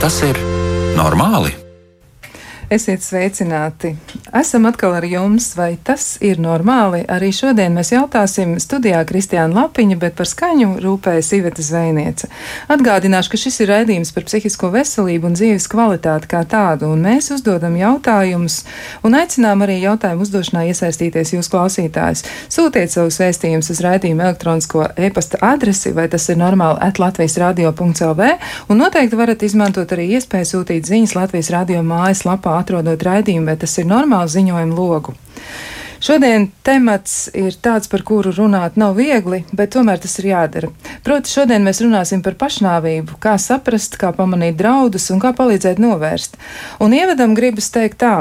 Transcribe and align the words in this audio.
Tas 0.00 0.16
ir 0.24 0.38
normāli? 0.96 1.59
Esiet 2.70 3.02
sveicināti! 3.02 3.96
Esam 4.30 4.68
atkal 4.68 4.92
ar 4.94 5.02
jums, 5.02 5.48
vai 5.58 5.72
tas 5.82 6.04
ir 6.22 6.38
normāli? 6.38 7.00
Arī 7.10 7.32
šodien 7.34 7.74
mēs 7.74 7.88
jautāsim 7.90 8.52
studijā 8.62 9.00
Kristiāna 9.08 9.64
Lapiņa, 9.64 9.96
bet 9.98 10.14
par 10.14 10.28
skaņu 10.30 10.76
rūpējas 10.84 11.32
Iveta 11.34 11.64
Zvejniece. 11.66 12.28
Atgādināšu, 12.70 13.32
ka 13.32 13.40
šis 13.42 13.58
ir 13.64 13.72
raidījums 13.72 14.14
par 14.14 14.28
psihisko 14.28 14.70
veselību 14.76 15.26
un 15.26 15.34
dzīves 15.34 15.66
kvalitāti 15.72 16.30
kā 16.30 16.44
tādu, 16.46 16.92
un 16.94 17.02
mēs 17.08 17.32
uzdodam 17.34 17.74
jautājumus 17.74 18.60
un 19.02 19.18
aicinām 19.18 19.66
arī 19.66 19.80
jautājumu 19.80 20.22
uzdošanā 20.28 20.62
iesaistīties 20.70 21.34
jūs 21.34 21.50
klausītājs. 21.50 22.22
Sūtiet 22.54 22.94
savus 22.94 23.18
vēstījumus 23.18 23.72
uz 23.74 23.82
raidījumu 23.82 24.28
elektronisko 24.28 24.86
e-pasta 24.94 25.42
adresi, 25.50 25.90
vai 25.98 26.06
tas 26.14 26.28
ir 26.30 26.38
normāli 26.38 26.78
at 26.86 27.02
Latvijas 27.02 27.34
radio.lv, 27.42 28.30
un 28.70 28.82
noteikti 28.84 29.18
varat 29.18 29.42
izmantot 29.42 29.98
arī 29.98 30.12
iespēju 30.20 30.52
sūtīt 30.54 30.86
ziņas 30.94 31.18
Latvijas 31.18 31.50
radio 31.58 31.82
mājas 31.82 32.22
lapā 32.30 32.59
atrodot 32.60 33.02
raidījumu, 33.02 33.48
vai 33.50 33.58
tas 33.60 33.76
ir 33.80 33.88
normāls 33.90 34.36
ziņojumu 34.36 34.76
logu. 34.76 35.16
Šodien 36.00 36.46
temats 36.64 37.26
ir 37.36 37.58
tāds, 37.60 37.90
par 37.92 38.00
kuru 38.08 38.32
runāt 38.32 38.78
nav 38.80 38.94
viegli, 38.96 39.42
bet 39.52 39.74
tomēr 39.74 40.00
tas 40.00 40.16
ir 40.22 40.30
jādara. 40.30 40.70
Proti, 41.04 41.28
šodien 41.28 41.66
mēs 41.66 41.82
runāsim 41.84 42.22
par 42.24 42.38
pašnāvību, 42.40 43.18
kā 43.20 43.34
saprast, 43.36 43.98
kā 44.00 44.14
pamanīt 44.16 44.56
draudus 44.56 45.10
un 45.12 45.20
kā 45.20 45.34
palīdzēt 45.36 45.82
novērst. 45.82 46.40
Un 46.80 46.96
ievadam 46.96 47.36
gribas 47.36 47.68
teikt 47.74 48.00
tā 48.00 48.14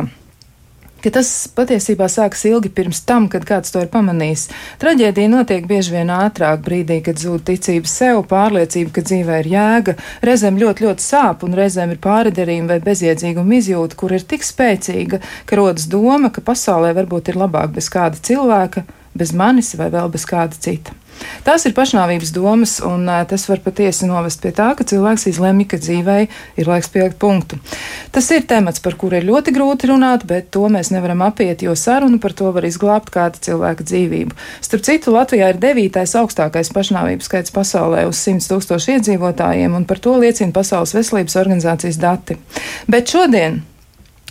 ka 1.03 1.11
tas 1.15 1.29
patiesībā 1.55 2.09
sākas 2.11 2.45
ilgi 2.49 2.71
pirms 2.73 3.01
tam, 3.07 3.27
kad 3.31 3.45
kāds 3.47 3.73
to 3.73 3.83
ir 3.83 3.89
pamanījis. 3.93 4.47
Traģēdija 4.81 5.31
notiek 5.31 5.67
bieži 5.69 5.95
vien 5.95 6.11
ātrāk, 6.13 6.61
brīdī, 6.65 6.99
kad 7.05 7.21
zūd 7.21 7.45
ticība 7.49 7.89
sev, 7.89 8.21
pārliecība, 8.29 8.93
ka 8.95 9.05
dzīvē 9.07 9.41
ir 9.43 9.51
jēga, 9.53 9.97
reizēm 10.25 10.59
ļoti, 10.61 10.87
ļoti 10.87 11.05
sāp, 11.05 11.47
un 11.47 11.57
reizēm 11.59 11.95
ir 11.95 12.03
pāriderījuma 12.03 12.75
vai 12.75 12.79
bezjēdzīguma 12.85 13.59
izjūta, 13.59 13.99
kur 13.99 14.15
ir 14.15 14.25
tik 14.29 14.47
spēcīga, 14.47 15.21
ka 15.49 15.59
rodas 15.59 15.89
doma, 15.91 16.31
ka 16.33 16.45
pasaulē 16.45 16.93
varbūt 16.97 17.33
ir 17.33 17.41
labāk 17.41 17.75
bez 17.79 17.91
kāda 17.93 18.19
cilvēka, 18.29 18.85
bez 19.19 19.33
manis 19.35 19.75
vai 19.79 19.89
vēl 19.93 20.11
bez 20.13 20.27
kāda 20.29 20.57
cita. 20.59 20.95
Tās 21.43 21.65
ir 21.67 21.75
pašnāvības 21.75 22.31
domas, 22.35 22.77
un 22.85 23.07
tas 23.29 23.45
var 23.49 23.61
patiesi 23.63 24.07
novest 24.07 24.41
pie 24.43 24.53
tā, 24.55 24.71
ka 24.77 24.85
cilvēks 24.87 25.27
izlemj, 25.31 25.65
ka 25.71 25.79
dzīvei 25.81 26.27
ir 26.59 26.69
laiks 26.69 26.91
pielikt 26.93 27.19
punktu. 27.21 27.59
Tas 28.11 28.25
ir 28.33 28.45
temats, 28.49 28.81
par 28.81 28.95
kuru 28.97 29.19
ir 29.19 29.27
ļoti 29.27 29.53
grūti 29.53 29.89
runāt, 29.91 30.25
bet 30.29 30.49
to 30.55 30.65
mēs 30.71 30.89
nevaram 30.89 31.21
apiet, 31.27 31.61
jo 31.61 31.75
sarunu 31.77 32.17
par 32.21 32.33
to 32.33 32.49
var 32.55 32.65
izglābt 32.65 33.11
kāda 33.13 33.37
cilvēka 33.45 33.85
dzīvību. 33.85 34.37
Starp 34.65 34.85
citu, 34.87 35.13
Latvijā 35.13 35.51
ir 35.53 35.61
devītais 35.61 36.15
augstākais 36.17 36.73
pašnāvības 36.73 37.29
skaits 37.29 37.53
pasaulē 37.53 38.07
uz 38.09 38.17
100 38.25 38.49
tūkstošu 38.49 38.95
iedzīvotājiem, 38.97 39.77
un 39.77 39.85
par 39.89 40.01
to 40.01 40.17
liecina 40.17 40.55
Pasaules 40.55 40.95
veselības 40.97 41.37
organizācijas 41.37 42.01
dati. 42.01 42.39
Bet 42.89 43.13
šodien 43.13 43.61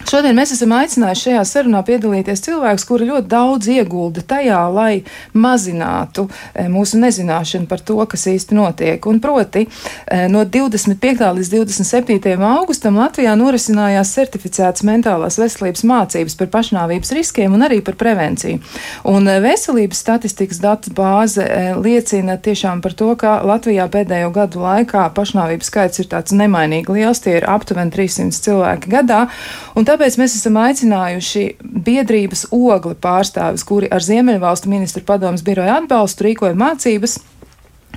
Šodien 0.06 0.36
mēs 0.38 0.52
esam 0.54 0.70
aicinājuši 0.76 1.24
šajā 1.26 1.40
sarunā 1.48 1.80
piedalīties 1.84 2.40
cilvēkus, 2.44 2.84
kuri 2.86 3.08
ļoti 3.08 3.28
daudz 3.28 3.68
iegulda 3.72 4.22
tajā, 4.30 4.60
lai 4.70 5.02
mazinātu 5.34 6.28
e, 6.28 6.68
mūsu 6.70 7.00
nezināšanu 7.02 7.66
par 7.68 7.82
to, 7.82 7.96
kas 8.08 8.28
īsti 8.30 8.54
notiek. 8.54 9.08
Un 9.10 9.18
proti, 9.20 9.64
e, 9.66 10.20
no 10.30 10.44
25. 10.46 11.24
līdz 11.38 11.50
27. 11.50 12.36
augustam 12.46 13.00
Latvijā 13.00 13.34
norisinājās 13.38 14.12
certificētas 14.14 14.86
mentālās 14.86 15.40
veselības 15.40 15.82
mācības 15.90 16.38
par 16.38 16.52
pašnāvības 16.54 17.12
riskiem 17.18 17.58
un 17.58 17.66
arī 17.66 17.80
par 17.84 17.98
prevenciju. 17.98 18.62
Un 19.10 19.26
e, 19.26 19.36
veselības 19.44 20.04
statistikas 20.06 20.62
datu 20.62 20.94
bāze 20.94 21.44
liecina 21.82 22.38
tiešām 22.38 22.84
par 22.86 22.94
to, 22.94 23.10
ka 23.18 23.40
Latvijā 23.42 23.90
pēdējo 23.90 24.30
gadu 24.38 24.62
laikā 24.62 25.08
pašnāvības 25.18 25.74
skaits 25.74 26.04
ir 26.04 26.10
tāds 26.14 26.38
nemainīgi 26.38 26.94
liels, 27.00 27.24
tie 27.26 27.40
ir 27.40 27.50
aptuveni 27.50 27.92
300 27.98 28.46
cilvēki 28.46 28.94
gadā. 28.94 29.26
Un 29.74 29.87
tāpēc 29.88 30.18
mēs 30.20 30.36
esam 30.36 30.58
aicinājuši 30.60 31.44
biedrības 31.86 32.46
ogli 32.54 32.94
pārstāvis, 33.00 33.64
kuri 33.68 33.88
ar 33.92 34.04
Ziemeļvalstu 34.04 34.70
ministru 34.70 35.04
padomus 35.08 35.44
biroja 35.46 35.80
atbalstu 35.80 36.28
rīkoja 36.28 36.58
mācības 36.58 37.18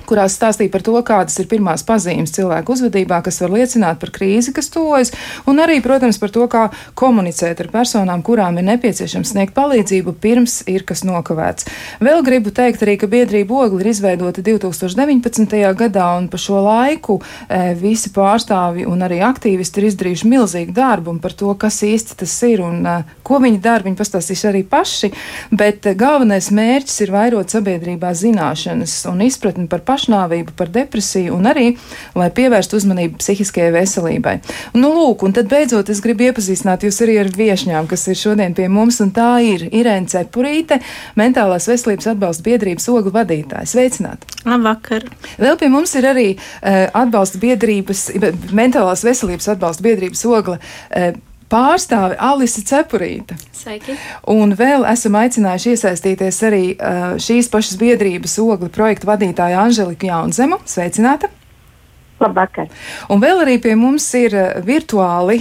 kurās 0.08 0.36
stāstīja 0.38 0.72
par 0.72 0.84
to, 0.86 0.96
kādas 1.06 1.38
ir 1.42 1.48
pirmās 1.50 1.84
pazīmes 1.86 2.34
cilvēku 2.34 2.76
uzvedībā, 2.76 3.22
kas 3.24 3.40
var 3.42 3.54
liecināt 3.56 4.00
par 4.02 4.12
krīzi, 4.14 4.54
kas 4.56 4.70
tuvojas, 4.72 5.12
un 5.48 5.62
arī, 5.62 5.80
protams, 5.84 6.20
par 6.22 6.32
to, 6.34 6.46
kā 6.50 6.68
komunicēt 6.98 7.60
ar 7.64 7.70
personām, 7.72 8.22
kurām 8.26 8.58
ir 8.60 8.68
nepieciešams 8.70 9.34
sniegt 9.34 9.54
palīdzību 9.56 10.14
pirms 10.22 10.62
ir 10.70 10.86
kas 10.88 11.04
nokavēts. 11.06 11.68
Vēl 12.02 12.22
gribu 12.26 12.52
teikt 12.54 12.84
arī, 12.84 12.96
ka 13.00 13.08
biedrība 13.10 13.62
ogli 13.66 13.82
ir 13.84 13.92
izveidota 13.92 14.44
2019. 14.44 15.56
gadā, 15.78 16.08
un 16.18 16.28
pa 16.32 16.40
šo 16.40 16.60
laiku 16.64 17.18
e, 17.20 17.74
visi 17.78 18.12
pārstāvi 18.14 18.86
un 18.88 19.04
arī 19.04 19.20
aktīvisti 19.26 19.82
ir 19.82 19.88
izdarījuši 19.90 20.30
milzīgu 20.30 20.76
darbu 20.76 21.16
par 21.22 21.34
to, 21.38 21.52
kas 21.58 21.82
īsti 21.86 22.18
tas 22.22 22.34
ir 22.48 22.62
un 22.64 22.86
e, 22.86 22.96
ko 23.26 23.40
viņi 23.42 23.60
dara. 23.62 23.84
Viņi 23.86 23.98
pastāstīs 23.98 24.44
arī 24.48 24.62
paši, 24.68 25.12
bet 25.50 25.88
e, 25.88 25.94
galvenais 25.98 26.50
mērķis 26.54 27.02
ir 27.04 27.14
vairot 27.14 27.52
sabiedrībā 27.52 28.12
zināšanas 28.16 28.94
un 29.10 29.24
izpratni 29.26 29.68
par 29.70 29.84
pašnāvību, 29.92 30.56
par 30.58 30.72
depresiju 30.72 31.36
un 31.36 31.48
arī, 31.52 31.68
lai 32.18 32.28
pievērstu 32.34 32.80
uzmanību 32.80 33.20
psihiskajai 33.20 33.72
veselībai. 33.76 34.36
Nu, 34.74 34.92
lūk, 34.96 35.24
un 35.26 35.36
tad 35.36 35.50
beidzot 35.52 35.92
es 35.92 36.02
gribu 36.04 36.26
iepazīstināt 36.28 36.86
jūs 36.86 37.02
arī 37.04 37.18
ar 37.22 37.30
viešņām, 37.36 37.88
kas 37.90 38.06
ir 38.08 38.18
šodien 38.18 38.56
pie 38.56 38.68
mums, 38.72 39.00
un 39.04 39.12
tā 39.14 39.30
ir 39.44 39.68
Irēna 39.70 40.10
Cepurīte, 40.12 40.80
Mentālās 41.18 41.68
veselības 41.70 42.12
atbalsta 42.14 42.46
biedrības 42.46 42.88
oglu 42.92 43.12
vadītāja. 43.14 43.68
Sveicināti! 43.68 44.30
Labvakar! 44.48 45.06
Vēl 45.42 45.58
pie 45.60 45.68
mums 45.72 45.92
ir 45.98 46.08
arī 46.08 46.28
uh, 46.36 46.86
atbalsta 47.02 47.40
biedrības, 47.42 48.08
Mentālās 48.52 49.04
veselības 49.06 49.52
atbalsta 49.54 49.86
biedrības 49.86 50.24
ogla. 50.30 50.58
Uh, 50.90 51.12
pārstāve 51.52 52.16
Alise 52.18 52.64
Cepurīte. 52.66 53.36
Sveiki! 53.56 53.98
Un 54.32 54.56
vēl 54.58 54.86
esam 54.88 55.18
aicinājuši 55.20 55.76
iesaistīties 55.76 56.40
arī 56.48 56.64
uh, 56.72 57.14
šīs 57.20 57.52
pašas 57.52 57.78
biedrības 57.80 58.38
ogli 58.42 58.72
projektu 58.72 59.10
vadītāja 59.12 59.62
Anželika 59.66 60.08
Jaunzemu. 60.08 60.62
Sveicināta! 60.66 61.30
Labvakar. 62.22 62.68
Un 63.10 63.22
vēl 63.22 63.42
arī 63.44 63.56
pie 63.62 63.72
mums 63.78 64.04
ir 64.18 64.36
virtuāli 64.66 65.40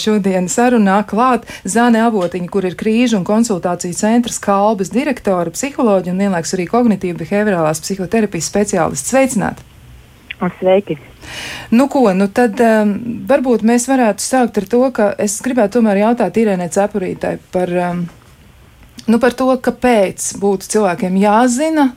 šodien 0.00 0.48
sarunā 0.48 1.02
klāt 1.08 1.44
Zāne 1.68 2.00
Avotiņa, 2.06 2.48
kur 2.52 2.64
ir 2.64 2.78
krīžu 2.80 3.18
un 3.20 3.28
konsultāciju 3.28 3.96
centrs 3.98 4.40
Kalbas 4.42 4.92
direktora, 4.94 5.52
psiholoģija 5.54 6.14
un 6.14 6.24
vienlaiks 6.24 6.56
arī 6.56 6.68
kognitīva 6.70 7.20
behaviorālās 7.20 7.84
psihoterapijas 7.84 8.50
speciālists. 8.52 9.12
Sveicināti! 9.12 9.73
Sveiki! 10.58 10.98
Nu, 11.70 11.88
ko, 11.88 12.06
nu 12.12 12.28
tad 12.28 12.60
um, 12.60 12.94
varbūt 13.28 13.64
mēs 13.66 13.88
varētu 13.88 14.22
sākt 14.22 14.60
ar 14.60 14.66
to, 14.70 14.82
ka 14.94 15.08
es 15.20 15.38
gribētu 15.44 15.78
tomēr 15.78 16.02
jautāt 16.04 16.36
Irēnai 16.40 16.68
Cepurītai 16.72 17.36
par, 17.54 17.72
um, 17.88 18.04
nu, 19.08 19.20
par 19.22 19.36
to, 19.38 19.48
kāpēc 19.64 20.34
būtu 20.42 20.70
cilvēkiem 20.76 21.16
jāzina 21.22 21.90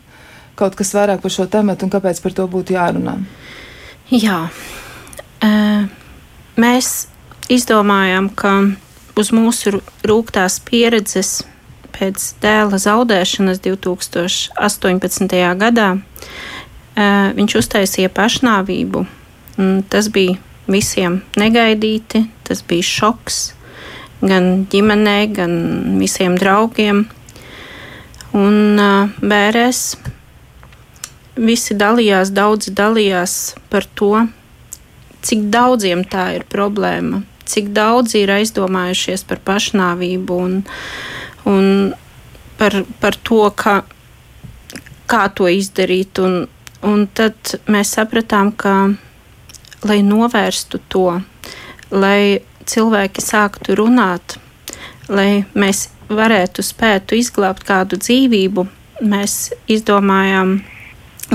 kaut 0.58 0.78
kas 0.78 0.96
vairāk 0.98 1.22
par 1.22 1.34
šo 1.34 1.46
tematu 1.52 1.86
un 1.86 1.94
kāpēc 1.94 2.22
par 2.24 2.34
to 2.34 2.48
būtu 2.50 2.74
jārunā. 2.78 3.18
Jā, 4.10 4.40
uh, 4.50 5.84
mēs 6.58 6.96
izdomājām, 7.54 8.32
ka 8.34 8.56
uz 9.20 9.32
mūsu 9.36 9.80
rūktās 10.08 10.60
pieredzes 10.66 11.42
pēc 11.98 12.32
dēla 12.42 12.78
zaudēšanas 12.82 13.62
2018. 13.66 15.38
gadā 15.62 15.90
viņš 16.98 17.58
uztaisīja 17.62 18.10
pašnāvību. 18.14 19.04
Tas 19.90 20.10
bija 20.14 20.38
visiem 20.68 21.22
negaidīti, 21.40 22.26
tas 22.48 22.64
bija 22.68 22.86
šoks 22.86 23.40
gan 24.22 24.66
ģimenei, 24.72 25.28
gan 25.34 25.54
visiem 26.02 26.38
draugiem. 26.40 27.06
Un 28.38 28.82
bērēs 29.22 29.82
visi 31.38 31.78
dalījās, 31.78 32.34
daudzi 32.34 32.74
dalījās 32.76 33.38
par 33.72 33.86
to, 33.98 34.26
cik 35.26 35.48
daudziem 35.54 36.04
tā 36.08 36.32
ir 36.38 36.46
problēma, 36.50 37.22
cik 37.48 37.72
daudzi 37.76 38.24
ir 38.26 38.34
aizdomājušies 38.40 39.24
par 39.30 39.42
pašnāvību 39.48 40.38
un, 40.44 40.60
un 41.50 41.72
par, 42.60 42.82
par 43.02 43.18
to, 43.24 43.42
ka, 43.56 43.80
kā 45.10 45.26
to 45.38 45.50
izdarīt. 45.52 46.20
Un, 46.24 46.46
Un 46.86 47.08
tad 47.14 47.58
mēs 47.72 47.96
sapratām, 47.98 48.52
ka, 48.54 48.74
lai 49.88 50.02
novērstu 50.06 50.80
to, 50.92 51.22
lai 51.92 52.40
cilvēki 52.68 53.24
sāktu 53.24 53.78
runāt, 53.80 54.38
lai 55.10 55.46
mēs 55.58 55.88
varētu 56.10 56.64
spētu 56.64 57.18
izglābt 57.18 57.66
kādu 57.68 58.00
dzīvību, 58.00 58.68
mēs 59.02 59.54
izdomājām, 59.72 60.60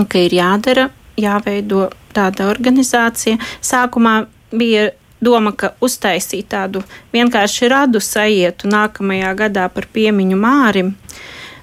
ka 0.08 0.24
ir 0.26 0.36
jādara, 0.38 0.88
jāveido 1.20 1.88
tāda 2.14 2.48
organizācija. 2.52 3.38
Sākumā 3.64 4.22
bija 4.52 4.90
doma, 5.22 5.52
ka 5.56 5.72
uztaisīt 5.84 6.50
tādu 6.52 6.82
vienkārši 7.14 7.70
radu 7.70 8.00
sajietu 8.02 8.70
nākamajā 8.72 9.32
gadā 9.38 9.68
par 9.72 9.86
piemiņu 9.92 10.38
mārim, 10.38 10.94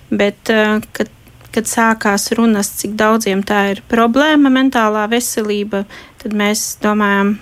bet 0.09 0.51
eh, 0.53 0.79
kad 0.95 1.11
kad 1.55 1.69
sākās 1.69 2.29
runas, 2.37 2.71
cik 2.81 2.95
daudziem 2.99 3.43
tā 3.43 3.65
ir 3.73 3.83
problēma, 3.89 4.51
mentālā 4.53 5.07
veselība, 5.11 5.83
tad 6.21 6.35
mēs 6.37 6.77
domājam, 6.83 7.37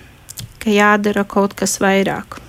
ka 0.62 0.74
jādara 0.74 1.24
kaut 1.28 1.54
kas 1.58 1.78
vairāk. 1.82 2.40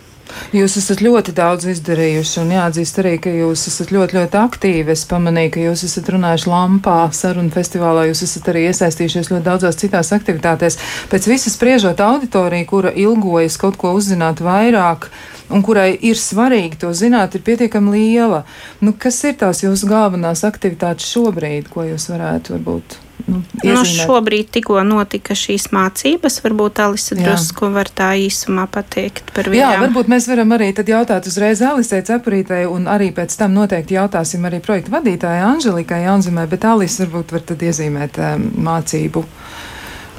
Jūs 0.56 0.78
esat 0.80 1.02
ļoti 1.06 1.34
daudz 1.38 1.68
izdarījuši, 1.70 2.36
un 2.42 2.54
jāatzīst 2.56 3.00
arī, 3.02 3.16
ka 3.22 3.34
jūs 3.34 3.66
esat 3.70 3.94
ļoti, 3.94 4.18
ļoti 4.18 4.40
aktīvi. 4.40 4.94
Es 4.96 5.06
pamanīju, 5.10 5.52
ka 5.56 5.66
jūs 5.68 5.84
esat 5.86 6.10
runājuši 6.14 6.50
Lampā, 6.50 7.00
sarunu 7.16 7.54
festivālā, 7.54 8.08
jūs 8.10 8.24
esat 8.26 8.50
arī 8.54 8.68
iesaistījušies 8.70 9.32
ļoti 9.34 9.46
daudzās 9.46 9.80
citās 9.82 10.14
aktivitātēs. 10.16 10.80
Pēc 11.12 11.30
visas 11.30 11.58
spriežot 11.58 12.02
auditoriju, 12.06 12.70
kura 12.70 12.94
ilgojas 12.94 13.60
kaut 13.62 13.78
ko 13.82 13.94
uzzināt 13.98 14.42
vairāk, 14.46 15.10
un 15.54 15.66
kurai 15.66 15.92
ir 15.98 16.18
svarīgi 16.18 16.82
to 16.86 16.94
zināt, 16.98 17.36
ir 17.38 17.46
pietiekami 17.46 17.98
liela. 17.98 18.46
Nu, 18.82 18.94
kas 18.98 19.22
ir 19.26 19.38
tās 19.42 19.66
jūsu 19.66 19.90
galvenās 19.90 20.46
aktivitātes 20.48 21.10
šobrīd, 21.14 21.70
ko 21.74 21.90
jūs 21.90 22.10
varētu 22.14 22.58
varbūt? 22.58 23.00
Nu, 23.28 23.42
nu, 23.64 23.82
šobrīd 23.86 24.50
tikko 24.56 24.80
notika 24.88 25.36
šīs 25.38 25.70
mācības. 25.76 26.40
Varbūt 26.44 26.80
Alisa 26.84 27.18
drusku 27.20 27.70
var 27.74 27.90
tā 27.94 28.14
īsumā 28.18 28.66
pateikt 28.72 29.34
par 29.36 29.50
viņu. 29.52 29.60
Jā, 29.60 29.74
varbūt 29.84 30.12
mēs 30.12 30.30
varam 30.32 30.56
arī 30.56 30.70
tad 30.78 30.90
jautāt 30.90 31.28
uzreiz 31.30 31.62
Alisai 31.66 32.02
Cepurītei, 32.08 32.64
un 32.70 32.88
arī 32.92 33.12
pēc 33.16 33.36
tam 33.40 33.58
noteikti 33.58 33.98
jautāsim 34.00 34.48
arī 34.48 34.62
projektu 34.64 34.96
vadītājai 34.96 35.44
Anželikai 35.50 36.04
Janzimai, 36.06 36.48
bet 36.50 36.66
Alisa 36.70 37.06
varbūt 37.06 37.36
var 37.36 37.46
tad 37.52 37.68
iezīmēt 37.68 38.22
um, 38.24 38.48
mācību 38.70 39.26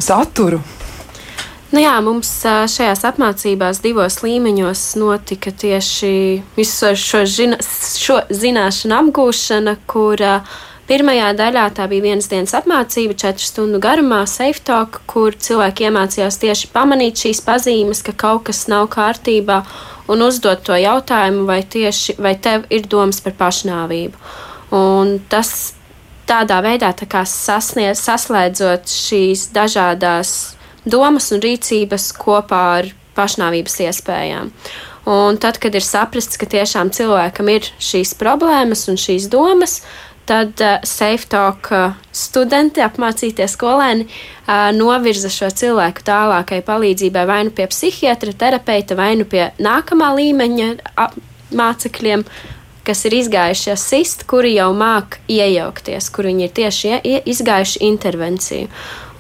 saturu. 0.01 0.61
Nu 1.71 1.79
jā, 1.79 1.93
mums 2.03 2.29
šajās 2.43 3.05
apmācībās 3.07 3.79
divos 3.85 4.17
līmeņos 4.25 4.81
notika 4.99 5.53
tieši 5.55 6.11
visu 6.57 6.91
šo, 6.99 7.23
žina, 7.31 7.61
šo 7.63 8.19
zināšanu 8.27 8.97
apgūšana, 8.97 9.77
kur 9.91 10.19
pirmajā 10.91 11.31
daļā 11.39 11.69
tā 11.77 11.87
bija 11.91 12.09
vienas 12.09 12.29
dienas 12.31 12.55
apmācība, 12.59 13.15
četru 13.23 13.47
stundu 13.47 13.79
garumā, 13.83 14.25
safe 14.27 14.63
talk, 14.67 15.01
kur 15.11 15.37
cilvēki 15.39 15.87
iemācījās 15.87 16.41
tieši 16.43 16.71
pamanīt 16.75 17.23
šīs 17.23 17.43
pazīmes, 17.47 18.03
ka 18.07 18.17
kaut 18.19 18.49
kas 18.51 18.67
nav 18.71 18.89
kārtībā 18.93 19.63
un 20.11 20.25
uzdot 20.27 20.65
to 20.67 20.75
jautājumu, 20.75 21.47
vai 21.47 21.63
tieši 21.63 22.19
vai 22.19 22.35
tev 22.43 22.67
ir 22.75 22.89
domas 22.91 23.23
par 23.23 23.39
pašnāvību. 23.39 24.19
Un 24.75 25.19
tas 25.31 25.73
tādā 26.31 26.61
veidā 26.65 26.91
tā 26.99 27.25
sasniedz, 27.27 28.03
saslēdzot 28.03 28.91
šīs 28.91 29.49
dažādās 29.55 30.57
domas 30.87 31.31
un 31.35 31.43
rīcības 31.43 32.11
kopā 32.19 32.63
ar 32.81 32.95
pašnāvības 33.19 33.83
iespējām. 33.87 34.55
Un 35.11 35.39
tad, 35.41 35.57
kad 35.59 35.75
ir 35.75 35.83
saprasts, 35.83 36.39
ka 36.39 36.47
tiešām 36.47 36.93
cilvēkam 36.95 37.49
ir 37.51 37.67
šīs 37.83 38.13
problēmas 38.21 38.85
un 38.93 38.99
šīs 39.01 39.31
domas, 39.33 39.81
tad 40.31 40.63
uh, 40.63 40.79
SafeTalk 40.87 41.73
uh, 41.75 41.97
studenti, 42.15 42.83
apmācītie 42.85 43.49
skolēni, 43.51 44.07
uh, 44.07 44.71
novirza 44.77 45.31
šo 45.33 45.51
cilvēku 45.51 46.05
tālākai 46.07 46.61
palīdzībai 46.67 47.27
vai 47.27 47.41
nu 47.49 47.55
pie 47.55 47.67
psihiatra, 47.71 48.37
terapeita, 48.39 48.95
vai 48.99 49.17
nu 49.19 49.27
pie 49.27 49.49
nākamā 49.59 50.13
līmeņa 50.21 50.71
mācekļiem, 51.59 52.23
kas 52.87 53.05
ir 53.09 53.17
izgājuši 53.19 53.73
asist, 53.75 54.25
kuri 54.31 54.55
jau 54.55 54.71
māk 54.77 55.19
iejaukties, 55.31 56.09
kur 56.15 56.31
viņi 56.31 56.47
ir 56.47 56.55
tieši 56.61 57.01
izgājuši 57.35 57.83
intervenciju. 57.91 58.71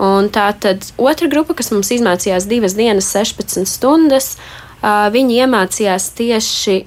Un 0.01 0.31
tā 0.33 0.47
tad 0.63 0.87
otra 0.97 1.29
grupa, 1.29 1.59
kas 1.59 1.69
mums 1.75 1.91
izmācījās 1.93 2.47
divas 2.49 2.79
dienas, 2.79 3.11
16 3.13 3.69
stundas, 3.69 4.33
viņi 4.81 5.43
iemācījās 5.43 6.09
tieši 6.17 6.79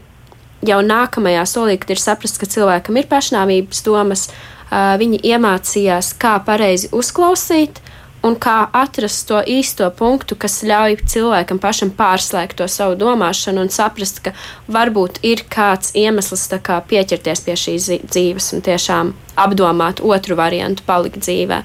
jau 0.68 0.82
nākamajā 0.86 1.46
solī, 1.50 1.78
kad 1.82 1.94
ir 1.96 2.02
saprasts, 2.02 2.40
ka 2.42 2.50
cilvēkam 2.50 3.00
ir 3.00 3.10
pašnāvības 3.12 3.84
domas, 3.86 4.28
viņi 4.72 5.22
iemācījās, 5.34 6.14
kā 6.22 6.38
pareizi 6.46 6.90
uzklausīt, 6.96 7.82
un 8.24 8.38
kā 8.40 8.56
atrast 8.72 9.28
to 9.28 9.42
īsto 9.44 9.90
punktu, 9.98 10.38
kas 10.40 10.62
ļauj 10.64 11.02
cilvēkam 11.12 11.60
pašam 11.62 11.92
pārslēgt 11.98 12.58
to 12.62 12.68
savu 12.72 12.96
domāšanu 13.00 13.66
un 13.66 13.72
saprast, 13.74 14.22
ka 14.24 14.34
varbūt 14.72 15.20
ir 15.28 15.44
kāds 15.52 15.92
iemesls 16.00 16.48
kā 16.64 16.80
pieķerties 16.88 17.44
pie 17.44 17.58
šīs 17.60 17.90
dzīves 18.08 18.54
un 18.56 18.64
tiešām 18.64 19.14
apdomāt 19.44 20.00
otru 20.00 20.40
variantu, 20.40 20.86
palikt 20.88 21.20
dzīvē. 21.26 21.64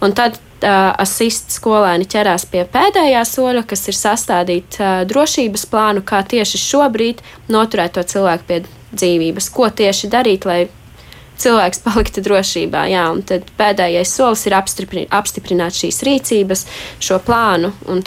Un 0.00 0.14
tad 0.16 0.40
asist 0.66 1.52
skolēni 1.54 2.08
ķerās 2.10 2.46
pie 2.50 2.64
pēdējā 2.72 3.22
soļa, 3.28 3.62
kas 3.68 3.86
ir 3.90 3.98
sastādīt 3.98 4.80
uh, 4.80 5.04
drošības 5.08 5.66
plānu, 5.70 6.02
kā 6.06 6.22
tieši 6.26 6.60
šobrīd 6.62 7.22
noturēt 7.52 7.98
to 7.98 8.02
cilvēku 8.02 8.48
pie 8.48 8.62
dzīvības, 8.92 9.50
ko 9.54 9.68
tieši 9.70 10.10
darīt, 10.12 10.48
lai 10.48 10.66
cilvēks 11.42 11.82
paliktu 11.84 12.22
drošībā. 12.24 12.84
Jā, 12.92 13.08
un 13.12 13.22
tad 13.26 13.48
pēdējais 13.58 14.14
solis 14.18 14.44
ir 14.48 14.56
apstiprināt, 14.58 15.10
apstiprināt 15.14 15.76
šīs 15.78 16.02
rīcības, 16.06 16.64
šo 17.02 17.20
plānu 17.24 17.72
un 17.88 18.02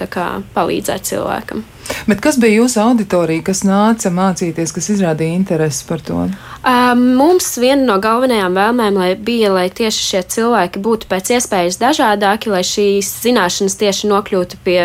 palīdzēt 0.56 1.12
cilvēkam. 1.12 1.66
Bet 2.08 2.22
kas 2.24 2.38
bija 2.40 2.62
jūsu 2.62 2.80
auditorija, 2.84 3.44
kas 3.44 3.64
nāca 3.68 4.12
mācīties, 4.14 4.72
kas 4.72 4.88
izrādīja 4.94 5.36
interesi 5.36 5.84
par 5.88 6.04
to? 6.06 6.28
Um, 6.62 7.02
mums 7.18 7.50
viena 7.60 7.84
no 7.88 7.98
galvenajām 8.02 8.56
vēlmēm 8.56 9.00
lai 9.02 9.10
bija, 9.18 9.52
lai 9.56 9.68
tieši 9.74 10.06
šie 10.12 10.22
cilvēki 10.36 10.84
būtu 10.84 11.10
pēc 11.12 11.34
iespējas 11.38 11.82
dažādāki, 11.82 12.54
lai 12.54 12.62
šīs 12.68 13.10
zināšanas 13.26 13.78
tieši 13.82 14.12
nokļūtu 14.14 14.62
pie 14.64 14.80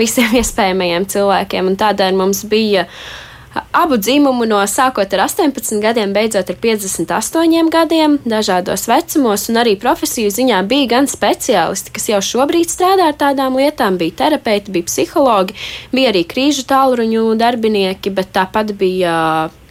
visiem 0.00 0.34
iespējamajiem 0.40 1.08
cilvēkiem. 1.12 1.72
Un 1.72 1.78
tādēļ 1.78 2.18
mums 2.18 2.42
bija 2.48 2.88
uh, 2.88 3.27
abu 3.72 3.96
dzimumu 3.96 4.46
no 4.48 4.60
sākot 4.68 5.12
ar 5.16 5.24
18 5.26 5.80
gadiem, 5.82 6.12
beidzot 6.12 6.50
ar 6.50 6.58
58 6.62 7.70
gadiem, 7.72 8.18
dažādos 8.28 8.88
vecumos, 8.90 9.48
un 9.50 9.60
arī 9.62 9.76
profesiju 9.80 10.32
ziņā 10.34 10.62
bija 10.68 10.90
gan 10.96 11.08
speciālisti, 11.10 11.92
kas 11.94 12.08
jau 12.12 12.20
šobrīd 12.24 12.70
strādā 12.72 13.10
ar 13.12 13.16
tādām 13.18 13.58
lietām, 13.60 13.98
bija 14.00 14.18
terapeiti, 14.24 14.74
bija 14.74 14.88
psihologi, 14.90 15.56
bija 15.94 16.12
arī 16.12 16.24
krīžu 16.28 16.66
tālruņu 16.68 17.30
darbinieki, 17.40 18.12
bet 18.14 18.34
tāpat 18.36 18.74
bija 18.78 19.16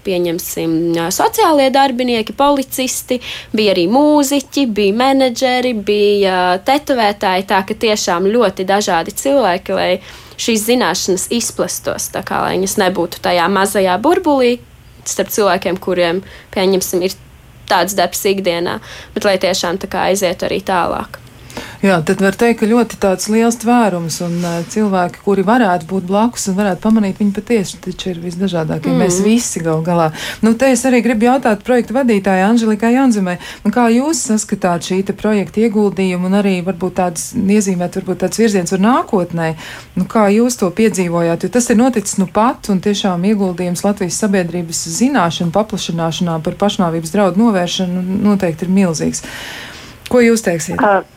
pieņemsim, 0.08 0.72
sociālie 1.12 1.68
darbinieki, 1.74 2.36
policisti, 2.38 3.20
bija 3.56 3.74
arī 3.76 3.88
mūziķi, 3.92 4.64
bija 4.72 4.96
menedžeri, 5.02 5.74
bija 5.88 6.38
tetovētāji. 6.68 7.48
Tā 7.50 7.60
ka 7.68 7.76
tiešām 7.76 8.30
ļoti 8.32 8.68
dažādi 8.68 9.16
cilvēki, 9.20 9.76
lai 9.76 9.92
šīs 10.38 10.66
zināšanas 10.70 11.28
izplastos, 11.34 12.10
tā 12.14 12.24
kā 12.26 12.42
lai 12.46 12.56
viņas 12.58 12.78
nebūtu 12.82 13.22
tajā 13.26 13.48
mazajā 13.52 13.98
burbulī 14.02 14.58
starp 15.08 15.32
cilvēkiem, 15.34 15.80
kuriem, 15.82 16.22
pieņemsim, 16.54 17.06
ir 17.08 17.16
tāds 17.68 17.96
darbs 17.98 18.24
ikdienā, 18.28 18.78
bet 19.16 19.28
lai 19.28 19.38
tiešām 19.42 19.80
tā 19.82 19.90
kā 19.92 20.08
aizietu 20.12 20.48
arī 20.48 20.62
tālāk. 20.66 21.20
Jā, 21.84 22.00
tad 22.02 22.22
var 22.24 22.34
teikt, 22.34 22.60
ka 22.62 22.68
ļoti 22.70 22.98
tāds 23.02 23.28
liels 23.30 23.60
tvērums 23.62 24.16
un 24.26 24.38
uh, 24.42 24.60
cilvēki, 24.72 25.22
kuri 25.22 25.44
varētu 25.46 25.86
būt 25.90 26.08
blakus 26.10 26.48
un 26.50 26.58
varētu 26.58 26.82
pamanīt, 26.82 27.20
viņi 27.22 27.34
patiesi 27.36 27.78
taču 27.84 28.12
ir 28.12 28.22
visdažādākie. 28.24 28.90
Mm. 28.90 29.04
Mēs 29.04 29.20
visi 29.26 29.62
gal 29.62 29.84
galā. 29.86 30.08
Nu, 30.42 30.56
te 30.58 30.72
es 30.74 30.82
arī 30.90 31.04
gribu 31.06 31.28
jautāt 31.28 31.62
projektu 31.68 31.94
vadītājai 31.98 32.48
Anželikai 32.48 32.94
Janzimai, 32.96 33.38
nu, 33.66 33.72
kā 33.74 33.88
jūs 33.94 34.24
saskatāt 34.32 34.90
šī 34.90 35.04
projekta 35.18 35.62
ieguldījumu 35.68 36.30
un 36.30 36.38
arī 36.40 36.56
varbūt 36.66 36.98
tāds 36.98 37.28
iezīmēt, 37.38 38.00
varbūt 38.02 38.24
tāds 38.26 38.42
virziens 38.42 38.74
uz 38.74 38.82
nākotnē, 38.82 39.52
nu, 40.00 40.08
kā 40.10 40.28
jūs 40.34 40.58
to 40.60 40.72
piedzīvojāt, 40.74 41.46
jo 41.46 41.52
tas 41.54 41.70
ir 41.70 41.80
noticis 41.80 42.18
nu 42.22 42.26
pat 42.34 42.72
un 42.74 42.82
tiešām 42.84 43.26
ieguldījums 43.32 43.86
Latvijas 43.86 44.18
sabiedrības 44.24 44.82
zināšanu 44.98 45.54
paplašanāšanā 45.56 46.40
par 46.46 46.58
pašnāvības 46.66 47.14
draudu 47.14 47.46
novēršanu 47.46 48.24
noteikti 48.26 48.66
ir 48.66 48.74
milzīgs. 48.82 49.24
Ko 50.10 50.24
jūs 50.24 50.44
teiksiet? 50.46 50.82
Uh. 50.82 51.17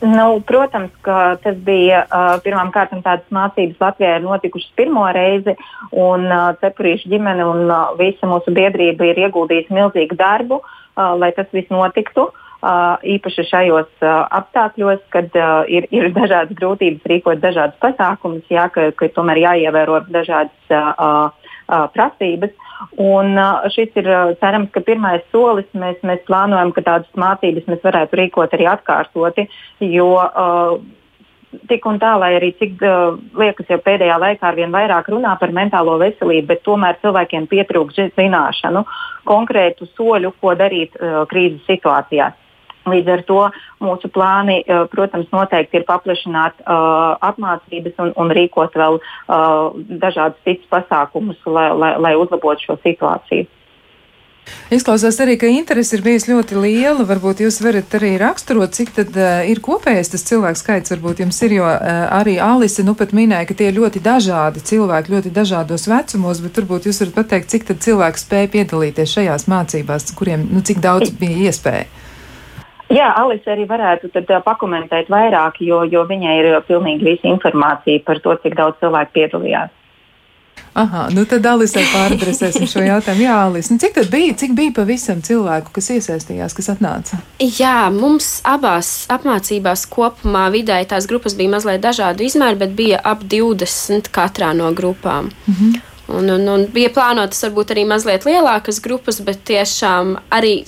Nu, 0.00 0.40
protams, 0.46 0.92
ka 1.02 1.36
tas 1.42 1.56
bija 1.66 2.04
uh, 2.06 2.36
pirmām 2.44 2.70
kārtām 2.70 3.00
tādas 3.02 3.26
mācības 3.34 3.80
Latvijā 3.82 4.18
ir 4.18 4.22
notikušas 4.22 4.76
pirmo 4.78 5.02
reizi, 5.14 5.56
un 5.90 6.28
uh, 6.30 6.52
cepurīšu 6.60 7.10
ģimene 7.10 7.46
un 7.46 7.64
uh, 7.66 7.88
visa 7.98 8.28
mūsu 8.30 8.54
biedrība 8.54 9.08
ir 9.08 9.18
ieguldījusi 9.26 9.74
milzīgu 9.74 10.18
darbu, 10.20 10.60
uh, 10.62 11.16
lai 11.18 11.32
tas 11.34 11.50
viss 11.52 11.74
notiktu. 11.74 12.28
Uh, 12.58 12.94
īpaši 13.06 13.44
šajos 13.46 13.90
uh, 14.02 14.22
apstākļos, 14.38 15.02
kad 15.14 15.34
uh, 15.38 15.66
ir, 15.70 15.86
ir 15.94 16.08
dažādas 16.14 16.54
grūtības 16.58 17.06
rīkot 17.06 17.42
dažādus 17.42 17.78
pasākumus, 17.82 18.46
jā, 18.50 18.64
ka, 18.74 18.88
ka 18.98 19.10
tomēr 19.14 19.38
jāievēro 19.44 20.00
dažādas 20.10 20.74
uh, 20.74 21.30
prasības. 21.94 22.54
Un 23.02 23.34
šis 23.74 23.96
ir 23.98 24.08
cerams, 24.40 24.70
ka 24.74 24.80
pirmais 24.86 25.24
solis. 25.32 25.66
Mēs, 25.76 25.98
mēs 26.06 26.22
plānojam, 26.28 26.72
ka 26.76 26.84
tādas 26.86 27.18
mācības 27.18 27.66
mēs 27.70 27.82
varētu 27.84 28.20
rīkot 28.20 28.54
arī 28.54 28.68
atkārtoti, 28.70 29.48
jo 29.84 30.12
uh, 30.18 30.78
tik 31.68 31.86
un 31.88 31.98
tā, 32.00 32.14
lai 32.20 32.32
arī 32.36 32.50
cik 32.58 32.82
uh, 32.84 33.16
liekas, 33.38 33.68
jau 33.72 33.78
pēdējā 33.84 34.18
laikā 34.20 34.50
ar 34.50 34.58
vien 34.58 34.74
vairāk 34.74 35.08
runā 35.12 35.34
par 35.40 35.52
mentālo 35.56 35.96
veselību, 36.00 36.48
bet 36.50 36.64
tomēr 36.66 36.98
cilvēkiem 37.02 37.48
pietrūkst 37.50 38.18
zināšanu, 38.18 38.84
konkrētu 39.28 39.88
soļu, 39.94 40.34
ko 40.40 40.54
darīt 40.58 40.96
uh, 40.98 41.24
krīzes 41.30 41.64
situācijās. 41.68 42.36
Līdz 42.88 43.12
ar 43.14 43.22
to 43.28 43.42
mūsu 43.84 44.10
plāni, 44.14 44.60
eh, 44.64 44.86
protams, 44.92 45.28
noteikti 45.34 45.80
ir 45.80 45.86
paplašināt 45.88 46.64
uh, 46.64 47.14
apmācības 47.28 48.00
un, 48.04 48.14
un 48.16 48.32
rīkot 48.34 48.74
vēl 48.78 48.98
uh, 48.98 49.76
dažādus 50.02 50.40
citus 50.46 50.66
pasākumus, 50.72 51.38
lai, 51.46 51.68
lai, 51.76 51.94
lai 52.00 52.16
uzlabotu 52.18 52.68
šo 52.68 52.78
situāciju. 52.84 53.48
Izklausās 54.72 55.16
arī, 55.24 55.36
ka 55.40 55.48
interese 55.48 55.96
ir 55.96 56.02
bijusi 56.04 56.32
ļoti 56.32 56.58
liela. 56.60 57.04
Varbūt 57.08 57.42
jūs 57.44 57.60
varat 57.64 57.94
arī 57.98 58.14
raksturot, 58.20 58.74
cik 58.76 58.92
tad 58.96 59.16
uh, 59.16 59.44
ir 59.48 59.62
kopējais 59.64 60.12
tas 60.12 60.24
cilvēku 60.28 60.60
skaits. 60.60 60.92
Varbūt 60.94 61.22
jums 61.24 61.40
ir, 61.46 61.56
jo 61.58 61.68
uh, 61.68 62.02
arī 62.18 62.38
Alise 62.42 62.84
nu 62.86 62.96
pat 62.98 63.14
minēja, 63.16 63.48
ka 63.48 63.56
tie 63.58 63.70
ir 63.70 63.78
ļoti 63.78 64.02
dažādi 64.04 64.64
cilvēki, 64.70 65.14
ļoti 65.16 65.32
dažādos 65.36 65.88
vecumos, 65.90 66.42
bet 66.44 66.60
varbūt 66.60 66.88
jūs 66.88 67.02
varat 67.04 67.16
pateikt, 67.22 67.52
cik 67.54 67.68
tad 67.70 67.84
cilvēki 67.84 68.24
spēja 68.24 68.52
piedalīties 68.56 69.16
šajās 69.16 69.48
mācībās, 69.52 70.12
kuriem, 70.18 70.48
nu, 70.52 70.64
cik 70.64 70.84
daudz 70.84 71.12
bija 71.20 71.48
iespēja. 71.48 71.88
Jā, 72.88 73.08
Alise 73.20 73.52
arī 73.52 73.66
varētu 73.68 74.08
tad, 74.14 74.30
uh, 74.32 74.40
pakomentēt 74.44 75.10
vairāk, 75.12 75.60
jo, 75.60 75.82
jo 75.84 76.04
viņai 76.08 76.36
ir 76.40 76.46
pilnīgi 76.68 77.04
visa 77.04 77.28
informācija 77.28 78.00
par 78.06 78.22
to, 78.24 78.36
cik 78.42 78.56
daudz 78.56 78.80
cilvēku 78.80 79.12
piedalījās. 79.18 79.74
Aha, 80.78 81.08
nu 81.10 81.24
tad 81.26 81.46
Alisai 81.48 81.82
pāradresēsim 81.90 82.68
šo 82.70 82.84
jautājumu. 82.84 83.24
Jā, 83.24 83.36
Alis, 83.48 83.70
nu 83.72 83.80
cik 83.82 83.96
tad 83.96 84.10
bija, 84.12 84.34
cik 84.38 84.54
bija 84.58 84.74
pavisam 84.76 85.20
cilvēku, 85.24 85.72
kas 85.74 85.90
iesaistījās, 85.96 86.54
kas 86.54 86.70
atnāca? 86.74 87.18
Jā, 87.42 87.88
mums 87.94 88.38
abās 88.46 88.92
apmācībās 89.12 89.86
kopumā 89.90 90.46
vidēji 90.54 90.90
tās 90.92 91.08
grupas 91.10 91.34
bija 91.38 91.56
mazliet 91.56 91.82
dažādu 91.82 92.26
izmēru, 92.28 92.60
bet 92.62 92.76
bija 92.78 93.02
ap 93.02 93.24
20 93.26 94.12
katrā 94.14 94.52
no 94.56 94.70
grupām. 94.72 95.32
Mm 95.46 95.54
-hmm. 95.54 95.80
Un, 96.08 96.30
un, 96.30 96.48
un 96.48 96.66
bija 96.72 96.88
plānotas 96.88 97.42
varbūt 97.44 97.74
arī 97.74 97.84
mazliet 97.86 98.24
lielākas 98.24 98.80
grupas, 98.80 99.20
bet 99.20 99.44
tiešām 99.44 100.16
arī 100.30 100.64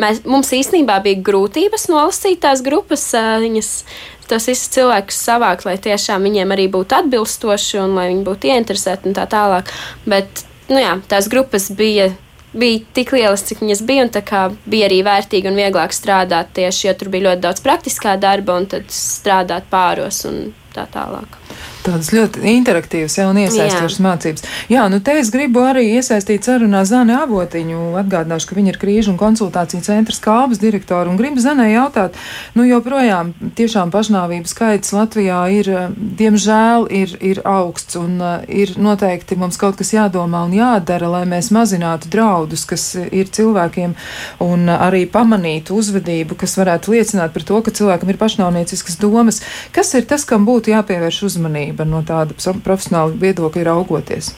mēs, 0.00 0.22
mums 0.28 0.52
īstenībā 0.54 0.98
bija 1.04 1.22
grūtības 1.24 1.88
nolasīt 1.90 2.42
tās 2.44 2.62
grupas. 2.64 3.06
Viņas, 3.44 3.70
tos 4.30 4.48
visus 4.50 4.72
cilvēkus 4.74 5.20
savākt, 5.28 5.66
lai 5.68 5.76
tiešām 5.82 6.26
viņiem 6.28 6.54
arī 6.54 6.66
būtu 6.72 6.98
atbilstoši 7.00 7.80
un 7.82 7.96
lai 7.98 8.10
viņi 8.12 8.26
būtu 8.26 8.50
ieinteresēti 8.50 9.10
un 9.10 9.16
tā 9.16 9.26
tālāk. 9.30 9.72
Bet 10.08 10.44
nu 10.72 10.82
jā, 10.82 10.98
tās 11.10 11.30
grupas 11.32 11.70
bija. 11.74 12.12
Bija 12.54 12.84
tik 12.94 13.08
lielas, 13.10 13.42
cik 13.42 13.64
viņas 13.64 13.80
bija, 13.82 14.04
un 14.06 14.52
bija 14.70 14.86
arī 14.86 15.00
vērtīgi 15.02 15.50
un 15.50 15.56
vieglāk 15.58 15.90
strādāt 15.90 16.52
tieši, 16.54 16.84
jo 16.86 16.92
tur 17.00 17.08
bija 17.10 17.24
ļoti 17.24 17.42
daudz 17.42 17.64
praktiskā 17.64 18.12
darba 18.22 18.54
un 18.54 18.68
tad 18.70 18.86
strādāt 18.94 19.66
pāros 19.72 20.20
un 20.30 20.52
tā 20.70 20.86
tālāk. 20.86 21.34
Tādas 21.84 22.08
ļoti 22.14 22.40
interaktīvas 22.48 23.18
ja, 23.18 23.26
un 23.28 23.36
iesaistītas 23.42 23.98
mācības. 24.00 24.44
Jā, 24.72 24.86
nu 24.88 25.02
te 25.04 25.18
es 25.20 25.28
gribu 25.32 25.60
arī 25.68 25.82
iesaistīt 25.98 26.46
sarunā 26.46 26.80
Zani 26.88 27.12
Avotiņu. 27.18 27.80
Atgādināšu, 28.00 28.48
ka 28.48 28.56
viņa 28.56 28.70
ir 28.72 28.78
krīžu 28.80 29.12
un 29.12 29.18
konsultāciju 29.20 29.84
centra 29.84 30.16
skābas 30.16 30.62
direktora 30.62 31.12
un 31.12 31.18
gribu 31.20 31.42
Zanai 31.44 31.74
jautāt, 31.74 32.16
nu 32.56 32.64
joprojām 32.64 33.34
tiešām 33.58 33.92
pašnāvību 33.92 34.48
skaits 34.48 34.94
Latvijā 34.96 35.42
ir, 35.52 35.68
diemžēl, 36.22 36.86
ir, 36.88 37.12
ir 37.20 37.42
augsts 37.44 38.00
un 38.00 38.16
uh, 38.16 38.38
ir 38.48 38.72
noteikti 38.80 39.36
mums 39.36 39.60
kaut 39.60 39.76
kas 39.76 39.92
jādomā 39.92 40.46
un 40.48 40.56
jādara, 40.56 41.12
lai 41.18 41.22
mēs 41.28 41.52
mazinātu 41.52 42.08
draudus, 42.14 42.64
kas 42.70 42.86
ir 43.04 43.28
cilvēkiem 43.28 43.92
un 44.46 44.72
arī 44.72 45.04
pamanītu 45.04 45.76
uzvedību, 45.76 46.40
kas 46.40 46.56
varētu 46.62 46.96
liecināt 46.96 47.36
par 47.36 47.44
to, 47.44 47.60
ka 47.60 47.76
cilvēkam 47.76 48.14
ir 48.14 48.22
pašnāvnieciskas 48.24 48.96
domas. 49.04 49.44
Kas 49.76 49.92
ir 50.00 50.08
tas, 50.08 50.24
kam 50.24 50.48
būtu 50.48 50.72
jāpievērš 50.72 51.22
uzmanība? 51.28 51.73
Uzmanība 51.74 51.84
no 51.84 52.02
tāda 52.02 52.34
profesionāla 52.64 53.14
viedokļa 53.18 53.64
raugoties? 53.64 54.34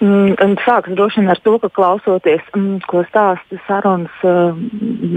Mm, 0.00 0.58
sāks 0.62 0.94
droši 0.94 1.20
vien 1.20 1.30
ar 1.30 1.40
to, 1.42 1.58
ka 1.58 1.68
klausoties, 1.68 2.42
mm, 2.54 2.86
ko 2.86 3.02
stāsta 3.08 3.58
sarunas 3.66 4.14
uh, 4.22 4.54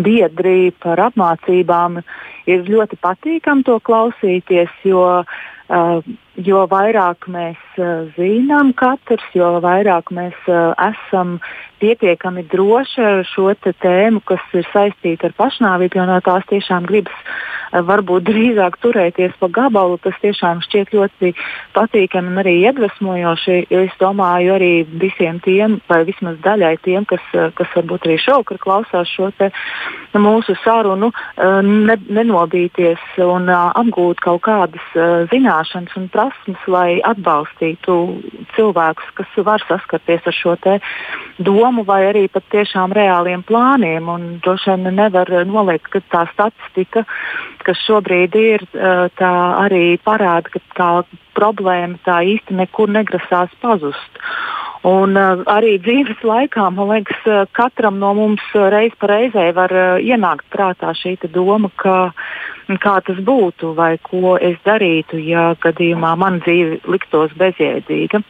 biedri 0.01 0.71
par 0.81 0.97
apmācībām, 0.97 2.01
ir 2.47 2.65
ļoti 2.65 2.97
patīkami 2.97 3.63
to 3.63 3.77
klausīties, 3.79 4.71
jo, 4.83 5.21
uh, 5.21 6.01
jo 6.35 6.65
vairāk 6.65 7.29
mēs 7.29 7.61
uh, 7.77 8.09
zinām 8.17 8.73
katrs, 8.73 9.21
jo 9.35 9.61
vairāk 9.61 10.09
mēs 10.09 10.33
uh, 10.49 10.73
esam 10.81 11.39
pietiekami 11.77 12.47
droši 12.49 13.05
ar 13.05 13.23
šo 13.23 13.53
tēmu, 13.53 14.25
kas 14.25 14.41
ir 14.53 14.65
saistīta 14.73 15.29
ar 15.29 15.37
pašnāvību, 15.37 16.01
jo 16.01 16.09
no 16.09 16.17
tās 16.25 16.41
tiešām 16.49 16.89
gribas 16.89 17.13
varbūt 17.71 18.25
drīzāk 18.27 18.77
turēties 18.83 19.35
pa 19.39 19.49
gabalu. 19.51 19.97
Tas 20.03 20.17
tiešām 20.23 20.61
šķiet 20.65 20.93
ļoti 20.95 21.33
patīkami 21.75 22.31
un 22.33 22.41
arī 22.43 22.55
iedvesmojoši. 22.65 23.57
Es 23.81 23.95
domāju, 24.01 24.55
arī 24.57 24.71
visiem 25.01 25.39
tiem, 25.43 25.79
vai 25.89 26.01
vismaz 26.07 26.39
daļai 26.43 26.75
tiem, 26.85 27.07
kas, 27.09 27.23
kas 27.57 27.75
varbūt 27.77 28.07
arī 28.07 28.17
šovakar 28.21 28.61
klausās 28.61 29.11
šo 29.11 29.31
te, 29.37 29.51
mūsu 30.17 30.55
sarunu, 30.63 31.11
ne, 31.37 31.97
nenobīties 32.11 33.19
un 33.23 33.49
apgūt 33.51 34.23
kaut 34.23 34.43
kādas 34.47 34.99
zināšanas 35.31 35.95
un 35.99 36.09
prasmes, 36.11 36.67
lai 36.67 36.99
atbalstītu 37.07 37.97
cilvēkus, 38.57 39.13
kas 39.19 39.39
var 39.45 39.63
saskarties 39.67 40.27
ar 40.27 40.35
šo 40.35 40.57
domu 41.45 41.83
vai 41.88 42.01
arī 42.10 42.27
pat 42.31 42.45
tiešām 42.53 42.93
reāliem 42.95 43.43
plāniem. 43.48 44.10
Droši 44.45 44.75
vien 44.75 44.95
nevar 44.98 45.29
noliekt, 45.48 45.89
ka 45.93 46.03
tā 46.13 46.25
statistika 46.33 47.05
kas 47.65 47.81
šobrīd 47.86 48.36
ir, 48.38 48.65
tā 49.19 49.31
arī 49.62 49.98
parāda, 50.05 50.51
ka 50.53 50.62
tā 50.77 50.89
problēma 51.38 52.00
tā 52.05 52.21
īsti 52.33 52.57
nekur 52.57 52.91
negrasās 52.91 53.53
pazust. 53.63 54.21
Un 54.88 55.13
uh, 55.13 55.43
arī 55.45 55.75
dzīves 55.77 56.23
laikā, 56.25 56.63
man 56.73 56.89
liekas, 56.89 57.19
uh, 57.29 57.43
katram 57.53 58.00
no 58.01 58.15
mums 58.17 58.41
reiz 58.73 58.95
pa 58.97 59.11
reizē 59.11 59.51
var 59.53 59.69
uh, 59.69 60.00
ienākt 60.01 60.47
prātā 60.50 60.89
šī 60.97 61.19
doma, 61.29 61.69
ka, 61.77 62.13
kā 62.81 62.95
tas 63.05 63.19
būtu 63.21 63.75
vai 63.77 64.00
ko 64.01 64.39
es 64.41 64.57
darītu, 64.65 65.19
ja 65.21 65.51
gadījumā 65.61 66.15
man 66.17 66.39
dzīve 66.41 66.79
liktos 66.89 67.29
bezjēdzīga. 67.38 68.23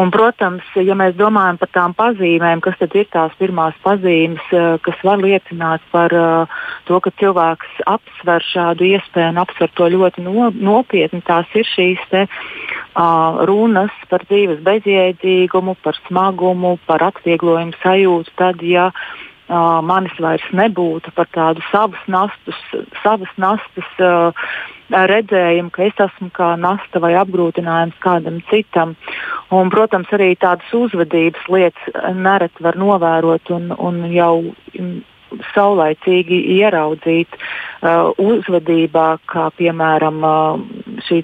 Un, 0.00 0.08
protams, 0.14 0.64
ja 0.80 0.96
mēs 0.96 1.12
domājam 1.18 1.58
par 1.60 1.68
tām 1.76 1.92
pazīmēm, 1.98 2.62
kas 2.64 2.78
tad 2.80 2.96
ir 2.96 3.10
tās 3.12 3.36
pirmās 3.36 3.76
pazīmes, 3.84 4.48
uh, 4.56 4.80
kas 4.80 4.96
var 5.04 5.20
liecināt 5.20 5.84
par 5.92 6.16
uh, 6.16 6.56
to, 6.88 7.02
ka 7.04 7.12
cilvēks 7.20 7.84
apsver 7.84 8.40
šādu 8.48 8.88
iespēju 8.94 9.34
un 9.34 9.42
apsver 9.44 9.68
to 9.76 9.92
ļoti 9.92 10.24
no, 10.24 10.48
nopietni, 10.56 11.20
tās 11.28 11.52
ir 11.52 11.68
šīs 11.68 12.00
te, 12.08 12.24
uh, 12.24 13.44
runas 13.44 13.92
par 14.08 14.24
dzīves 14.24 14.64
bezjēdzīgumu 14.64 15.76
par 15.84 15.98
smagumu, 16.06 16.76
par 16.86 17.04
atvieglojumu 17.10 17.76
sajūtu, 17.82 18.34
tad, 18.38 18.62
ja 18.66 18.90
uh, 18.92 19.80
manis 19.84 20.14
vairs 20.22 20.44
nebūtu 20.56 21.12
par 21.16 21.30
tādu 21.34 21.64
savas 21.70 22.02
nastas, 22.10 22.58
savas 23.02 23.32
nastas 23.40 23.88
uh, 24.00 24.52
redzējumu, 24.92 25.72
ka 25.72 25.86
es 25.86 26.02
esmu 26.06 26.30
kā 26.36 26.52
nasta 26.60 27.00
vai 27.02 27.14
apgrūtinājums 27.20 27.96
kādam 28.04 28.40
citam. 28.50 28.96
Un, 29.52 29.70
protams, 29.72 30.10
arī 30.12 30.34
tādas 30.40 30.68
uzvedības 30.76 31.48
lietas 31.52 32.12
nereti 32.16 32.64
var 32.64 32.78
novērot 32.80 33.52
un, 33.56 33.72
un 33.78 34.04
jau 34.12 34.36
saulaicīgi 35.54 36.38
ieraudzīt 36.58 37.36
uh, 37.36 38.12
uzvedībā, 38.20 39.06
kā 39.32 39.48
piemēram 39.56 40.20
uh, 40.26 40.62
šī 41.08 41.22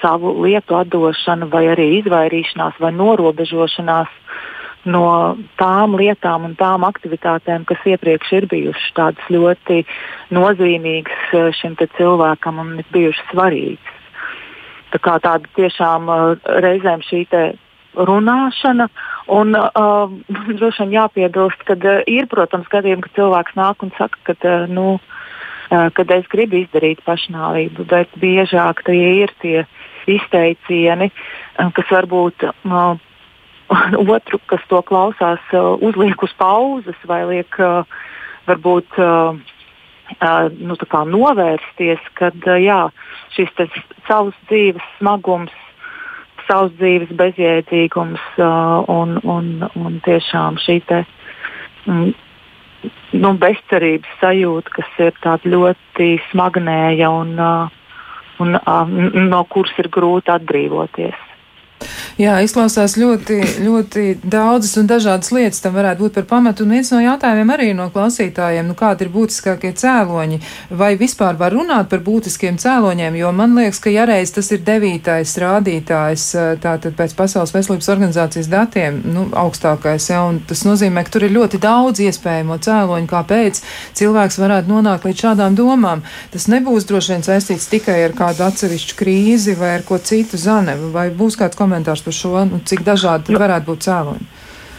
savu 0.00 0.34
lietu 0.44 0.76
atdošana, 0.78 1.48
vai 1.52 1.66
arī 1.72 1.88
izvairīšanās 2.00 2.80
vai 2.82 2.92
norobežošanās 2.96 4.10
no 4.84 5.06
tām 5.60 5.94
lietām 5.98 6.46
un 6.48 6.54
tām 6.58 6.86
aktivitātēm, 6.88 7.64
kas 7.68 7.84
iepriekš 7.86 8.32
ir 8.40 8.46
bijušas 8.50 8.94
tādas 8.96 9.28
ļoti 9.30 9.84
nozīmīgas 10.34 11.34
eh, 11.38 11.50
šim 11.58 11.76
cilvēkam 11.78 12.58
un 12.62 12.78
ir 12.82 12.88
bijušas 12.94 13.28
svarīgas. 13.30 13.98
Tā 14.92 15.00
kā 15.00 15.16
tāda 15.24 15.48
tiešām 15.56 16.08
uh, 16.12 16.34
reizēm 16.60 17.00
šī 17.06 17.22
runāšana. 17.96 18.88
Un 19.32 19.56
uh, 19.56 20.10
droši 20.58 20.84
vien 20.84 20.94
jāpiebilst, 20.98 21.64
ka 21.68 21.78
uh, 21.78 22.02
ir, 22.10 22.28
protams, 22.28 22.68
gadījumi, 22.72 23.06
kad 23.06 23.16
cilvēks 23.20 23.56
nāk 23.56 23.86
un 23.86 23.92
saka, 23.96 24.20
ka 24.28 24.36
uh, 24.36 24.66
nu, 24.68 24.98
kad 25.96 26.10
es 26.12 26.26
gribu 26.32 26.60
izdarīt 26.62 27.00
pašnāvību, 27.06 27.86
bet 27.88 28.12
biežāk 28.20 28.84
tie 28.88 29.22
ir 29.22 29.32
tie 29.42 29.62
izteicieni, 30.10 31.10
kas 31.56 31.92
varbūt 31.92 32.46
no 32.68 32.84
otru, 34.16 34.40
kas 34.50 34.64
to 34.68 34.82
klausās, 34.84 35.42
uzliek 35.80 36.22
uz 36.22 36.34
pauzes 36.38 37.08
vai 37.08 37.22
liek 37.30 37.60
varbūt 38.48 38.98
nu, 40.60 40.76
novērsties, 41.16 42.08
kad 42.20 42.48
jā, 42.60 42.80
šis 43.36 43.52
savs 44.08 44.36
dzīves 44.50 44.88
smagums 44.98 45.54
savs 46.48 46.74
dzīves 46.80 47.12
bezjēdzīgums 47.16 48.22
un, 48.42 49.16
un, 49.22 49.48
un 49.78 49.98
tiešām 50.04 50.58
šī 50.62 50.78
te, 50.88 51.02
mm, 51.86 52.12
nu, 53.12 53.32
bezcerības 53.40 54.16
sajūta, 54.20 54.72
kas 54.78 55.02
ir 55.02 55.18
ļoti 55.48 56.08
smagnēja 56.30 57.10
un, 57.12 57.34
uh, 57.38 58.06
un 58.42 58.56
uh, 58.58 58.96
no 59.28 59.42
kuras 59.50 59.76
ir 59.82 59.90
grūti 59.92 60.32
atbrīvoties. 60.34 61.28
Jā, 62.22 62.36
izklausās 62.44 62.92
ļoti, 63.00 63.36
ļoti 63.64 64.02
daudzas 64.22 64.76
un 64.78 64.86
dažādas 64.86 65.32
lietas 65.34 65.62
tam 65.64 65.72
varētu 65.74 66.04
būt 66.04 66.18
par 66.20 66.26
pamatu. 66.30 66.62
Un 66.62 66.74
viens 66.76 66.90
no 66.92 67.00
jautājumiem 67.02 67.48
arī 67.50 67.70
no 67.74 67.88
klausītājiem, 67.90 68.68
nu 68.68 68.76
kādi 68.78 69.02
ir 69.06 69.10
būtiskākie 69.10 69.72
cēloņi, 69.80 70.38
vai 70.78 70.92
vispār 71.00 71.34
var 71.40 71.56
runāt 71.56 71.88
par 71.90 72.04
būtiskiem 72.06 72.60
cēloņiem, 72.62 73.16
jo 73.18 73.32
man 73.34 73.56
liekas, 73.58 73.80
ka 73.82 73.90
ja 73.90 74.04
reiz 74.06 74.30
tas 74.36 74.52
ir 74.54 74.62
devītais 74.62 75.32
rādītājs, 75.42 76.26
tātad 76.62 76.94
pēc 77.00 77.16
Pasaules 77.18 77.54
veselības 77.56 77.90
organizācijas 77.96 78.52
datiem, 78.52 79.00
nu, 79.16 79.26
augstākais, 79.42 80.06
ja, 80.12 80.22
un 80.28 80.38
tas 80.46 80.62
nozīmē, 80.68 81.02
ka 81.02 81.16
tur 81.16 81.26
ir 81.26 81.34
ļoti 81.34 81.58
daudz 81.64 82.04
iespējamo 82.06 82.60
cēloņu, 82.62 83.10
kāpēc 83.10 83.62
cilvēks 83.98 84.38
varētu 84.44 84.70
nonākt 84.70 85.08
līdz 85.08 85.24
šādām 85.26 85.58
domām. 85.58 86.06
Tas 86.30 86.46
nebūs 86.52 86.86
droši 86.86 87.16
vien 87.16 87.26
saistīts 87.26 87.66
tikai 87.72 87.98
ar 88.04 88.14
kādu 88.22 88.46
atsevišķu 88.46 89.00
krīzi 89.02 89.58
vai 89.58 89.74
ar 89.80 89.86
ko 89.90 89.98
citu 89.98 90.38
zane, 90.38 90.78
vai 90.94 91.08
būs 91.10 91.40
kāds 91.40 91.58
komentārs 91.58 92.04
par 92.04 92.11
šo, 92.16 92.36
nu, 92.48 92.62
cik 92.68 92.84
dažādi 92.86 93.36
varētu 93.36 93.70
būt 93.72 93.86
cēloņi? 93.88 94.30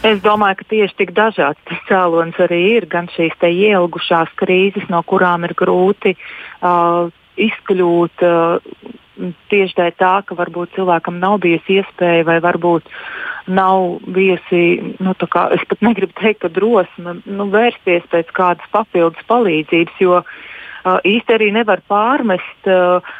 Es 0.04 0.18
domāju, 0.20 0.58
ka 0.60 0.66
tieši 0.68 0.98
tik 0.98 1.14
dažāds 1.16 1.60
tas 1.68 1.78
cēlonis 1.88 2.36
arī 2.44 2.60
ir. 2.74 2.86
Gan 2.92 3.08
šīs 3.14 3.38
ielgušās 3.48 4.34
krīzes, 4.36 4.84
no 4.92 5.00
kurām 5.08 5.46
ir 5.48 5.54
grūti 5.56 6.12
uh, 6.16 7.08
izkļūt. 7.40 8.26
Uh, 8.28 9.00
Tieši 9.14 9.76
dēļ 9.78 9.92
tā, 9.94 10.14
ka 10.26 10.34
varbūt 10.34 10.72
cilvēkam 10.74 11.20
nav 11.22 11.36
bijusi 11.44 11.76
iespēja, 11.78 12.24
vai 12.26 12.40
varbūt 12.42 12.88
nav 13.46 14.00
bijusi, 14.10 14.62
nu, 14.98 15.12
kā, 15.30 15.44
es 15.54 15.62
pat 15.70 15.84
negribu 15.86 16.16
teikt, 16.18 16.40
ka 16.42 16.50
drosme 16.50 17.20
nu, 17.22 17.46
vērsties 17.52 18.08
pēc 18.10 18.32
kādas 18.34 18.72
papildus 18.74 19.22
palīdzības, 19.30 20.00
jo 20.02 20.18
uh, 20.18 20.98
īsti 21.06 21.36
arī 21.36 21.52
nevar 21.54 21.84
pārmest 21.86 22.66
uh, 22.66 23.14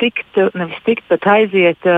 tikt, 0.00 0.38
nevis 0.58 0.80
tikt, 0.86 1.04
bet 1.10 1.26
aiziet, 1.28 1.88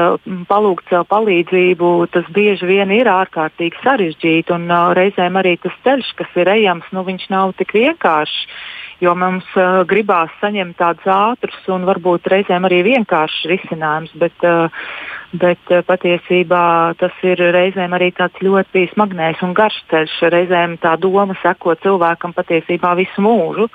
palūgt 0.50 0.90
savu 0.92 1.08
palīdzību, 1.10 1.90
tas 2.14 2.28
bieži 2.34 2.68
vien 2.68 2.92
ir 2.94 3.10
ārkārtīgi 3.10 3.82
sarežģīti. 3.82 4.54
Un 4.54 4.70
reizēm 4.98 5.40
arī 5.40 5.56
tas 5.62 5.76
ceļš, 5.86 6.14
kas 6.20 6.38
ir 6.40 6.50
ejams, 6.54 6.88
nu, 6.94 7.04
viņš 7.06 7.28
nav 7.34 7.54
tik 7.58 7.76
vienkāršs. 7.76 8.46
Jo 9.02 9.12
mums 9.18 9.46
uh, 9.58 9.82
gribās 9.90 10.30
saņemt 10.40 10.78
tādus 10.78 11.08
ātrus 11.10 11.66
un 11.74 11.82
varbūt 11.88 12.28
reizēm 12.30 12.64
arī 12.68 12.78
vienkāršus 12.86 13.48
risinājumus, 13.50 14.14
bet 14.22 14.46
uh, 14.46 14.86
bet 15.34 15.70
eh, 15.72 15.82
patiesībā 15.86 16.94
tas 17.00 17.14
ir 17.26 17.40
reizēm 17.54 17.94
arī 17.96 18.10
tāds 18.14 18.38
ļoti 18.44 18.86
smagnējs 18.92 19.42
un 19.46 19.54
garš 19.56 19.80
ceļš. 19.90 20.16
Reizēm 20.34 20.76
tā 20.82 20.94
doma 21.00 21.36
seko 21.42 21.74
cilvēkam 21.82 22.34
patiesībā 22.36 22.94
visu 22.98 23.24
mūžu, 23.24 23.68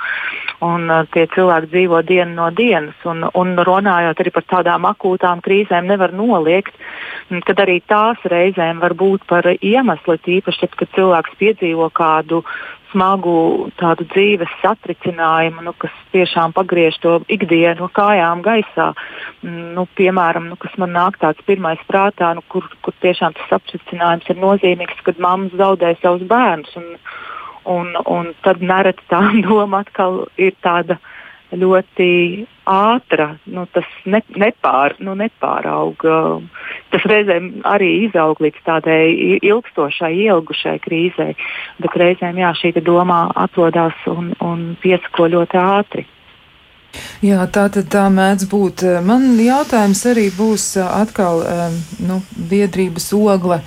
un 0.66 0.88
uh, 0.90 1.06
tie 1.14 1.26
cilvēki 1.34 1.72
dzīvo 1.74 2.02
dienu 2.08 2.36
no 2.38 2.50
dienas. 2.56 2.98
Un, 3.10 3.26
un 3.28 3.54
runājot 3.68 4.24
arī 4.24 4.34
par 4.36 4.48
tādām 4.50 4.88
akūtām 4.90 5.44
krīzēm, 5.46 5.88
nevar 5.90 6.16
noliegt, 6.16 6.76
kad 7.46 7.64
arī 7.64 7.80
tās 7.88 8.24
reizēm 8.32 8.82
var 8.84 8.96
būt 8.98 9.28
par 9.30 9.48
iemeslu, 9.56 10.18
tīpaši 10.26 10.66
tad, 10.66 10.76
kad 10.80 10.94
cilvēks 10.98 11.40
piedzīvo 11.40 11.92
kādu 11.96 12.44
smagu 12.92 13.70
tādu 13.80 14.06
dzīves 14.14 14.52
satricinājumu, 14.64 15.64
nu, 15.68 15.74
kas 15.78 15.94
tiešām 16.14 16.54
pagriež 16.58 16.98
to 17.04 17.20
ikdienu 17.32 17.90
kājām 17.96 18.44
gaisā. 18.46 18.92
Mm, 19.44 19.74
nu, 19.78 19.86
piemēram, 20.00 20.50
nu, 20.52 20.58
kas 20.60 20.76
man 20.82 20.94
nāk 20.96 21.20
tāds 21.22 21.44
pirmais 21.48 21.82
prātā, 21.90 22.32
nu, 22.38 22.44
kur, 22.52 22.68
kur 22.86 22.96
tiešām 23.06 23.38
tas 23.38 23.52
satricinājums 23.54 24.30
ir 24.30 24.42
nozīmīgs, 24.42 25.04
kad 25.06 25.22
mammas 25.22 25.56
zaudē 25.60 25.96
savus 26.02 26.26
bērnus. 26.30 26.76
Un, 26.80 26.90
un, 27.70 27.94
un 28.10 28.34
tad 28.46 28.64
nereti 28.66 29.06
tā 29.12 29.22
doma 29.46 29.84
atkal 29.86 30.26
ir 30.38 30.58
tāda 30.66 31.00
ļoti 31.56 32.10
ātra, 32.70 33.32
nu, 33.50 33.66
tas 33.74 33.88
ne, 34.06 34.22
nepār, 34.38 34.96
nu, 35.02 35.16
nepārauga. 35.18 36.20
Tas 36.94 37.08
reizēm 37.10 37.50
arī 37.68 37.90
izaug 38.06 38.42
līdz 38.44 38.62
tādai 38.68 39.40
ilgstošai, 39.42 40.14
ilgušai 40.28 40.78
krīzei, 40.84 41.34
bet 41.82 41.98
reizēm 41.98 42.38
jā, 42.42 42.54
šī 42.62 42.74
domā 42.86 43.26
atrodas 43.36 43.98
un, 44.10 44.34
un 44.46 44.74
piesako 44.82 45.30
ļoti 45.34 45.62
ātri. 45.62 46.06
Jā, 47.22 47.44
tā 47.54 47.68
tad 47.70 47.90
tā 47.94 48.08
mēdz 48.10 48.48
būt. 48.50 48.84
Man 49.06 49.36
jautājums 49.38 50.02
arī 50.10 50.30
būs 50.34 50.72
atkal 50.82 51.44
nu, 52.02 52.22
biedrības 52.50 53.12
ogle 53.14 53.60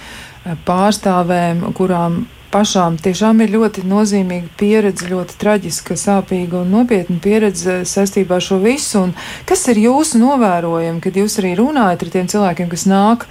pārstāvēm, 0.66 1.68
kurām 1.78 2.24
pašām 2.52 2.98
tiešām 3.00 3.40
ir 3.44 3.54
ļoti 3.54 3.84
nozīmīga 3.88 4.52
pieredze, 4.60 5.08
ļoti 5.10 5.38
traģiska, 5.40 5.96
sāpīga 5.98 6.60
un 6.62 6.70
nopietna 6.76 7.18
pieredze 7.22 7.80
saistībā 7.88 8.38
ar 8.38 8.44
šo 8.44 8.60
visu. 8.62 9.06
Un 9.06 9.16
kas 9.48 9.64
ir 9.72 9.80
jūsu 9.82 10.20
novērojumi, 10.20 11.02
kad 11.04 11.18
jūs 11.18 11.38
arī 11.42 11.56
runājat 11.58 12.04
ar 12.04 12.14
tiem 12.16 12.30
cilvēkiem, 12.32 12.70
kas 12.72 12.86
nāk? 12.90 13.26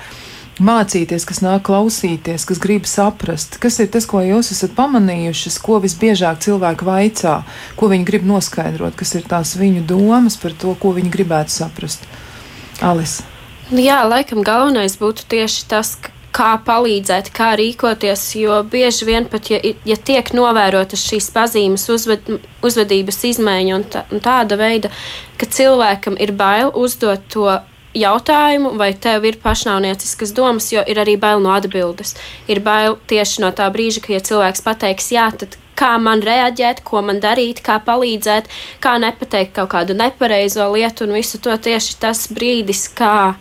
Mācīties, 0.61 1.23
kas 1.25 1.39
nāk 1.41 1.63
klausīties, 1.65 2.43
kas 2.45 2.59
grib 2.61 2.85
saprast, 2.85 3.55
kas 3.63 3.79
ir 3.81 3.87
tas, 3.89 4.05
ko 4.05 4.19
jūs 4.21 4.51
esat 4.53 4.75
pamanījuši, 4.77 5.53
ko 5.63 5.79
visbiežāk 5.81 6.43
cilvēki 6.43 6.85
vaicā, 6.85 7.37
ko 7.79 7.89
viņi 7.89 8.05
grib 8.05 8.27
noskaidrot, 8.29 8.97
kas 8.99 9.15
ir 9.17 9.25
tās 9.31 9.55
viņu 9.57 9.87
domas 9.89 10.37
par 10.37 10.53
to, 10.53 10.75
ko 10.77 10.93
viņi 10.97 11.13
gribētu 11.13 11.55
saprast. 11.55 12.05
Alis. 12.83 13.21
Jā, 13.71 14.03
laikam 14.05 14.43
galvenais 14.45 14.99
būtu 14.99 15.25
tieši 15.31 15.65
tas, 15.71 15.95
ka 15.95 16.11
kā 16.35 16.51
palīdzēt, 16.65 17.31
kā 17.35 17.51
rīkoties, 17.59 18.23
jo 18.39 18.61
bieži 18.71 19.07
vien 19.07 19.27
pat, 19.31 19.49
ja, 19.51 19.59
ja 19.87 19.97
tiek 19.97 20.31
novērotas 20.35 21.03
šīs 21.09 21.31
pazīmes, 21.35 21.87
uzved, 21.91 22.29
uzvedības 22.63 23.23
izmaiņa 23.33 23.75
un, 23.75 23.87
tā, 23.91 24.05
un 24.11 24.23
tāda 24.23 24.57
veida, 24.59 24.91
ka 25.39 25.49
cilvēkam 25.49 26.17
ir 26.21 26.33
bail 26.37 26.71
uzdot 26.77 27.27
to 27.33 27.49
jautājumu, 27.97 28.75
vai 28.79 28.93
tev 28.93 29.25
ir 29.27 29.39
pašnāvnieciskas 29.43 30.31
domas, 30.35 30.69
jo 30.71 30.83
ir 30.87 31.01
arī 31.03 31.17
bail 31.19 31.43
no 31.43 31.51
atbildes. 31.51 32.15
Ir 32.47 32.63
bail 32.63 32.95
tieši 33.11 33.43
no 33.43 33.51
tā 33.55 33.67
brīža, 33.73 34.03
ka, 34.05 34.15
ja 34.15 34.23
cilvēks 34.23 34.63
pateiks 34.63 35.11
jā, 35.11 35.27
tad 35.35 35.59
kā 35.81 35.95
man 35.99 36.21
reaģēt, 36.23 36.83
ko 36.87 37.01
man 37.05 37.19
darīt, 37.23 37.63
kā 37.65 37.79
palīdzēt, 37.83 38.49
kā 38.83 38.97
nepateikt 39.01 39.55
kaut 39.57 39.71
kādu 39.73 39.97
nepareizo 39.97 40.69
lietu 40.75 41.07
un 41.07 41.15
visu 41.17 41.41
to 41.41 41.55
tieši 41.57 41.97
tas 42.01 42.27
brīdis, 42.31 42.85
kā 42.95 43.33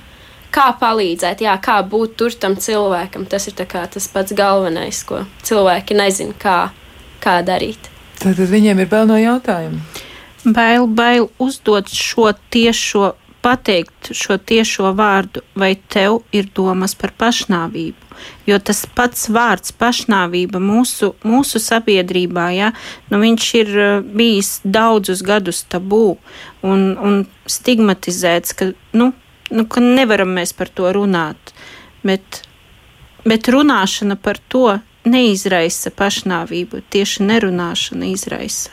kā 0.55 0.71
palīdzēt, 0.81 1.45
jā, 1.47 1.55
kā 1.63 1.79
būt 1.87 2.17
tur 2.21 2.35
tam 2.35 2.57
cilvēkam. 2.61 3.27
Tas 3.31 3.49
ir 3.49 3.57
tas 3.57 4.11
pats 4.13 4.35
galvenais, 4.37 5.03
ko 5.07 5.25
cilvēki 5.47 5.97
nezina, 5.99 6.37
kā, 6.39 6.59
kā 7.23 7.41
darīt. 7.47 7.91
Tad 8.21 8.37
viņiem 8.37 8.83
ir 8.83 8.91
bail 8.91 9.09
no 9.09 9.17
jautājuma. 9.17 9.81
Bail, 10.45 10.87
bail 10.87 11.29
uzdot 11.41 11.89
šo 11.93 12.31
tiešo, 12.53 13.15
pateikt 13.45 14.13
šo 14.17 14.37
tiešo 14.37 14.93
vārdu, 14.97 15.43
vai 15.57 15.75
tev 15.93 16.23
ir 16.33 16.49
domas 16.57 16.95
par 16.97 17.13
pašnāvību. 17.21 18.09
Jo 18.49 18.59
tas 18.61 18.83
pats 18.97 19.31
vārds 19.33 19.73
pašnāvība 19.81 20.61
mūsu, 20.61 21.15
mūsu 21.25 21.61
sabiedrībā, 21.63 22.51
ja, 22.53 22.73
nu 23.09 23.21
viņš 23.23 23.47
ir 23.61 23.71
eh, 23.73 23.91
bijis 24.05 24.59
daudzus 24.65 25.25
gadus 25.25 25.63
tabū 25.73 26.19
un, 26.61 26.85
un 27.01 27.23
stigmatizēts, 27.49 28.57
ka 28.57 28.73
nu, 28.93 29.13
nu, 29.51 29.67
ka 29.67 29.83
nevaram 29.85 30.33
mēs 30.37 30.55
par 30.57 30.71
to 30.73 30.91
runāt. 30.95 31.55
Bet, 32.07 32.43
bet 33.29 33.51
runāšana 33.53 34.17
par 34.17 34.41
to 34.49 34.79
neizraisa 35.05 35.93
pašnāvību, 35.97 36.83
tieši 36.93 37.27
nerunāšana 37.29 38.13
izraisa. 38.13 38.73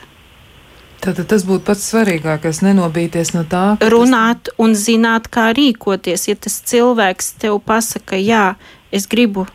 Tātad 0.98 1.28
tas 1.30 1.44
būtu 1.46 1.62
pats 1.68 1.84
svarīgākais, 1.92 2.58
nenobīties 2.66 3.30
no 3.36 3.44
tā. 3.46 3.76
Runāt 3.92 4.48
tas... 4.48 4.56
un 4.58 4.74
zināt, 4.74 5.28
kā 5.30 5.52
rīkoties. 5.54 6.26
Ja 6.30 6.34
tas 6.34 6.58
cilvēks 6.66 7.36
tev 7.44 7.60
pasaka, 7.62 8.18
jā, 8.18 8.56
es 8.90 9.06
gribu, 9.06 9.46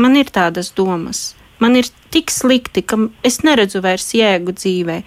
man 0.00 0.16
ir 0.16 0.32
tādas 0.32 0.72
domas, 0.72 1.34
man 1.60 1.76
ir 1.76 1.90
tik 2.14 2.32
slikti, 2.32 2.82
ka 2.82 3.10
es 3.26 3.42
neredzu 3.44 3.84
vairs 3.84 4.14
jēgu 4.16 4.56
dzīvē, 4.56 5.02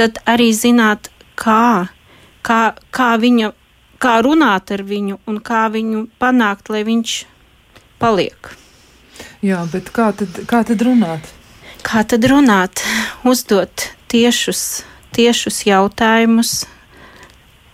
tad 0.00 0.22
arī 0.24 0.48
zināt, 0.56 1.12
kā, 1.36 1.90
kā, 2.46 2.62
kā 2.88 3.10
viņa 3.20 3.52
kā 4.00 4.16
runāt 4.24 4.72
ar 4.74 4.82
viņu 4.86 5.20
un 5.28 5.38
kā 5.44 5.66
viņu 5.72 6.06
panākt, 6.20 6.72
lai 6.72 6.82
viņš 6.88 7.14
paliek. 8.00 8.52
Jā, 9.44 9.62
bet 9.72 9.92
kā 9.96 10.10
tad, 10.16 10.42
kā 10.48 10.62
tad 10.68 10.82
runāt? 10.84 11.30
Kā 11.84 12.02
tad 12.08 12.24
runāt? 12.28 12.82
Uzdot 13.28 13.88
tiešus, 14.12 14.82
tiešus 15.16 15.62
jautājumus. 15.68 16.64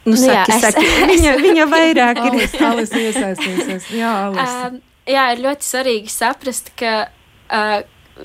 Nu, 0.07 0.15
nu 0.15 0.21
saki, 0.21 0.35
jā, 0.37 0.45
es, 0.55 0.63
saki, 0.63 0.87
viņa, 1.13 1.35
viņa 1.43 1.67
vairāk 1.71 2.23
ir 2.29 2.39
iesaistījusies. 2.45 3.91
Jā. 3.99 4.15
Uh, 4.31 4.79
jā, 5.11 5.27
ir 5.35 5.43
ļoti 5.43 5.67
svarīgi 5.67 6.13
saprast, 6.13 6.71
ka 6.79 6.95
uh, 7.09 7.79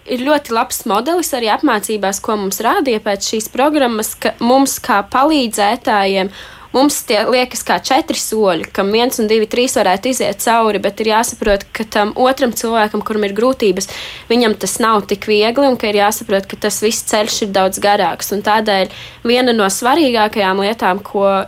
ir 0.05 0.23
ļoti 0.27 0.53
labs 0.53 0.83
modelis 0.89 1.33
arī 1.37 1.49
apmācībās, 1.53 2.21
ko 2.23 2.37
mums 2.43 2.61
rādīja 2.63 3.01
pēc 3.03 3.33
šīs 3.33 3.49
programmas, 3.53 4.13
ka 4.13 4.35
mums 4.43 4.77
kā 4.83 5.01
palīdzētājiem 5.09 6.29
Mums 6.71 7.01
tie 7.03 7.19
liekas 7.27 7.65
kā 7.67 7.81
četri 7.83 8.15
soļi, 8.15 8.69
kam 8.71 8.93
viens 8.95 9.19
un 9.19 9.27
divi, 9.27 9.47
trīs 9.51 9.73
varētu 9.75 10.11
iziet 10.13 10.39
cauri, 10.39 10.79
bet 10.79 11.01
ir 11.03 11.09
jāsaprot, 11.11 11.65
ka 11.75 11.83
tam 11.83 12.13
otram 12.15 12.53
cilvēkam, 12.55 13.03
kuram 13.03 13.25
ir 13.27 13.35
grūtības, 13.35 13.89
viņam 14.29 14.55
tas 14.61 14.77
nav 14.79 15.03
tik 15.11 15.27
viegli 15.27 15.67
un 15.67 15.75
ka 15.79 15.89
ir 15.91 15.99
jāsaprot, 15.99 16.47
ka 16.47 16.59
tas 16.67 16.79
viss 16.83 17.03
ceļš 17.11 17.41
ir 17.43 17.51
daudz 17.57 17.81
garāks. 17.83 18.31
Un 18.31 18.45
tādēļ 18.45 18.93
viena 19.27 19.51
no 19.51 19.67
svarīgākajām 19.67 20.63
lietām, 20.63 21.03
ko 21.03 21.43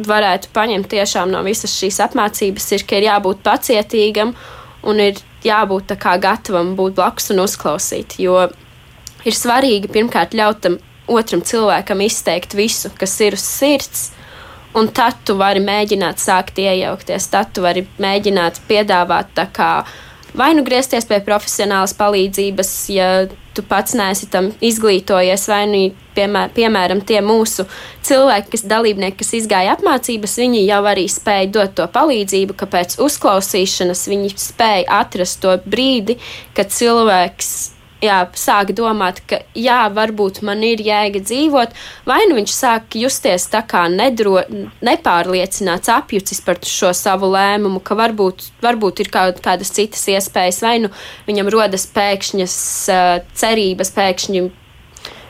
varētu 0.00 0.48
paņemt 0.56 0.88
tiešām 0.88 1.28
no 1.34 1.42
visas 1.44 1.74
šīs 1.76 2.00
apmācības, 2.06 2.70
ir, 2.72 2.86
ka 2.88 2.96
ir 2.96 3.10
jābūt 3.10 3.44
pacietīgam 3.44 4.32
un 4.88 5.04
ir 5.04 5.20
jābūt 5.44 5.92
gatavam 6.00 6.72
būt 6.78 6.96
blakus 6.96 7.28
un 7.34 7.42
uzklausīt. 7.44 8.16
Jo 8.22 8.48
ir 9.28 9.36
svarīgi 9.36 9.92
pirmkārt 9.92 10.32
ļaut 10.32 10.64
tam 10.64 10.80
otram 11.12 11.42
cilvēkam 11.44 12.00
izteikt 12.06 12.56
visu, 12.56 12.90
kas 12.98 13.20
ir 13.20 13.36
uz 13.36 13.44
sirds. 13.44 14.10
Un 14.78 14.88
tad 14.88 15.18
tu 15.28 15.36
vari 15.36 15.60
mēģināt 15.60 16.22
sākt 16.22 16.56
iejaukties, 16.62 17.28
tad 17.32 17.52
tu 17.52 17.64
vari 17.64 17.84
mēģināt 18.00 18.62
piedāvāt 18.70 19.34
tā 19.36 19.44
kā 19.52 19.72
vai 20.34 20.54
nu 20.56 20.64
griezties 20.64 21.06
pie 21.08 21.20
profesionālas 21.24 21.92
palīdzības, 21.96 22.70
ja 22.92 23.08
tu 23.52 23.64
pats 23.68 23.92
neesi 23.98 24.28
tam 24.32 24.48
izglītojies, 24.64 25.44
vai 25.50 25.60
nu, 25.68 25.82
piemēr, 26.16 26.52
piemēram, 26.56 27.02
tie 27.04 27.20
mūsu 27.24 27.66
cilvēki, 28.06 28.54
kas 28.54 28.64
dalībnieki, 28.68 29.18
kas 29.20 29.34
izgāja 29.42 29.76
apmācības, 29.76 30.38
viņi 30.40 30.64
jau 30.64 30.80
arī 30.88 31.04
spēja 31.12 31.50
dot 31.52 31.76
to 31.76 31.88
palīdzību, 31.92 32.56
ka 32.56 32.68
pēc 32.72 32.96
uzklausīšanas 33.04 34.06
viņi 34.08 34.32
spēja 34.40 34.88
atrast 35.02 35.42
to 35.44 35.58
brīdi, 35.66 36.16
kad 36.56 36.72
cilvēks 36.72 37.52
jā, 38.02 38.18
sāk 38.38 38.72
domāt, 38.76 39.20
ka 39.28 39.40
jā, 39.58 39.80
varbūt 39.94 40.42
man 40.46 40.62
ir 40.66 40.82
jēga 40.84 41.22
dzīvot, 41.22 41.74
vai 42.08 42.20
nu 42.28 42.36
viņš 42.38 42.54
sāk 42.54 42.96
justies 42.98 43.46
tā 43.52 43.62
kā 43.68 43.84
nedro, 43.92 44.40
nepārliecināts, 44.84 45.92
apjucis 45.92 46.42
par 46.44 46.60
šo 46.66 46.92
savu 46.96 47.30
lēmumu, 47.32 47.82
ka 47.84 47.96
varbūt, 47.98 48.48
varbūt 48.64 49.04
ir 49.04 49.12
kaut 49.14 49.42
kādas 49.44 49.72
citas 49.74 50.04
iespējas, 50.10 50.62
vai 50.64 50.78
nu 50.86 50.92
viņam 51.28 51.52
rodas 51.52 51.86
pēkšņas 51.94 52.56
uh, 52.92 53.14
cerības, 53.38 53.94
pēkšņi 53.96 54.48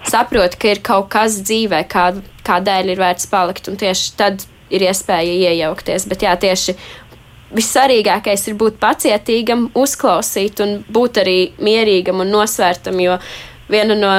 saprot, 0.09 0.57
ka 0.59 0.73
ir 0.73 0.83
kaut 0.85 1.11
kas 1.13 1.43
dzīvē, 1.45 1.85
kā, 1.91 2.09
kādēļ 2.47 2.95
ir 2.95 3.05
vērts 3.05 3.29
palikt, 3.31 3.71
un 3.71 3.79
tieši 3.81 4.17
tad 4.19 4.47
ir 4.73 4.87
iespēja 4.89 5.53
iejaukties. 5.53 6.07
Bet 6.09 6.25
jā, 6.25 6.33
tieši 6.41 6.75
vissvarīgākais 7.57 8.47
ir 8.49 8.59
būt 8.61 8.79
pacietīgam, 8.83 9.69
uzklausīt 9.79 10.63
un 10.65 10.79
būt 10.93 11.23
arī 11.23 11.39
mierīgam 11.63 12.23
un 12.25 12.33
nosvērtam. 12.33 13.01
Jo 13.03 13.19
viena 13.73 13.97
no 13.97 14.13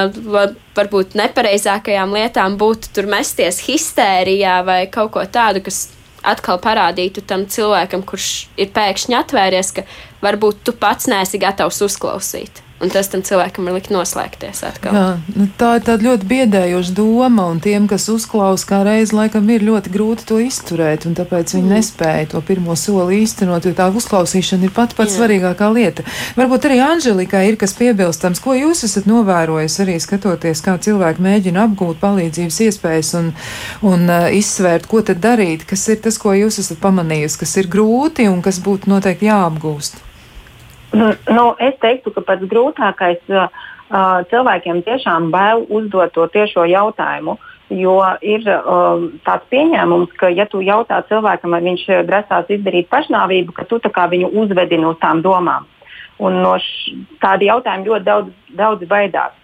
varbūt 0.76 1.16
nepareizākajām 1.18 2.14
lietām 2.16 2.58
būtu 2.60 2.94
tur 2.94 3.10
mesties 3.10 3.62
histērijā 3.66 4.60
vai 4.66 4.80
kaut 4.92 5.14
ko 5.14 5.24
tādu, 5.30 5.62
kas 5.66 5.86
atkal 6.24 6.58
parādītu 6.62 7.22
tam 7.28 7.44
cilvēkam, 7.50 8.04
kurš 8.06 8.46
ir 8.60 8.72
pēkšņi 8.74 9.18
atvēries, 9.20 9.72
ka 9.76 9.84
varbūt 10.24 10.64
tu 10.64 10.74
pats 10.80 11.10
neesi 11.10 11.40
gatavs 11.42 11.82
uzklausīt. 11.84 12.62
Un 12.84 12.90
tas 12.92 13.08
tam 13.08 13.22
cilvēkam 13.24 13.68
ir 13.70 13.78
likt 13.78 13.88
noslēgties 13.94 14.58
atkal. 14.68 14.92
Jā, 14.92 15.04
nu, 15.32 15.46
tā 15.56 15.70
ir 15.78 15.84
tāda 15.86 16.04
ļoti 16.04 16.26
biedējoša 16.28 16.92
doma, 16.98 17.46
un 17.54 17.62
tiem, 17.64 17.86
kas 17.88 18.10
uzklausa 18.12 18.68
kā 18.68 18.80
reizi, 18.84 19.14
laikam 19.16 19.48
ir 19.54 19.64
ļoti 19.64 19.92
grūti 19.94 20.26
to 20.28 20.40
izturēt, 20.44 21.06
un 21.08 21.16
tāpēc 21.16 21.54
viņi 21.56 21.64
mm. 21.64 21.72
nespēja 21.78 22.28
to 22.34 22.42
pirmo 22.44 22.76
soli 22.76 23.22
īstenot, 23.22 23.64
jo 23.64 23.72
tā 23.78 23.88
uzklausīšana 23.88 24.68
ir 24.68 24.76
pat 24.76 24.92
pats 24.98 25.16
svarīgākā 25.16 25.70
lieta. 25.72 26.04
Varbūt 26.36 26.68
arī 26.68 26.82
Anželikai 26.84 27.46
ir 27.48 27.56
kas 27.60 27.72
piebilstams, 27.80 28.44
ko 28.44 28.58
jūs 28.58 28.84
esat 28.84 29.08
novērojis 29.08 29.80
arī 29.86 29.96
skatoties, 30.04 30.60
kā 30.64 30.76
cilvēki 30.84 31.24
mēģina 31.24 31.64
apgūt 31.70 32.04
palīdzības 32.04 32.62
iespējas 32.68 33.16
un, 33.22 33.32
un 33.80 34.08
uh, 34.12 34.28
izsvērt, 34.28 34.90
ko 34.92 35.00
tad 35.08 35.24
darīt, 35.24 35.64
kas 35.72 35.88
ir 35.88 36.04
tas, 36.04 36.20
ko 36.20 36.36
jūs 36.36 36.60
esat 36.60 36.84
pamanījusi, 36.84 37.40
kas 37.46 37.60
ir 37.62 37.72
grūti 37.72 38.28
un 38.28 38.44
kas 38.44 38.60
būtu 38.60 38.92
noteikti 38.92 39.32
jāapgūst. 39.32 40.03
Nu, 40.94 41.10
nu, 41.34 41.44
es 41.58 41.74
teiktu, 41.82 42.12
ka 42.14 42.22
pats 42.22 42.46
grūtākais 42.50 43.22
uh, 43.32 43.48
cilvēkiem 44.30 44.84
tiešām 44.86 45.32
bail 45.34 45.66
uzdot 45.66 46.14
to 46.14 46.26
tiešo 46.30 46.66
jautājumu. 46.70 47.36
Jo 47.74 47.96
ir 48.22 48.44
uh, 48.46 49.06
tāds 49.26 49.48
pieņēmums, 49.50 50.12
ka, 50.20 50.28
ja 50.30 50.46
tu 50.46 50.60
jautā 50.62 51.00
cilvēkam, 51.08 51.56
vai 51.56 51.62
viņš 51.64 51.86
grasās 52.06 52.50
izdarīt 52.52 52.90
pašnāvību, 52.92 53.56
ka 53.56 53.64
tu 53.66 53.80
viņu 53.82 54.30
uzvedi 54.42 54.78
no 54.78 54.94
tām 55.00 55.24
domām. 55.24 55.66
Un 56.22 56.42
no 56.44 56.54
tāda 57.18 57.42
jautājuma 57.42 57.88
ļoti 57.88 58.04
daudz, 58.04 58.30
daudz 58.54 58.86
baidās. 58.86 59.34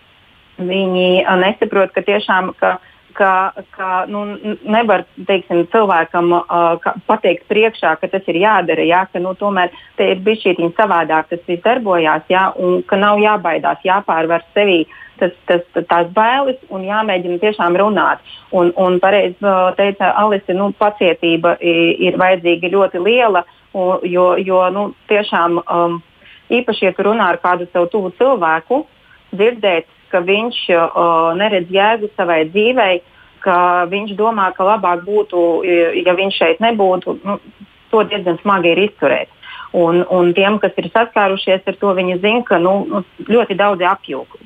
Viņi 0.60 1.24
uh, 1.24 1.34
nesaprot, 1.40 1.90
ka 1.96 2.04
tiešām 2.06 2.54
ka, 2.60 2.76
uh, 2.76 2.89
ka, 3.16 3.52
ka 3.74 4.04
nu, 4.10 4.24
nevar 4.62 5.04
teiksim, 5.28 5.64
cilvēkam 5.72 6.32
uh, 6.36 6.88
pateikt 7.08 7.46
priekšā, 7.50 7.96
ka 8.00 8.08
tas 8.12 8.26
ir 8.30 8.40
jādara, 8.40 8.84
jā, 8.86 9.04
ka 9.12 9.22
nu, 9.22 9.34
tomēr 9.38 9.72
te 9.98 10.12
ir 10.12 10.24
bijis 10.24 10.44
šī 10.46 10.70
savādāk, 10.78 11.30
tas 11.30 11.44
viss 11.46 11.64
darbojās, 11.64 12.26
jā, 12.32 12.48
un 12.58 12.82
ka 12.86 12.98
nav 13.00 13.20
jābaidās, 13.22 13.84
jāpārvar 13.86 14.44
sevī 14.54 14.84
tas, 15.20 15.32
tas, 15.46 15.84
tās 15.88 16.10
bailes 16.16 16.58
un 16.72 16.84
jāmēģina 16.88 17.40
tiešām 17.42 17.76
runāt. 17.80 18.22
Un, 18.56 18.72
un 18.80 18.98
pareizi 19.02 19.36
teica 19.78 20.12
Alise, 20.22 20.56
nu, 20.56 20.70
pacietība 20.80 21.56
ir, 21.60 22.18
vajadzīga 22.20 22.72
ļoti 22.72 23.02
liela, 23.04 23.44
jo, 23.74 24.26
jo 24.40 24.62
nu, 24.74 24.86
tiešām 25.10 25.60
um, 25.60 26.00
īpaši, 26.50 26.88
ja 26.88 26.96
tu 26.96 27.06
runā 27.06 27.30
ar 27.34 27.40
kādu 27.42 27.68
savu 27.70 27.90
tuvu 27.92 28.12
cilvēku, 28.18 28.84
dzirdēt 29.34 29.86
ka 30.12 30.22
viņš 30.26 30.60
uh, 30.74 31.32
neredz 31.38 31.72
jēgu 31.72 32.10
savai 32.16 32.44
dzīvei, 32.50 33.00
ka 33.44 33.86
viņš 33.90 34.14
domā, 34.18 34.50
ka 34.56 34.66
labāk 34.68 35.04
būtu, 35.06 35.42
ja 36.04 36.14
viņš 36.16 36.40
šeit 36.42 36.58
nebūtu. 36.60 37.16
Nu, 37.24 37.38
to 37.90 38.02
diezgan 38.06 38.36
smagi 38.42 38.74
ir 38.74 38.82
izturēt. 38.84 39.30
Un, 39.72 40.02
un 40.10 40.32
tiem, 40.34 40.58
kas 40.60 40.76
ir 40.82 40.90
saskārušies 40.90 41.64
ar 41.70 41.78
to, 41.80 41.94
viņi 41.96 42.18
zina, 42.20 42.42
ka 42.46 42.58
nu, 42.58 42.74
nu, 42.90 43.00
ļoti 43.30 43.56
daudzi 43.56 43.86
apjūg. 43.86 44.36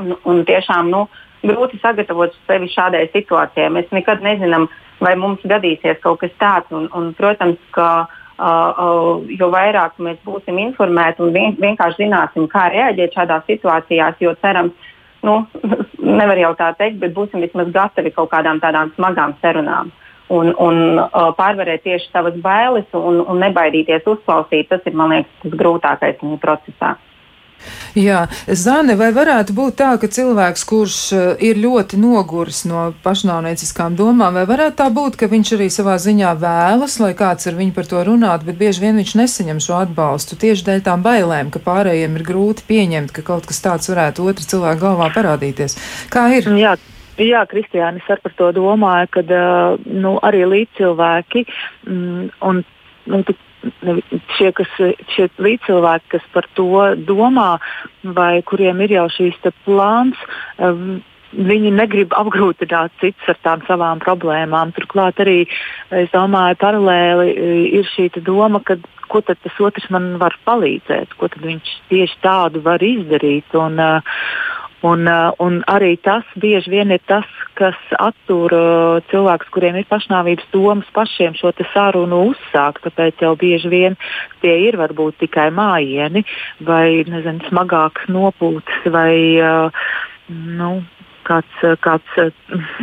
Un, 0.00 0.16
un 0.24 0.42
tiešām 0.48 0.90
nu, 0.90 1.04
grūti 1.44 1.78
sagatavot 1.82 2.34
sevi 2.48 2.70
šādai 2.72 3.06
situācijai. 3.12 3.70
Mēs 3.76 3.92
nekad 3.94 4.24
nezinām, 4.24 4.66
vai 5.04 5.14
mums 5.20 5.44
gadīsies 5.46 6.00
kaut 6.02 6.24
kas 6.24 6.34
tāds. 6.40 6.72
Un, 6.74 6.88
un, 6.96 7.12
protams, 7.18 7.60
ka 7.76 7.88
uh, 8.02 8.20
Uh, 8.34 9.22
jo 9.38 9.46
vairāk 9.46 9.94
mēs 10.02 10.16
būsim 10.26 10.56
informēti 10.58 11.22
un 11.22 11.28
vien, 11.30 11.52
vienkārši 11.54 12.00
zināsim, 12.00 12.48
kā 12.50 12.64
reaģēt 12.72 13.14
šādās 13.14 13.44
situācijās, 13.46 14.16
jo 14.18 14.32
cerams, 14.42 14.83
nu, 15.24 15.40
nevar 16.20 16.40
jau 16.40 16.54
tā 16.58 16.70
teikt, 16.78 17.00
bet 17.02 17.14
būsim 17.16 17.44
vismaz 17.44 17.70
gatavi 17.74 18.12
kaut 18.14 18.30
kādām 18.32 18.60
tādām 18.62 18.92
smagām 18.96 19.36
sarunām. 19.42 19.92
Un, 20.32 20.54
un 20.56 21.00
uh, 21.02 21.32
pārvarēt 21.36 21.82
tieši 21.84 22.08
savas 22.08 22.36
bailes 22.40 22.86
un, 22.96 23.20
un 23.28 23.42
nebaidīties 23.42 24.06
uzklausīt, 24.08 24.70
tas 24.70 24.86
ir, 24.88 24.96
man 24.96 25.12
liekas, 25.12 25.34
tas 25.42 25.56
grūtākais 25.60 26.22
viņa 26.22 26.38
procesā. 26.40 26.94
Jā, 27.98 28.24
Zane, 28.50 28.96
vai 28.98 29.10
varētu 29.14 29.54
būt 29.54 29.76
tā, 29.78 29.92
ka 30.02 30.10
cilvēks, 30.10 30.64
kurš 30.68 30.98
eh, 31.14 31.44
ir 31.50 31.60
ļoti 31.62 31.98
noguris 32.02 32.64
no 32.70 32.88
pašnāvnieciskām 33.04 33.98
domām, 33.98 34.34
vai 34.38 34.46
varētu 34.50 34.80
tā 34.80 34.88
būt, 34.94 35.18
ka 35.20 35.28
viņš 35.30 35.54
arī 35.58 35.68
savā 35.72 35.94
ziņā 36.02 36.34
vēlas, 36.40 36.98
lai 37.02 37.12
kāds 37.18 37.46
ar 37.50 37.58
viņu 37.58 37.76
par 37.76 37.90
to 37.90 38.02
runātu, 38.08 38.48
bet 38.50 38.58
bieži 38.60 38.86
vien 38.86 38.98
viņš 39.00 39.14
nesaņem 39.20 39.62
šo 39.62 39.78
atbalstu 39.82 40.38
tieši 40.40 40.66
dēļ 40.70 40.82
tām 40.88 41.04
bailēm, 41.06 41.52
ka 41.54 41.62
pārējiem 41.62 42.18
ir 42.18 42.26
grūti 42.26 42.66
pieņemt, 42.70 43.14
ka 43.14 43.26
kaut 43.26 43.46
kas 43.50 43.62
tāds 43.64 43.92
varētu 43.92 44.26
otra 44.26 44.50
cilvēka 44.54 44.82
galvā 44.88 45.12
parādīties. 45.14 45.78
Kā 46.12 46.28
ir? 46.34 46.50
Jā. 46.58 46.76
Jā, 47.14 47.44
Kristiāna, 47.46 48.00
es 48.02 48.22
par 48.24 48.32
to 48.34 48.48
domāju, 48.56 49.06
ka 49.14 49.22
uh, 49.22 49.76
nu, 49.86 50.16
arī 50.26 50.40
līdzcilvēki 50.50 51.44
mm, 51.86 52.24
un 52.42 52.64
nu, 53.10 53.22
šie, 54.36 54.50
kas, 54.56 54.70
šie 55.14 55.28
līdzcilvēki, 55.42 56.12
kas 56.16 56.28
par 56.34 56.48
to 56.58 56.68
domā, 57.08 57.56
vai 58.16 58.42
kuriem 58.46 58.82
ir 58.84 58.96
jau 58.98 59.08
šīs 59.12 59.40
plāns, 59.64 60.20
um, 60.58 61.02
viņi 61.34 61.72
negrib 61.74 62.14
apgrūtināt 62.14 62.94
citus 63.00 63.30
ar 63.32 63.38
tām 63.42 63.62
savām 63.66 64.02
problēmām. 64.04 64.74
Turklāt 64.76 65.18
arī, 65.24 65.40
es 65.90 66.12
domāju, 66.14 66.60
paralēli 66.62 67.30
uh, 67.32 67.54
ir 67.80 67.88
šī 67.94 68.10
doma, 68.20 68.62
ka 68.62 68.78
ko 69.08 69.20
tad 69.20 69.38
tas 69.44 69.58
otrs 69.60 69.90
man 69.92 70.14
var 70.18 70.36
palīdzēt, 70.46 71.16
ko 71.18 71.28
tad 71.30 71.44
viņš 71.44 71.72
tieši 71.90 72.20
tādu 72.24 72.62
var 72.64 72.82
izdarīt. 72.82 73.52
Un, 73.58 73.80
uh, 73.82 74.53
Un, 74.84 75.06
uh, 75.08 75.32
un 75.40 75.62
arī 75.70 75.94
tas 76.04 76.26
bieži 76.36 76.68
vien 76.74 76.90
ir 76.92 77.00
tas, 77.08 77.28
kas 77.56 77.76
attur 77.96 78.52
uh, 78.52 78.98
cilvēkus, 79.08 79.48
kuriem 79.54 79.78
ir 79.80 79.86
pašnāvības 79.88 80.50
domas, 80.52 80.90
pašiem 80.92 81.36
šo 81.38 81.54
sarunu 81.72 82.20
uzsākt. 82.32 82.84
Tāpēc 82.84 83.22
jau 83.24 83.32
bieži 83.40 83.70
vien 83.72 83.96
tie 84.42 84.58
ir 84.66 84.76
varbūt 84.76 85.22
tikai 85.24 85.48
mājieni 85.56 86.24
vai 86.60 87.04
nezinu, 87.08 87.48
smagāks 87.48 88.10
nopūtas 88.12 88.90
vai 88.92 89.14
uh, 89.40 89.86
nu, 90.28 90.82
kāds, 91.24 91.64
kāds 91.80 92.20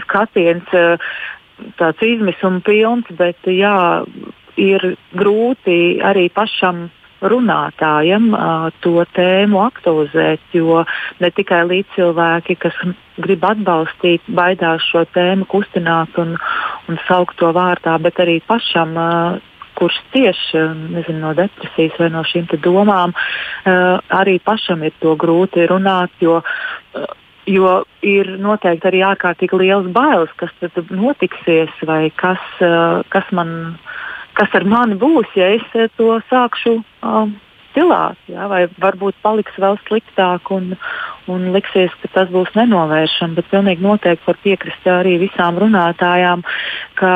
skatiens, 0.02 0.74
tāds 1.78 2.02
izmisuma 2.02 2.64
pilns, 2.66 3.14
bet 3.18 3.46
jā, 3.46 4.02
ir 4.58 4.86
grūti 5.14 6.02
arī 6.02 6.28
pašam 6.34 6.88
runātājam 7.22 8.32
to 8.82 9.06
tēmu 9.16 9.62
aktualizēt, 9.66 10.44
jo 10.58 10.82
ne 11.22 11.30
tikai 11.36 11.62
līdzcilvēki, 11.70 12.58
kas 12.62 12.78
grib 13.22 13.46
atbalstīt, 13.46 14.26
baidās 14.28 14.86
šo 14.90 15.06
tēmu 15.14 15.46
kustināt 15.52 16.18
un, 16.22 16.36
un 16.90 17.00
saukt 17.08 17.38
to 17.42 17.52
vārdā, 17.56 17.98
bet 18.02 18.20
arī 18.24 18.40
pašam 18.48 18.98
kurš 19.82 19.98
cieši 20.14 20.62
nezinu, 20.94 21.22
no 21.24 21.32
depresijas 21.34 21.98
vai 21.98 22.12
no 22.14 22.22
šīm 22.28 22.46
domām, 22.62 23.16
arī 23.66 24.38
pašam 24.44 24.84
ir 24.86 24.94
to 25.02 25.16
grūti 25.18 25.66
runāt, 25.72 26.14
jo, 26.22 26.42
jo 27.50 27.72
ir 28.06 28.36
noteikti 28.38 28.92
arī 28.92 29.02
ārkārtīgi 29.10 29.62
liels 29.64 29.90
bailes, 29.96 30.30
kas 30.38 30.54
tad 30.62 30.92
notiksies 30.94 31.74
vai 31.90 32.12
kas, 32.14 32.44
kas 33.10 33.34
man 33.34 33.80
kas 34.38 34.58
ar 34.58 34.68
mani 34.68 34.98
būs, 35.00 35.32
ja 35.36 35.54
es 35.58 35.96
to 35.98 36.18
sākšu 36.30 36.78
um, 37.04 37.34
stilā, 37.72 38.14
jā, 38.30 38.46
vai 38.52 38.66
varbūt 38.82 39.18
paliks 39.24 39.56
vēl 39.60 39.78
sliktāk 39.88 40.52
un, 40.54 40.76
un 41.32 41.50
liksies, 41.56 41.94
ka 42.02 42.12
tas 42.16 42.32
būs 42.32 42.52
nenovēršams. 42.58 43.38
Bet 43.40 43.50
pilnīgi 43.52 43.86
noteikti 43.86 44.28
var 44.28 44.40
piekrist 44.44 44.88
arī 44.92 45.18
visām 45.22 45.60
runātājām, 45.62 46.44
ka 47.00 47.14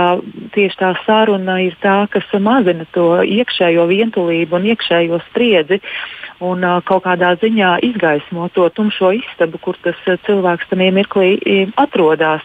tieši 0.55 0.79
tā 0.81 0.93
saruna 1.05 1.59
ir 1.65 1.75
tā, 1.83 2.05
kas 2.11 2.27
mazina 2.39 2.87
to 2.95 3.21
iekšējo 3.23 3.87
vientulību 3.91 4.59
un 4.59 4.69
iekšējo 4.73 5.21
spriedzi. 5.29 5.81
Un 6.43 6.65
uh, 6.67 6.81
kaut 6.83 7.05
kādā 7.05 7.29
ziņā 7.39 7.77
izgaismo 7.87 8.49
to 8.51 8.65
tumšo 8.75 9.13
istabu, 9.15 9.55
kur 9.63 9.77
tas 9.85 9.99
uh, 10.03 10.17
cilvēks 10.27 10.67
tajā 10.67 10.91
mirklī 10.91 11.29
atrodas. 11.79 12.43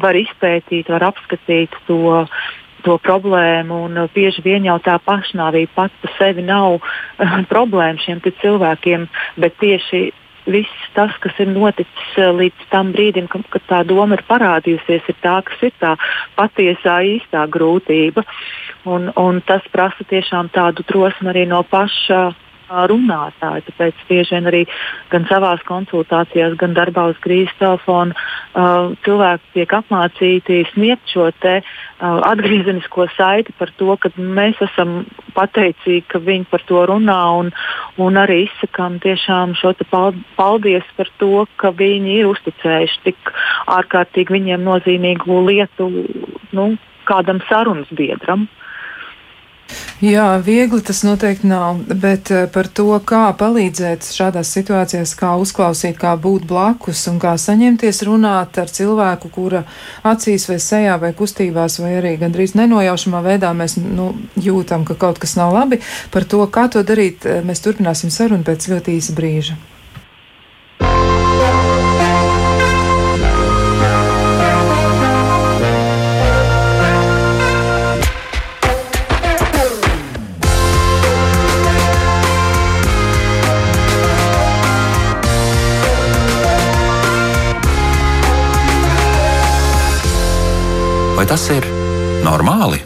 Var 0.00 0.18
izpētīt, 0.20 0.92
var 0.92 1.06
apskatīt 1.08 1.72
to 1.88 2.26
to 2.84 2.96
problēmu. 3.02 3.84
Un, 3.88 3.98
uh, 4.00 4.10
bieži 4.14 4.44
vien 4.44 4.66
jau 4.68 4.78
tā 4.84 4.96
pašnāvība 5.04 5.74
pati 5.76 6.02
par 6.02 6.16
sevi 6.18 6.44
nav 6.46 6.78
uh, 6.78 7.36
problēma 7.52 8.00
šiem 8.02 8.22
cilvēkiem, 8.24 9.06
bet 9.40 9.56
tieši 9.60 10.10
viss 10.50 10.90
tas, 10.96 11.12
kas 11.22 11.36
ir 11.42 11.52
noticis 11.52 12.18
uh, 12.18 12.32
līdz 12.36 12.68
tam 12.72 12.92
brīdim, 12.96 13.28
kad, 13.30 13.46
kad 13.52 13.66
tā 13.68 13.80
doma 13.88 14.18
ir 14.18 14.24
parādījusies, 14.28 15.08
ir 15.08 15.18
tā, 15.22 15.40
kas 15.46 15.66
ir 15.68 15.74
tā 15.82 15.96
patiesā 16.38 17.00
īstā 17.16 17.46
grūtība. 17.52 18.24
Un, 18.88 19.10
un 19.20 19.42
tas 19.46 19.64
prasa 19.72 20.06
tiešām 20.08 20.52
tādu 20.54 20.86
drosmi 20.88 21.32
arī 21.32 21.44
no 21.48 21.62
paša 21.62 22.30
runātāji. 22.90 23.64
Tāpēc 23.68 24.02
bieži 24.08 24.36
vien 24.36 24.48
arī 24.50 24.62
gan 25.12 25.26
savā 25.30 25.52
konsultācijās, 25.66 26.56
gan 26.60 26.74
darbā 26.76 27.08
uz 27.10 27.18
krīzes 27.24 27.54
telefona 27.58 28.14
uh, 28.14 28.92
cilvēki 29.04 29.54
tiek 29.56 29.74
apmācīti 29.80 30.62
sniegt 30.72 31.10
šo 31.10 31.30
te, 31.42 31.60
uh, 31.60 32.20
atgriezenisko 32.30 33.08
saiti 33.16 33.54
par 33.58 33.72
to, 33.78 33.96
ka 34.00 34.12
mēs 34.16 34.60
esam 34.64 35.04
pateicīgi, 35.36 36.06
ka 36.10 36.22
viņi 36.22 36.48
par 36.50 36.64
to 36.68 36.84
runā 36.90 37.20
un, 37.40 37.50
un 37.98 38.20
arī 38.20 38.44
izsakām 38.46 39.00
tiešām 39.02 39.56
šo 39.58 39.74
paldies 40.36 40.86
par 40.96 41.10
to, 41.18 41.46
ka 41.56 41.74
viņi 41.76 42.20
ir 42.20 42.30
uzticējuši 42.30 43.02
tik 43.08 43.34
ārkārtīgi 43.70 44.38
viņiem 44.38 44.64
nozīmīgu 44.66 45.42
lietu 45.48 45.90
nu, 46.56 46.72
kādam 47.08 47.42
sarunas 47.48 47.90
biedram. 47.96 48.48
Jā, 50.00 50.38
viegli 50.40 50.80
tas 50.80 51.02
noteikti 51.04 51.48
nav, 51.50 51.82
bet 52.00 52.30
eh, 52.32 52.46
par 52.52 52.70
to, 52.72 52.88
kā 53.04 53.26
palīdzēt 53.36 54.06
šādās 54.16 54.48
situācijās, 54.56 55.12
kā 55.18 55.34
uzklausīt, 55.36 55.98
kā 56.00 56.14
būt 56.16 56.46
blakus 56.48 57.02
un 57.10 57.18
kā 57.20 57.34
saņemties 57.36 58.00
runāt 58.08 58.56
ar 58.62 58.72
cilvēku, 58.72 59.28
kura 59.34 59.64
acīs 60.08 60.48
vai 60.48 60.56
sejā 60.62 60.96
vai 61.02 61.12
kustībās 61.16 61.76
vai 61.84 61.98
arī 61.98 62.14
gandrīz 62.22 62.56
nenojaušamā 62.56 63.20
veidā 63.26 63.52
mēs 63.56 63.76
nu, 63.80 64.14
jūtam, 64.40 64.86
ka 64.88 64.96
kaut 64.96 65.20
kas 65.20 65.36
nav 65.36 65.52
labi. 65.58 65.82
Par 66.14 66.24
to, 66.24 66.40
kā 66.48 66.70
to 66.72 66.80
darīt, 66.80 67.28
eh, 67.28 67.44
mēs 67.44 67.60
turpināsim 67.66 68.08
sarunu 68.08 68.46
pēc 68.48 68.70
ļoti 68.72 68.96
īsa 68.96 69.18
brīža. 69.20 69.60
Vai 91.20 91.26
tas 91.28 91.42
ir 91.52 91.66
normāli? 92.24 92.78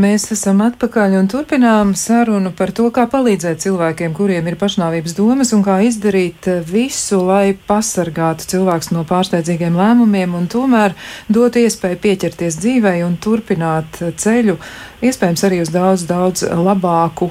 Mēs 0.00 0.22
esam 0.32 0.62
atpakaļ 0.64 1.18
un 1.18 1.26
turpinām 1.28 1.90
sarunu 1.92 2.48
par 2.56 2.72
to, 2.72 2.86
kā 2.96 3.04
palīdzēt 3.12 3.60
cilvēkiem, 3.60 4.14
kuriem 4.16 4.48
ir 4.48 4.56
pašnāvības 4.56 5.12
domas, 5.18 5.52
un 5.52 5.66
kā 5.66 5.82
izdarīt 5.84 6.48
visu, 6.64 7.18
lai 7.28 7.52
pasargātu 7.68 8.48
cilvēks 8.54 8.88
no 8.96 9.04
pārsteidzīgiem 9.04 9.76
lēmumiem 9.76 10.32
un 10.38 10.48
tomēr 10.48 10.96
dot 11.28 11.60
iespēju 11.60 12.00
pieķerties 12.06 12.56
dzīvei 12.62 13.04
un 13.04 13.20
turpināt 13.20 14.00
ceļu, 14.24 14.56
iespējams 15.04 15.44
arī 15.44 15.60
uz 15.66 15.74
daudz, 15.74 16.08
daudz 16.08 16.48
labāku 16.48 17.28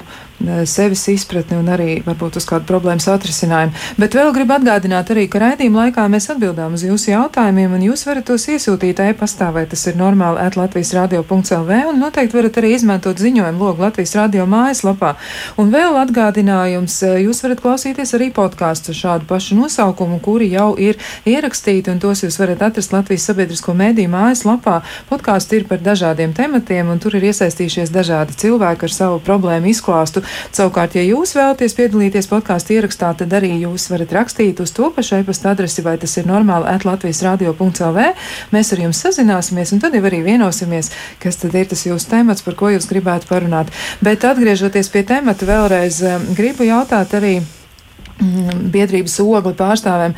sevis 0.68 1.02
izpratni 1.10 1.56
un 1.58 1.68
arī 1.72 1.98
varbūt 2.06 2.38
uz 2.38 2.46
kādu 2.48 2.66
problēmas 2.68 3.08
atrisinājumu. 3.10 3.74
Bet 3.98 4.14
vēl 4.14 4.30
gribu 4.36 4.54
atgādināt 4.58 5.10
arī, 5.12 5.26
ka 5.30 5.40
raidījuma 5.42 5.86
laikā 5.86 6.04
mēs 6.10 6.28
atbildām 6.34 6.76
uz 6.78 6.84
jūsu 6.86 7.10
jautājumiem, 7.12 7.74
un 7.74 7.86
jūs 7.88 8.04
varat 8.06 8.28
tos 8.28 8.46
iesūtīt 8.52 9.02
e-pastā, 9.02 9.50
vai 9.54 9.66
tas 9.70 9.82
ir 9.90 9.98
normāli 9.98 10.42
at 10.44 10.58
Latvijas 10.58 10.94
radio.lv, 10.94 11.80
un 11.90 11.98
noteikti 11.98 12.38
varat 12.38 12.60
arī 12.60 12.74
izmantot 12.76 13.18
ziņojumu 13.18 13.64
logu 13.64 13.82
Latvijas 13.82 14.14
radio 14.18 14.46
mājaslapā. 14.50 15.14
Un 15.58 15.72
vēl 15.74 15.98
atgādinājums, 16.04 17.00
jūs 17.24 17.42
varat 17.44 17.62
klausīties 17.64 18.14
arī 18.18 18.30
podkāstu 18.34 18.94
šādu 18.96 19.26
pašu 19.28 19.58
nosaukumu, 19.58 20.20
kuri 20.22 20.52
jau 20.54 20.70
ir 20.78 21.00
ierakstīti, 21.28 21.90
un 21.90 22.02
tos 22.02 22.22
jūs 22.22 22.38
varat 22.40 22.62
atrast 22.70 22.94
Latvijas 22.94 23.26
sabiedrisko 23.30 23.74
mēdīju 23.78 24.12
mājaslapā. 24.14 24.80
Podkāsti 25.10 25.60
ir 25.60 25.68
par 25.70 25.82
dažādiem 25.82 26.34
tematiem, 26.36 26.92
un 26.92 27.02
tur 27.02 27.18
ir 27.18 27.28
iesaistījušies 27.32 27.92
dažādi 27.94 28.38
cilvēki 28.38 28.86
ar 28.86 28.94
savu 28.94 29.20
problēmu 29.24 29.72
izklāstu. 29.72 30.22
Savukārt, 30.54 30.96
ja 30.98 31.04
jūs 31.04 31.34
vēlaties 31.36 31.76
piedalīties 31.78 32.28
podkāstu 32.30 32.76
ierakstā, 32.78 33.12
tad 33.20 33.34
arī 33.36 33.52
jūs 33.62 33.88
varat 33.92 34.14
rakstīt 34.16 34.62
uz 34.64 34.72
to 34.76 34.90
pašu 34.94 35.20
e-pasta 35.20 35.52
adresi, 35.52 35.84
vai 35.84 35.96
tas 36.00 36.16
ir 36.20 36.28
normāli 36.28 36.68
atlatvijas 36.72 37.22
radio.lv. 37.26 38.06
Mēs 38.54 38.72
ar 38.74 38.82
jums 38.86 39.02
sazināsimies, 39.04 39.74
un 39.74 39.82
tad 39.84 39.96
jau 39.96 40.04
arī 40.08 40.22
vienosimies, 40.26 40.90
kas 41.22 41.40
tad 41.42 41.56
ir 41.58 41.68
tas 41.70 41.84
jūsu 41.86 42.10
temats, 42.10 42.44
par 42.46 42.56
ko 42.58 42.72
jūs 42.74 42.88
gribētu 42.90 43.30
parunāt. 43.30 43.72
Bet 44.04 44.26
atgriežoties 44.26 44.90
pie 44.92 45.04
temata, 45.08 45.46
vēlreiz 45.48 46.00
eh, 46.02 46.18
gribu 46.38 46.66
jautāt 46.68 47.14
arī 47.18 47.36
mm, 47.40 48.64
biedrības 48.74 49.18
ogli 49.24 49.54
pārstāvēm. 49.58 50.16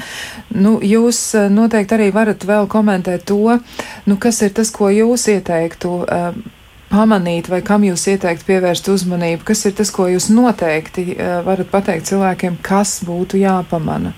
Nu, 0.61 0.79
jūs 0.85 1.23
eh, 1.38 1.51
noteikti 1.53 1.99
arī 1.99 2.09
varat 2.14 2.46
vēl 2.46 2.70
komentēt 2.70 3.27
to, 3.31 3.59
nu, 4.07 4.16
kas 4.20 4.42
ir 4.46 4.55
tas, 4.57 4.73
ko 4.75 4.92
jūs 4.94 5.29
ieteiktu. 5.35 5.99
Uh, 6.05 6.59
pamanīt, 6.90 7.48
vai 7.50 7.62
kam 7.66 7.85
jūs 7.87 8.07
ieteikt 8.12 8.46
pievērst 8.48 8.90
uzmanību? 8.92 9.44
Kas 9.48 9.64
ir 9.68 9.76
tas, 9.79 9.92
ko 9.94 10.09
jūs 10.11 10.31
noteikti 10.35 11.14
uh, 11.14 11.40
varat 11.46 11.70
pateikt 11.72 12.11
cilvēkiem, 12.11 12.59
kas 12.66 12.98
būtu 13.07 13.40
jāpamana? 13.40 14.14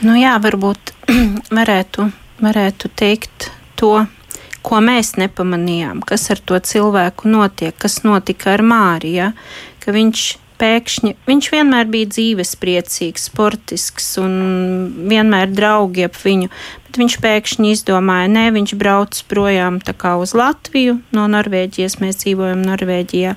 Nu 0.00 0.16
jā, 0.16 0.34
varbūt 0.42 0.94
varētu, 1.60 2.08
varētu 2.40 2.92
teikt 2.96 3.50
to, 3.80 3.94
ko 4.64 4.82
mēs 4.84 5.14
nepamanījām, 5.20 6.04
kas 6.08 6.30
ar 6.32 6.40
to 6.44 6.60
cilvēku 6.60 7.28
notiek, 7.28 7.76
kas 7.76 8.02
notika 8.04 8.54
ar 8.56 8.64
Māriju. 8.64 9.16
Ja? 9.16 9.32
Viņš 9.90 10.24
pēkšņi 10.60 11.14
viņš 11.28 11.48
vienmēr 11.54 11.88
bija 11.90 12.10
dzīvespriecīgs, 12.12 13.28
sportisks 13.30 14.12
un 14.20 14.34
vienmēr 15.10 15.52
draugi 15.56 16.04
ap 16.08 16.18
viņu. 16.20 16.50
Bet 16.90 16.98
viņš 16.98 17.14
pēkšņi 17.22 17.68
izdomāja, 17.70 18.26
nē, 18.26 18.48
viņš 18.50 18.72
brauc 18.74 19.18
projām 19.30 19.76
uz 20.18 20.32
Latviju 20.34 20.96
no 21.14 21.28
Norvēģijas. 21.30 22.00
Mēs 22.02 22.18
dzīvojam 22.24 22.64
Norvēģijā. 22.66 23.36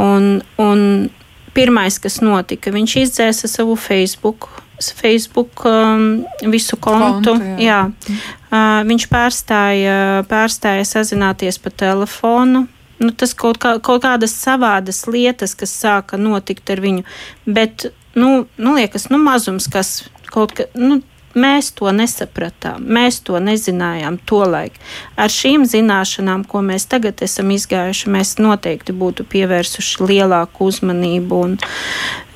Un, 0.00 0.40
un 0.56 1.10
pirmais, 1.52 1.98
kas 2.00 2.22
notika, 2.24 2.72
viņš 2.72 2.94
izdzēsa 3.02 3.50
savu 3.52 3.76
Facebook. 3.76 4.48
Facebook 4.80 5.66
um, 5.68 6.24
visu 6.48 6.80
kontu. 6.80 7.36
kontu 7.36 7.60
jā. 7.60 7.92
Jā. 7.92 8.16
Uh, 8.48 8.80
viņš 8.88 9.04
pārstāja, 9.12 10.24
pārstāja 10.32 10.88
sazināties 10.88 11.60
pa 11.60 11.70
telefonu 11.70 12.64
nu, 13.04 13.12
tas 13.12 13.36
kaut, 13.36 13.60
kā, 13.60 13.76
kaut 13.84 14.00
kādas 14.06 14.32
savādas 14.32 15.04
lietas, 15.10 15.52
kas 15.58 15.76
sāka 15.76 16.16
notikt 16.16 16.72
ar 16.72 16.80
viņu. 16.80 17.04
Bet, 17.44 17.90
nu, 18.16 18.46
nu 18.56 18.74
liekas, 18.80 19.10
nu, 19.12 19.20
mazums, 19.20 19.68
kas 19.68 20.06
kaut 20.32 20.56
kā. 20.56 20.70
Nu, 20.78 21.02
Mēs 21.34 21.70
to 21.78 21.90
nesapratām, 21.96 22.84
mēs 22.84 23.22
to 23.26 23.40
nezinājām 23.40 24.18
tolaik. 24.28 24.76
Ar 25.16 25.32
šīm 25.32 25.64
zināšanām, 25.68 26.44
ko 26.48 26.60
mēs 26.66 26.86
tagad 26.90 27.22
esam 27.24 27.52
izgājuši, 27.54 28.12
mēs 28.12 28.36
noteikti 28.42 28.92
būtu 28.92 29.26
pievērsuši 29.32 30.08
lielāku 30.10 30.68
uzmanību. 30.68 31.42
Un, 31.46 31.58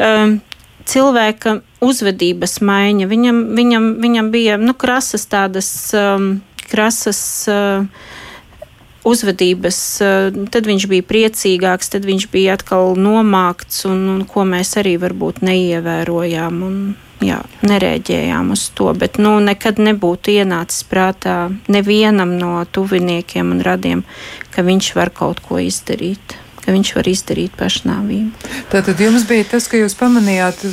um, 0.00 0.36
cilvēka 0.88 1.58
uzvedības 1.84 2.60
maiņa, 2.64 3.08
viņam, 3.10 3.42
viņam, 3.58 3.90
viņam 4.04 4.30
bija 4.32 4.60
nu, 4.60 4.74
krasas 4.74 5.28
tādas, 5.28 5.72
um, 5.96 6.38
krasas. 6.70 7.20
Uh, 7.50 8.14
uzvedības, 9.06 9.78
eh, 10.02 10.36
tad 10.50 10.66
viņš 10.66 10.86
bija 10.90 11.06
priecīgāks, 11.06 11.90
tad 11.94 12.06
viņš 12.08 12.28
bija 12.32 12.56
atkal 12.58 12.96
nomākts, 12.98 13.84
un, 13.86 14.08
un 14.16 14.24
ko 14.26 14.44
mēs 14.48 14.74
arī 14.80 14.96
varbūt 14.98 15.42
neievērojām. 15.46 16.62
Un, 16.66 16.78
jā, 17.24 17.40
nereaģējām 17.66 18.50
uz 18.54 18.68
to, 18.76 18.90
bet 18.98 19.20
nu, 19.22 19.36
nekad 19.44 19.80
nebūtu 19.82 20.34
ienācis 20.36 20.86
prātā 20.88 21.36
nevienam 21.72 22.36
no 22.40 22.58
tuviniekiem 22.64 23.54
un 23.56 23.62
radiem, 23.64 24.02
ka 24.54 24.66
viņš 24.66 24.94
var 24.98 25.14
kaut 25.14 25.44
ko 25.44 25.62
izdarīt. 25.62 26.42
viņš 26.66 26.88
var 26.96 27.06
izdarīt 27.06 27.52
pašnāvību. 27.54 28.48
Tātad 28.72 28.98
jums 28.98 29.22
bija 29.28 29.44
tas, 29.46 29.68
ka 29.70 29.78
jūs 29.78 29.94
pamanījāt 29.94 30.64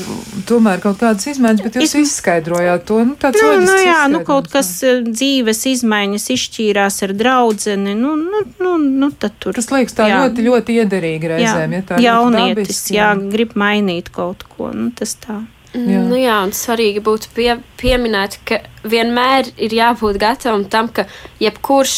tomēr 0.49 0.81
kaut 0.81 0.97
kādas 0.97 1.27
izmaiņas, 1.29 1.61
bet 1.61 1.77
jūs 1.77 1.93
es... 1.93 2.07
izskaidrojāt 2.07 2.87
to. 2.89 2.97
Nu, 3.05 3.13
nu, 3.13 3.51
nu, 3.61 3.75
jā, 3.77 3.99
nu, 4.09 4.23
kaut 4.25 4.49
kas 4.49 4.71
eh, 4.81 5.03
dzīves 5.05 5.61
izmaiņas 5.69 6.25
izšķīrās 6.33 6.97
ar 7.05 7.13
draudzeni. 7.13 7.93
Nu, 7.93 8.15
nu, 8.17 8.41
nu, 8.57 8.73
nu, 8.81 9.11
tur, 9.21 9.53
tas 9.53 9.69
liekas 9.69 9.93
tā 9.93 10.09
jā. 10.09 10.23
ļoti, 10.23 10.47
ļoti 10.49 10.81
iederīgi 10.81 11.33
reizēm. 11.35 11.77
Jā, 11.77 11.83
ja 11.83 11.89
tā 11.91 12.01
jaunietis, 12.01 12.57
dabiski, 12.57 12.97
jā, 12.97 13.13
grib 13.37 13.53
mainīt 13.53 14.09
kaut 14.17 14.47
ko. 14.49 14.73
Nu, 14.73 14.89
tas 14.97 15.13
tā. 15.21 15.43
Jā. 15.73 16.03
Nu 16.05 16.19
jā, 16.19 16.35
un 16.45 16.53
svarīgi 16.53 17.01
būtu 17.01 17.31
pie, 17.33 17.49
pieminēt, 17.81 18.37
ka 18.45 18.61
vienmēr 18.85 19.49
ir 19.57 19.73
jābūt 19.73 20.19
gatavam 20.21 20.67
tam, 20.69 20.91
ka 20.93 21.07
jebkurš 21.41 21.95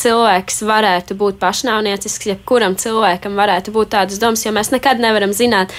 cilvēks 0.00 0.64
varētu 0.66 1.16
būt 1.18 1.38
pašnāvniecisks, 1.42 2.28
jebkuram 2.32 2.74
cilvēkam 2.80 3.38
varētu 3.38 3.74
būt 3.74 3.94
tādas 3.94 4.20
domas, 4.20 4.44
jo 4.44 4.52
mēs 4.54 4.72
nekad 4.74 5.00
nevaram 5.02 5.32
zināt. 5.32 5.72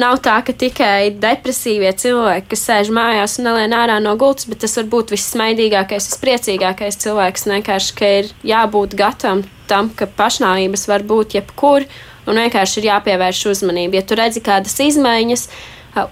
Nav 0.00 0.18
tā, 0.24 0.38
ka 0.44 0.54
tikai 0.56 1.12
depresīvie 1.20 1.90
cilvēki, 2.00 2.48
kas 2.54 2.62
sēž 2.68 2.90
mājās 2.94 3.36
un 3.38 3.48
nelien 3.50 3.74
ārā 3.76 3.98
no 4.02 4.14
gultas, 4.20 4.48
bet 4.48 4.62
tas 4.64 4.78
var 4.80 4.88
būt 4.94 5.12
vissmaidīgākais, 5.12 6.08
vispriecīgākais 6.08 6.98
cilvēks. 7.04 7.44
Vienkārši, 7.52 7.92
ka 7.98 8.10
ir 8.22 8.32
jābūt 8.48 8.96
gatavam 8.98 9.44
tam, 9.68 9.92
ka 9.96 10.08
pašnāvības 10.08 10.88
var 10.88 11.04
būt 11.04 11.36
jebkur, 11.36 11.84
un 12.24 12.40
vienkārši 12.40 12.80
ir 12.80 12.90
jāpievērš 12.90 13.44
uzmanība. 13.52 14.00
Ja 14.00 14.08
tu 14.08 14.16
redzi 14.18 14.40
kādas 14.44 14.80
izmaiņas, 14.80 15.46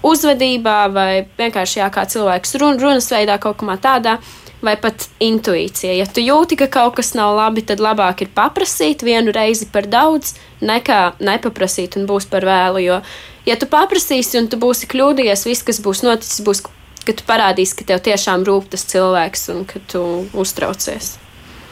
uzvedībā 0.03 0.77
vai 0.93 1.25
vienkārši 1.37 1.81
jā, 1.81 1.89
kā 1.93 2.05
cilvēks 2.09 2.55
run, 2.61 2.79
runas 2.81 3.09
veidā 3.11 3.37
kaut 3.41 3.59
kā 3.59 3.77
tādā, 3.81 4.17
vai 4.63 4.75
pat 4.79 5.07
intuīcija. 5.23 5.95
Ja 5.97 6.07
tu 6.07 6.23
jūti, 6.23 6.57
ka 6.59 6.69
kaut 6.71 6.95
kas 6.99 7.13
nav 7.17 7.35
labi, 7.35 7.65
tad 7.67 7.83
labāk 7.83 8.23
ir 8.23 8.31
paprasīt 8.35 9.03
vienu 9.03 9.33
reizi 9.35 9.67
par 9.71 9.89
daudz, 9.91 10.37
nekā 10.63 11.01
nepaprasīt 11.19 11.97
un 11.99 12.07
būs 12.07 12.29
par 12.31 12.47
vēlu. 12.47 12.83
Jo, 12.83 13.01
ja 13.49 13.57
tu 13.59 13.67
paprasīsi 13.71 14.39
un 14.39 14.47
tu 14.51 14.59
būsi 14.61 14.87
kļūdījies, 14.91 15.47
viss, 15.49 15.67
kas 15.67 15.81
būs 15.83 16.05
noticis, 16.07 16.39
būs, 16.47 16.63
ka 17.03 17.11
tu 17.11 17.27
parādīsi, 17.27 17.75
ka 17.81 17.91
tev 17.91 18.05
tiešām 18.07 18.47
rūp 18.47 18.71
tas 18.71 18.87
cilvēks 18.93 19.49
un 19.55 19.67
ka 19.67 19.83
tu 19.91 20.05
uztraucies. 20.31 21.17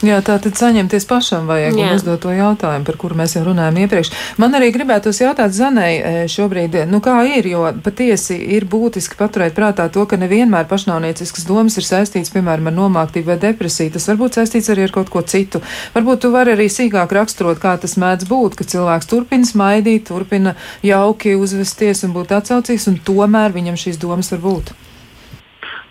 Jā, 0.01 0.17
tā 0.25 0.39
tad 0.41 0.57
saņemties 0.57 1.05
pašam 1.05 1.45
vajag 1.45 1.75
Jā. 1.77 1.91
un 1.91 1.99
uzdot 1.99 2.23
to 2.23 2.31
jautājumu, 2.33 2.85
par 2.87 2.97
kuru 2.97 3.17
mēs 3.19 3.35
jau 3.35 3.43
runājām 3.45 3.77
iepriekš. 3.83 4.09
Man 4.41 4.57
arī 4.57 4.71
gribētos 4.73 5.21
jautāt 5.21 5.53
Zanai 5.53 5.91
e, 5.93 6.13
šobrīd, 6.31 6.79
nu 6.89 6.97
kā 7.05 7.19
ir, 7.29 7.45
jo 7.51 7.67
patiesi 7.85 8.39
ir 8.57 8.65
būtiski 8.71 9.19
paturēt 9.19 9.53
prātā 9.57 9.85
to, 9.93 10.07
ka 10.09 10.17
nevienmēr 10.17 10.65
pašnāvnieciskas 10.71 11.45
domas 11.45 11.77
ir 11.77 11.85
saistīts, 11.85 12.33
piemēram, 12.33 12.71
ar 12.71 12.77
nomāktību 12.79 13.29
vai 13.29 13.39
depresiju. 13.45 13.93
Tas 13.93 14.09
varbūt 14.09 14.41
saistīts 14.41 14.73
arī 14.73 14.89
ar 14.89 14.95
kaut 14.97 15.13
ko 15.13 15.21
citu. 15.21 15.61
Varbūt 15.93 16.25
tu 16.25 16.33
vari 16.33 16.57
arī 16.57 16.65
sīkāk 16.71 17.13
raksturot, 17.21 17.61
kā 17.61 17.77
tas 17.81 17.93
mēdz 18.01 18.25
būt, 18.31 18.57
ka 18.57 18.65
cilvēks 18.73 19.11
turpina 19.11 19.45
smaidīt, 19.45 20.09
turpina 20.09 20.57
jauki 20.81 21.37
uzvesties 21.37 22.07
un 22.07 22.17
būt 22.17 22.33
atsaucīgs, 22.41 22.89
un 22.89 23.03
tomēr 23.05 23.53
viņam 23.53 23.77
šīs 23.77 24.01
domas 24.01 24.33
var 24.33 24.49
būt. 24.49 24.73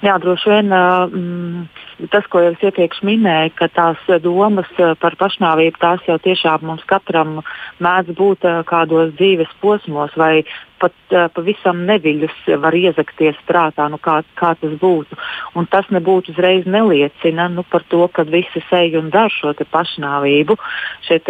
Jā, 0.01 0.15
droši 0.17 0.49
vien. 0.49 0.71
Mm, 0.73 2.09
tas, 2.09 2.25
ko 2.33 2.41
jau 2.41 2.55
es 2.55 2.63
iepriekš 2.65 3.03
minēju, 3.05 3.53
ka 3.59 3.69
tās 3.69 4.01
domas 4.25 4.71
par 5.03 5.17
pašnāvību, 5.21 5.77
tās 5.81 6.07
jau 6.09 6.17
tiešām 6.25 6.65
mums 6.65 6.87
katram 6.89 7.43
mēdz 7.85 8.17
būt 8.17 8.49
kādos 8.71 9.13
dzīves 9.19 9.53
posmos, 9.61 10.17
vai 10.17 10.41
pat 10.81 11.13
uh, 11.13 11.27
pavisam 11.35 11.83
neviļus 11.89 12.37
var 12.63 12.73
iezakties 12.77 13.39
prātā, 13.49 13.91
nu, 13.93 13.99
kā, 14.01 14.21
kā 14.41 14.55
tas 14.57 14.73
būtu. 14.81 15.19
Un 15.59 15.69
tas 15.69 15.89
nebūtu 15.93 16.33
uzreiz 16.33 16.65
neliecina 16.65 17.51
nu, 17.53 17.65
par 17.69 17.85
to, 17.93 18.07
ka 18.09 18.25
visi 18.29 18.63
sej 18.71 18.97
un 19.01 19.11
dara 19.13 19.29
šo 19.35 19.53
pašnāvību. 19.61 20.57
Šie 21.05 21.21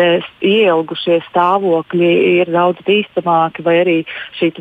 ieilgušie 0.46 1.18
stāvokļi 1.26 2.12
ir 2.36 2.52
daudz 2.54 2.86
bīstamāki, 2.86 3.66
vai 3.66 3.76
arī 3.82 3.96
šī, 4.38 4.52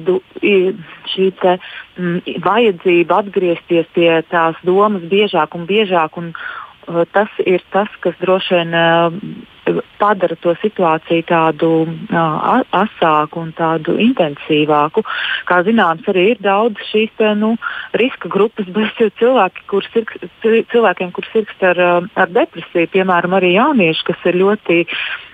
šī 1.14 1.30
te, 1.44 1.60
mm, 2.00 2.40
vajadzība 2.46 3.22
atgriezties 3.24 3.92
pie 3.94 4.10
tās 4.32 4.58
domas 4.64 5.06
biežāk 5.12 5.56
un 5.60 5.68
biežāk. 5.70 6.18
Un, 6.22 6.32
uh, 6.34 7.04
tas 7.14 7.30
ir 7.46 7.64
tas, 7.74 7.90
kas 8.02 8.18
droši 8.22 8.56
vien 8.56 8.74
uh, 8.74 9.80
padara 10.02 10.36
to 10.42 10.56
situāciju 10.64 11.26
tādu 11.30 11.70
uh, 11.86 12.64
asāku 12.74 13.44
un 13.44 13.52
tādu 13.58 13.98
intensīvāku. 14.02 15.04
Kā 15.50 15.62
zināms, 15.68 16.08
arī 16.10 16.32
ir 16.34 16.44
daudz 16.44 16.82
šīs 16.90 17.14
te, 17.20 17.34
nu, 17.38 17.56
riska 18.00 18.32
grupas, 18.32 18.70
bet 18.76 19.04
cilvēki, 19.22 19.66
kur 19.70 19.86
sirk, 19.94 20.16
cilvēkiem, 20.44 21.14
kuriem 21.16 21.34
sirgst 21.34 21.66
ar, 21.72 21.82
ar 22.16 22.36
depresiju, 22.36 22.94
piemēram, 22.96 23.38
arī 23.38 23.56
jaunieši, 23.58 24.08
kas 24.10 24.30
ir 24.32 24.40
ļoti 24.42 24.84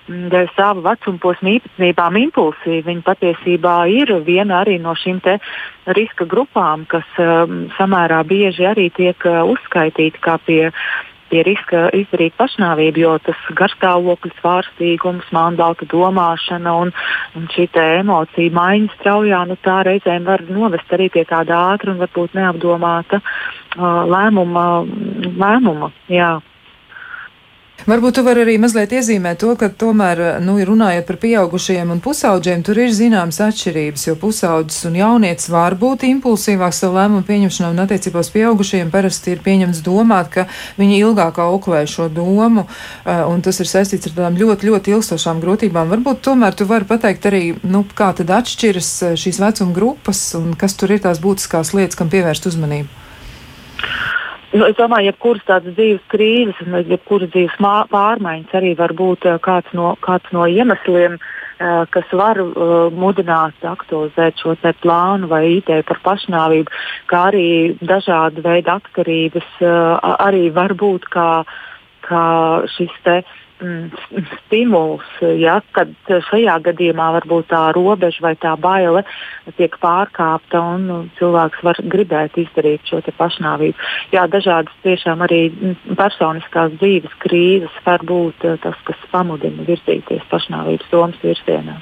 dēļ 0.08 0.52
savu 0.56 0.84
vecuma 0.86 1.22
posmu 1.22 1.56
īpatnībām 1.56 2.20
impulsīvi. 2.26 2.84
Viņi 2.86 3.04
patiesībā 3.06 3.78
ir 3.94 4.14
viena 4.26 4.62
arī 4.62 4.78
no 4.82 4.94
šīm 4.98 5.22
riska 5.98 6.26
grupām, 6.30 6.86
kas 6.90 7.06
um, 7.22 7.68
samērā 7.78 8.22
bieži 8.28 8.66
arī 8.66 8.90
tiek 8.94 9.18
uh, 9.26 9.44
uzskaitīti 9.50 10.22
kā 10.22 10.38
pie 10.46 10.72
pie 11.30 11.42
riska 11.42 11.88
izdarīt 11.98 12.36
pašnāvību, 12.38 13.02
jo 13.02 13.14
tas 13.26 13.40
garstāvoklis, 13.58 14.36
svārstīgums, 14.40 15.26
mānbalta 15.34 15.88
domāšana 15.90 16.76
un, 16.84 16.94
un 17.36 17.48
šī 17.52 17.66
emocija 17.82 18.54
maiņa 18.54 18.94
straujā, 19.00 19.42
nu, 19.50 19.58
tā 19.66 19.82
reizēm 19.88 20.28
var 20.30 20.46
novest 20.48 20.92
arī 20.94 21.10
pie 21.12 21.26
tāda 21.26 21.58
ātra 21.74 21.96
un 21.96 22.02
varbūt 22.04 22.38
neapdomāta 22.38 23.22
uh, 23.22 24.04
lēmuma. 24.06 24.66
lēmuma 25.42 25.92
jā. 26.14 26.36
Varbūt 27.86 28.16
tu 28.18 28.22
vari 28.26 28.42
arī 28.42 28.54
mazliet 28.58 28.96
iezīmēt 28.98 29.38
to, 29.44 29.52
ka 29.62 29.68
tomēr, 29.70 30.20
nu, 30.42 30.56
runājot 30.66 31.06
par 31.06 31.20
pieaugušajiem 31.22 31.92
un 31.94 32.00
pusauģiem, 32.02 32.64
tur 32.66 32.80
ir 32.82 32.90
zināmas 32.98 33.38
atšķirības, 33.46 34.08
jo 34.08 34.16
pusaudzis 34.24 34.88
un 34.90 34.98
jaunietis 34.98 35.52
var 35.54 35.76
būt 35.78 36.08
impulsīvāks 36.08 36.80
savu 36.82 36.98
lēmumu 36.98 37.22
pieņemšanā 37.28 37.70
un 37.76 37.84
attiecībā 37.84 38.24
uz 38.26 38.32
pieaugušajiem 38.34 38.90
parasti 38.90 39.36
ir 39.36 39.46
pieņemts 39.46 39.84
domāt, 39.86 40.32
ka 40.34 40.48
viņi 40.82 40.98
ilgāk 41.04 41.38
auklē 41.46 41.84
šo 41.86 42.10
domu, 42.10 42.66
eh, 43.06 43.22
un 43.22 43.46
tas 43.46 43.62
ir 43.62 43.70
saistīts 43.70 44.10
ar 44.10 44.18
tādām 44.18 44.42
ļoti, 44.42 44.72
ļoti 44.72 44.98
ilgstošām 44.98 45.46
grūtībām. 45.46 45.94
Varbūt 45.94 46.26
tomēr 46.26 46.58
tu 46.58 46.66
vari 46.66 46.90
pateikt 46.90 47.30
arī, 47.30 47.46
nu, 47.62 47.86
kā 47.86 48.16
tad 48.18 48.34
atšķiras 48.34 48.94
eh, 49.12 49.14
šīs 49.14 49.44
vecuma 49.46 49.78
grupas 49.78 50.26
un 50.34 50.56
kas 50.58 50.74
tur 50.74 50.90
ir 50.90 51.06
tās 51.06 51.22
būtiskās 51.22 51.78
lietas, 51.78 52.02
kam 52.02 52.10
pievērst 52.10 52.50
uzmanību. 52.50 52.90
Nu, 54.56 54.64
es 54.70 54.78
domāju, 54.78 55.12
ka 55.12 55.12
jebkuras 55.12 55.48
tādas 55.50 55.76
dzīves 55.76 56.04
krīzes 56.12 56.60
un 56.64 56.78
jebkuras 56.88 57.32
dzīves 57.34 57.58
pārmaiņas 57.92 58.54
arī 58.56 58.72
var 58.80 58.94
būt 58.96 59.28
uh, 59.28 59.40
kāds 59.44 59.74
no, 59.76 59.90
kāds 60.06 60.32
no 60.32 60.46
iemesliem, 60.48 61.18
uh, 61.20 61.84
kas 61.92 62.14
var 62.16 62.40
uh, 62.40 62.88
mudināt 62.96 63.68
aktualizēt 63.68 64.40
šo 64.40 64.56
plānu 64.80 65.28
vai 65.28 65.58
ideju 65.58 65.84
par 65.90 66.00
pašnāvību, 66.08 66.72
kā 67.12 67.26
arī 67.34 67.48
dažāda 67.84 68.46
veida 68.46 68.78
atkarības 68.80 69.50
arī 70.24 70.48
var 70.56 70.72
būt 70.80 71.10
kā, 71.12 71.30
kā 72.08 72.28
šis 72.78 72.96
te. 73.04 73.20
Uh, 73.26 73.45
stimuls, 73.56 75.06
ja, 75.40 75.60
kad 75.76 75.94
šajā 76.28 76.58
gadījumā 76.66 77.08
varbūt 77.20 77.48
tā 77.54 77.62
robeža 77.76 78.26
vai 78.26 78.34
tā 78.36 78.52
baile 78.60 79.06
tiek 79.56 79.78
pārkāpta 79.80 80.60
un 80.74 80.88
nu, 80.90 80.98
cilvēks 81.20 81.64
var 81.64 81.80
gribēt 81.80 82.36
izdarīt 82.42 82.84
šo 82.90 83.00
pašnāvību. 83.16 83.80
Jā, 84.12 84.28
dažādas 84.28 84.76
tiešām 84.84 85.24
arī 85.24 85.48
mm, 85.50 85.96
personiskās 85.96 86.76
dzīves 86.82 87.16
krīzes 87.24 87.82
var 87.88 88.04
būt 88.04 88.44
eh, 88.44 88.60
tas, 88.64 88.78
kas 88.88 89.10
pamudina 89.14 89.64
virzīties 89.68 90.28
pašnāvības 90.32 90.92
domas 90.92 91.22
virzienā. 91.24 91.80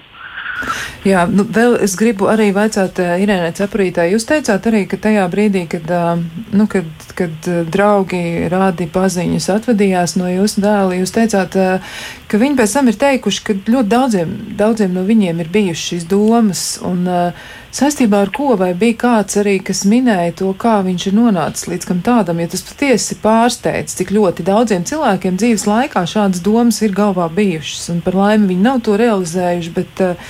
Jā, 1.04 1.26
nu, 1.28 1.44
vēl 1.44 1.76
es 1.84 1.98
gribu 2.00 2.30
arī 2.32 2.52
vaicāt 2.56 3.00
uh, 3.04 3.16
Irēnai 3.20 3.52
Cepurītē. 3.58 4.06
Jūs 4.13 4.28
teicāt 4.30 4.68
arī, 4.70 4.86
ka 4.88 5.00
tajā 5.04 5.26
brīdī, 5.32 5.66
kad, 5.72 5.89
uh, 5.92 6.22
nu, 6.56 6.68
kad, 6.72 6.88
kad 7.18 7.50
uh, 7.52 7.63
draugi 7.68 8.48
rādi 8.52 8.88
paziņas 8.92 9.50
atvadījās 9.58 10.16
no 10.22 10.30
jūsu 10.32 10.63
dēla, 10.63 11.00
jūs 11.02 11.16
teicāt, 11.16 11.58
uh, 11.60 11.98
ka 12.32 12.39
viņi 12.39 12.60
pēc 12.62 12.78
tam 12.78 12.92
ir 12.92 13.00
teikuši, 13.02 13.44
ka 13.50 13.58
ļoti 13.66 13.92
daudziem, 13.92 14.38
daudziem 14.60 14.96
no 14.96 15.04
viņiem 15.10 15.44
ir 15.44 15.52
bijušas 15.52 15.89
šīs 15.92 16.08
domas. 16.13 16.63
Un, 16.88 17.04
uh, 17.10 17.52
Saistībā 17.74 18.20
ar 18.22 18.30
ko? 18.30 18.52
Vai 18.54 18.70
bija 18.78 19.00
kāds 19.02 19.40
arī, 19.42 19.56
kas 19.66 19.80
minēja 19.90 20.36
to, 20.44 20.52
kā 20.62 20.76
viņš 20.86 21.08
ir 21.10 21.16
nonācis 21.18 21.66
līdz 21.72 21.88
kam 21.90 22.04
tādam, 22.06 22.38
ja 22.44 22.52
tas 22.52 22.62
patiesi 22.68 23.18
pārsteidz, 23.24 23.96
cik 23.98 24.14
ļoti 24.14 24.46
daudziem 24.46 24.86
cilvēkiem 24.86 25.40
dzīves 25.42 25.66
laikā 25.66 26.04
šādas 26.12 26.44
domas 26.46 26.84
ir 26.86 26.94
galvā 26.94 27.26
bijušas, 27.34 27.90
un 27.96 28.04
par 28.06 28.20
laimi 28.20 28.52
viņi 28.52 28.68
nav 28.68 28.84
to 28.86 28.98
realizējuši, 29.02 29.74
bet 29.74 30.04
uh, 30.06 30.30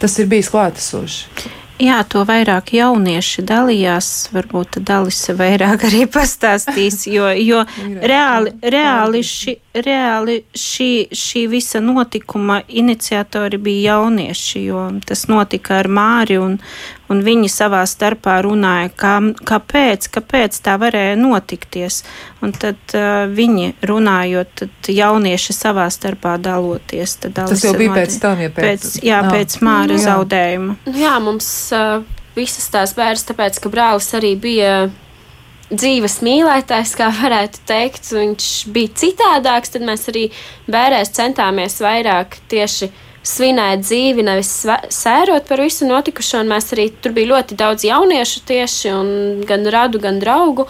tas 0.00 0.16
ir 0.16 0.32
bijis 0.32 0.48
klātesoši. 0.54 1.52
Jā, 1.78 2.00
to 2.10 2.24
vairāk 2.26 2.72
jaunieši 2.74 3.44
dalījās. 3.46 4.08
Varbūt 4.34 4.80
Dalis 4.82 5.20
vairāk 5.38 5.84
arī 5.86 6.08
pastāstīs, 6.10 7.04
jo, 7.06 7.28
jo 7.38 7.62
reāli, 8.10 8.56
reāli, 8.74 9.22
ši, 9.22 9.54
reāli 9.86 10.40
šī, 10.58 10.90
šī 11.14 11.44
visa 11.52 11.78
notikuma 11.84 12.60
iniciatori 12.66 13.60
bija 13.62 13.94
jaunieši, 13.94 14.64
jo 14.66 14.88
tas 15.06 15.28
notika 15.30 15.78
ar 15.78 15.86
Māri 15.86 16.40
un, 16.42 16.58
un 17.12 17.22
viņi 17.24 17.48
savā 17.52 17.82
starpā 17.88 18.38
runāja, 18.44 18.90
kā, 18.92 19.14
kāpēc, 19.48 20.10
kāpēc 20.14 20.60
tā 20.64 20.76
varēja 20.80 21.16
notikties. 21.20 22.02
Un 22.44 22.54
tad 22.54 22.78
uh, 22.94 23.24
viņi 23.32 23.72
runājot, 23.88 24.54
tad 24.62 24.92
jaunieši 24.92 25.56
savā 25.56 25.88
starpā 25.92 26.36
daloties. 26.42 27.16
Tas 27.24 27.64
jau 27.64 27.74
bija 27.78 27.96
pēc 27.96 28.20
tam, 28.22 28.44
ja 28.44 28.52
pēc, 28.52 28.62
pēc, 28.68 29.02
jā, 29.02 29.18
jā. 29.22 29.34
pēc 29.34 29.58
māra 29.64 29.98
jā. 29.98 30.04
zaudējuma. 30.06 30.78
Jā, 30.98 31.18
mums 31.24 31.50
uh, 31.76 32.06
visas 32.38 32.70
tās 32.72 32.94
bērnas, 32.98 33.26
tāpēc, 33.28 33.60
ka 33.62 33.72
brālis 33.72 34.12
arī 34.18 34.34
bija 34.40 34.88
dzīves 35.68 36.20
mīlētājs, 36.24 36.94
kā 36.96 37.10
varētu 37.12 37.60
teikt, 37.68 38.08
viņš 38.14 38.52
bija 38.72 38.94
citādāks, 39.02 39.74
tad 39.74 39.84
mēs 39.84 40.08
arī 40.12 40.28
bērēs 40.70 41.12
centāmies 41.16 41.76
vairāk 41.84 42.38
tieši 42.48 42.88
svinēt 43.28 43.82
dzīvi, 43.84 44.24
nevis 44.26 44.52
sērot 44.94 45.48
par 45.48 45.62
visu 45.62 45.88
notikušo. 45.88 46.40
Mēs 46.48 46.72
arī 46.76 46.88
tur 47.02 47.14
bija 47.16 47.34
ļoti 47.34 47.58
daudz 47.58 47.84
jauniešu 47.88 48.44
tieši, 48.48 48.94
gan 49.48 49.68
radu, 49.74 50.00
gan 50.02 50.20
draugu. 50.22 50.68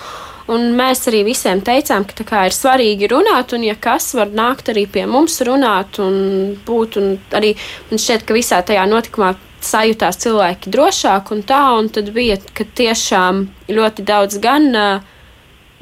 Un 0.48 0.70
mēs 0.78 1.02
arī 1.10 1.26
visiem 1.26 1.60
teicām, 1.60 2.06
ka 2.08 2.24
kā, 2.24 2.46
ir 2.48 2.54
svarīgi 2.56 3.10
runāt, 3.12 3.52
un, 3.52 3.66
ja 3.68 3.74
kas 3.76 4.14
var 4.16 4.30
nākt 4.32 4.70
arī 4.72 4.86
pie 4.88 5.04
mums 5.04 5.36
runāt 5.44 6.00
un 6.00 6.56
būt. 6.64 6.96
Un 6.96 7.18
arī 7.36 7.52
man 7.90 8.00
šķiet, 8.00 8.24
ka 8.24 8.36
visā 8.36 8.62
tajā 8.64 8.86
notikumā 8.88 9.34
sajūtās 9.64 10.20
cilvēki 10.22 10.72
drošāk 10.72 11.32
un 11.34 11.44
tā, 11.44 11.60
un 11.76 11.90
tad 11.92 12.08
bija, 12.14 12.38
ka 12.56 12.64
tiešām 12.78 13.44
ļoti 13.68 14.06
daudz 14.08 14.38
gan 14.40 14.70
uh, 14.72 15.14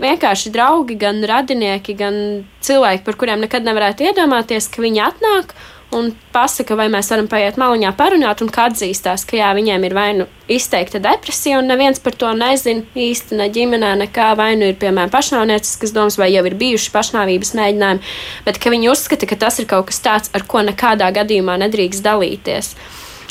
vienkārši 0.02 0.52
draugi, 0.52 0.96
gan 1.00 1.22
radinieki, 1.28 1.94
gan 1.96 2.18
cilvēki, 2.64 3.04
par 3.06 3.18
kuriem 3.20 3.44
nekad 3.44 3.66
nevarētu 3.66 4.08
iedomāties, 4.10 4.68
ka 4.72 4.84
viņi 4.84 5.04
atnāk 5.06 5.54
un 5.94 6.10
pasaka, 6.34 6.74
vai 6.78 6.88
mēs 6.90 7.08
varam 7.12 7.28
paiet 7.30 7.58
maliņā 7.60 7.92
parunāt, 7.98 8.42
un 8.42 8.50
kā 8.52 8.66
atzīstās, 8.70 9.24
ka 9.28 9.38
jā, 9.38 9.52
viņiem 9.56 9.86
ir 9.86 9.94
vai 9.94 10.06
nu 10.18 10.26
izteikta 10.50 10.98
depresija, 11.02 11.60
un 11.60 11.70
neviens 11.70 12.00
par 12.02 12.16
to 12.18 12.32
nezina 12.36 12.82
īsti 12.98 13.38
ne 13.38 13.46
ģimenē, 13.54 13.92
nekā 14.02 14.32
vai 14.38 14.52
nu 14.58 14.68
ir, 14.70 14.76
piemēram, 14.80 15.12
pašnāvnieciskas 15.14 15.94
domas, 15.94 16.18
vai 16.18 16.32
jau 16.32 16.44
ir 16.48 16.58
bijuši 16.58 16.92
pašnāvības 16.94 17.54
mēģinājumi, 17.58 18.14
bet 18.46 18.60
ka 18.62 18.74
viņi 18.74 18.90
uzskata, 18.92 19.30
ka 19.30 19.38
tas 19.46 19.60
ir 19.62 19.70
kaut 19.70 19.90
kas 19.90 20.02
tāds, 20.02 20.32
ar 20.34 20.46
ko 20.48 20.64
nekādā 20.66 21.10
gadījumā 21.20 21.58
nedrīkst 21.64 22.04
dalīties. 22.06 22.74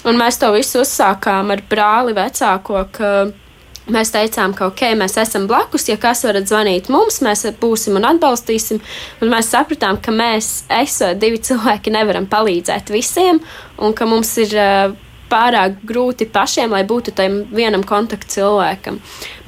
Un 0.06 0.20
mēs 0.22 0.38
to 0.40 0.52
visu 0.54 0.84
uzsākām 0.84 1.52
ar 1.52 1.64
brāli 1.70 2.14
vecāko, 2.16 2.86
ka 2.94 3.12
mēs 3.92 4.12
teicām, 4.14 4.56
ka 4.58 4.70
ok, 4.72 4.84
mēs 5.00 5.18
esam 5.22 5.48
blakus, 5.50 5.88
ja 5.90 5.98
kas 6.02 6.24
varat 6.26 6.50
zvanīt 6.50 6.90
mums, 6.94 7.22
mēs 7.26 7.46
būsim 7.62 8.00
un 8.00 8.10
atbalstīsim. 8.12 8.82
Un 9.22 9.34
mēs 9.34 9.52
sapratām, 9.54 10.02
ka 10.02 10.14
mēs, 10.16 10.66
esot 10.82 11.20
divi 11.22 11.42
cilvēki, 11.46 11.94
nevaram 11.96 12.30
palīdzēt 12.30 12.94
visiem, 12.94 13.42
un 13.78 13.98
ka 13.98 14.08
mums 14.10 14.36
ir 14.42 14.56
uh, 14.58 14.96
pārāk 15.30 15.80
grūti 15.88 16.28
pašiem, 16.32 16.74
lai 16.76 16.84
būtu 16.88 17.14
tam 17.18 17.42
vienam 17.56 17.84
kontaktu 17.88 18.38
cilvēkam. 18.38 19.00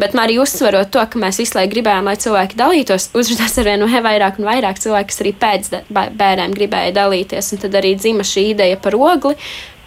Bet 0.02 0.16
arī 0.18 0.40
uzsverot 0.42 0.92
to, 0.94 1.04
ka 1.06 1.22
mēs 1.22 1.40
visu 1.42 1.58
laiku 1.58 1.76
gribējām, 1.76 2.10
lai 2.10 2.18
cilvēki 2.22 2.60
dalītos, 2.60 3.10
uzrādījās 3.18 3.58
ar 3.62 3.70
vienu 3.72 3.90
vairāk 4.08 4.40
un 4.42 4.50
vairāk 4.50 4.82
cilvēku, 4.84 5.12
kas 5.12 5.24
arī 5.24 5.34
pēc 5.38 5.72
bērniem 5.92 6.56
gribēja 6.58 6.96
dalīties. 6.98 7.54
Un 7.54 7.66
tad 7.66 7.78
arī 7.78 7.96
dzima 8.00 8.26
šī 8.28 8.50
ideja 8.56 8.80
par 8.82 8.98
ogli, 8.98 9.36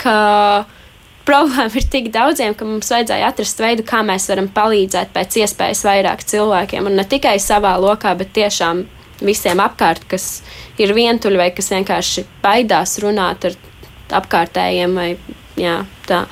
ka 0.01 0.19
problēma 1.29 1.71
ir 1.79 1.87
tik 1.93 2.11
daudziem, 2.15 2.55
ka 2.59 2.69
mums 2.69 2.91
vajadzēja 2.93 3.31
atrast 3.33 3.61
veidu, 3.63 3.85
kā 3.87 4.03
mēs 4.07 4.29
varam 4.31 4.49
palīdzēt 4.55 5.13
pēc 5.15 5.41
iespējas 5.43 5.85
vairāk 5.87 6.25
cilvēkiem. 6.29 6.89
Un 6.91 6.99
ne 7.01 7.07
tikai 7.09 7.37
savā 7.43 7.77
lokā, 7.81 8.15
bet 8.19 8.33
tiešām 8.37 8.85
visiem 9.25 9.61
apkārt, 9.63 10.07
kas 10.11 10.41
ir 10.81 10.95
vientuļi 10.97 11.41
vai 11.41 11.51
kas 11.57 11.71
vienkārši 11.75 12.27
baidās 12.45 12.97
runāt 13.05 13.51
ar 13.51 13.59
apkārtējiem. 14.21 14.97
Vai, 14.97 15.11
jā, 15.61 15.81
tā. 16.09 16.25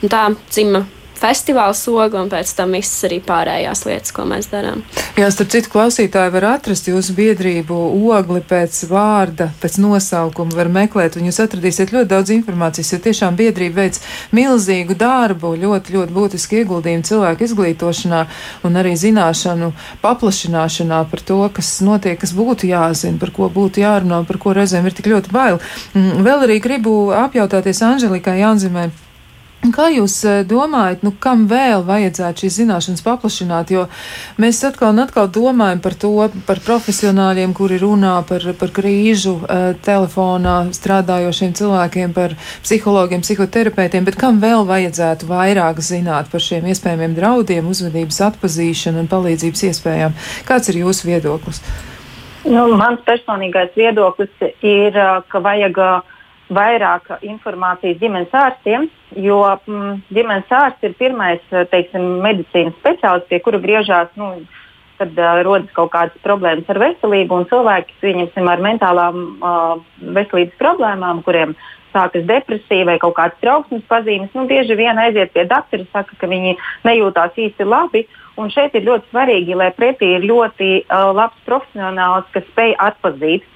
Un 0.00 0.12
tā 0.12 0.24
dzima 0.48 0.84
festivāla 1.20 1.74
soga 1.76 2.20
un 2.22 2.30
pēc 2.32 2.52
tam 2.56 2.74
visas 2.76 3.04
arī 3.08 3.20
pārējās 3.24 3.84
lietas, 3.86 4.14
ko 4.16 4.24
mēs 4.28 4.48
darām. 4.52 4.82
Jā, 5.18 5.28
starp 5.32 5.52
citu, 5.52 5.70
klausītāji 5.72 6.32
var 6.32 6.46
atrast 6.54 6.88
jūsu 6.88 7.14
biedrību 7.16 7.76
ogli 8.14 8.40
pēc 8.46 8.78
vārda, 8.90 9.50
pēc 9.60 9.78
nosaukuma, 9.82 10.56
var 10.56 10.70
meklēt, 10.72 11.18
un 11.18 11.28
jūs 11.28 11.40
atradīsiet 11.44 11.92
ļoti 11.94 12.10
daudz 12.10 12.32
informācijas, 12.34 12.94
jo 12.94 13.00
tiešām 13.04 13.36
biedrība 13.38 13.82
veic 13.82 14.00
milzīgu 14.36 14.96
darbu, 15.00 15.52
ļoti, 15.60 15.96
ļoti 15.98 16.16
būtiski 16.16 16.62
ieguldījumu 16.62 17.08
cilvēku 17.10 17.46
izglītošanā 17.48 18.22
un 18.64 18.80
arī 18.80 18.94
zināšanu 19.00 19.72
paplašināšanā 20.04 21.02
par 21.10 21.24
to, 21.26 21.42
kas 21.54 21.74
notiek, 21.84 22.18
kas 22.20 22.32
būtu 22.36 22.70
jāzina, 22.70 23.20
par 23.20 23.34
ko 23.36 23.50
būtu 23.52 23.84
jārunā, 23.84 24.22
par 24.28 24.40
ko 24.40 24.56
reizēm 24.56 24.88
ir 24.88 24.96
tik 24.96 25.12
ļoti 25.12 25.34
bail. 25.34 25.60
Mm, 25.92 26.24
vēl 26.26 26.48
arī 26.48 26.60
gribu 26.64 26.96
apjautāties 27.16 27.84
Anželikai 27.84 28.40
Janzimai. 28.40 28.90
Kā 29.60 29.90
jūs 29.92 30.14
eh, 30.24 30.38
domājat, 30.48 31.02
nu, 31.04 31.10
kam 31.20 31.42
vēl 31.44 31.82
vajadzētu 31.84 32.46
šīs 32.46 32.54
zināšanas 32.62 33.02
paplašināt? 33.04 33.68
Jo 33.74 33.82
mēs 34.40 34.62
atkal 34.64 34.94
un 34.94 35.02
atkal 35.02 35.26
domājam 35.28 35.82
par 35.84 35.96
to, 36.00 36.12
par 36.48 36.62
profesionāļiem, 36.64 37.52
kuri 37.52 37.76
runā 37.82 38.14
par, 38.24 38.46
par 38.56 38.72
krīžu 38.72 39.34
uh, 39.36 39.74
telefonā 39.84 40.54
strādājošiem 40.72 41.52
cilvēkiem, 41.60 42.14
par 42.16 42.32
psihologiem, 42.64 43.20
psihoterapeitiem, 43.20 44.06
bet 44.08 44.16
kam 44.20 44.40
vēl 44.40 44.64
vajadzētu 44.64 45.28
vairāk 45.28 45.82
zināt 45.84 46.32
par 46.32 46.40
šiem 46.40 46.70
iespējamiem 46.72 47.18
draudiem, 47.18 47.68
uzvedības 47.68 48.22
atpazīšanu 48.30 49.04
un 49.04 49.10
palīdzības 49.12 49.66
iespējām? 49.68 50.16
Kāds 50.48 50.72
ir 50.72 50.80
jūsu 50.86 51.10
viedoklis? 51.10 51.60
Nu, 52.48 52.64
mans 52.80 53.04
personīgais 53.04 53.76
viedoklis 53.76 54.32
ir, 54.64 54.96
ka 55.28 55.44
vajag 55.44 55.84
uh, 55.84 56.16
vairāk 56.54 57.10
informācijas 57.26 57.98
ģimenes 58.00 58.34
ārstiem, 58.34 58.88
jo 59.18 59.40
mm, 59.48 60.00
ģimenes 60.14 60.54
ārsts 60.60 60.86
ir 60.86 60.96
pirmais 60.98 61.42
teiksim, 61.72 62.06
medicīnas 62.24 62.78
speciālists, 62.80 63.30
pie 63.30 63.42
kura 63.44 63.62
griežās. 63.62 64.10
Nu, 64.20 64.34
Kad 65.00 65.14
uh, 65.16 65.38
rodas 65.40 65.70
kaut 65.72 65.94
kādas 65.94 66.20
problēmas 66.20 66.66
ar 66.68 66.76
veselību, 66.76 67.32
un 67.32 67.46
cilvēki 67.48 67.94
pieņemsim 68.02 68.48
ar 68.52 68.60
mentālām 68.60 69.22
uh, 69.40 69.78
veselības 69.96 70.58
problēmām, 70.60 71.22
kuriem 71.24 71.54
sākas 71.94 72.26
depresija 72.28 72.84
vai 72.84 72.98
kaut 73.00 73.14
kādas 73.16 73.40
trauksmes 73.40 73.86
pazīmes, 73.88 74.28
nu, 74.36 74.44
bieži 74.50 74.76
vien 74.76 75.00
aiziet 75.00 75.32
pie 75.32 75.46
doktora, 75.48 75.86
saka, 75.94 76.18
ka 76.20 76.28
viņi 76.28 76.52
nejūtās 76.84 77.32
īsti 77.46 77.64
labi. 77.64 78.04
Un 78.36 78.52
šeit 78.52 78.76
ir 78.76 78.84
ļoti 78.90 79.08
svarīgi, 79.08 79.56
lai 79.56 79.70
pretī 79.72 80.12
ir 80.18 80.28
ļoti 80.28 80.70
uh, 80.82 81.08
labs 81.16 81.40
profesionāls, 81.48 82.28
kas 82.36 82.44
spēj 82.52 82.76
atzīt 82.90 83.48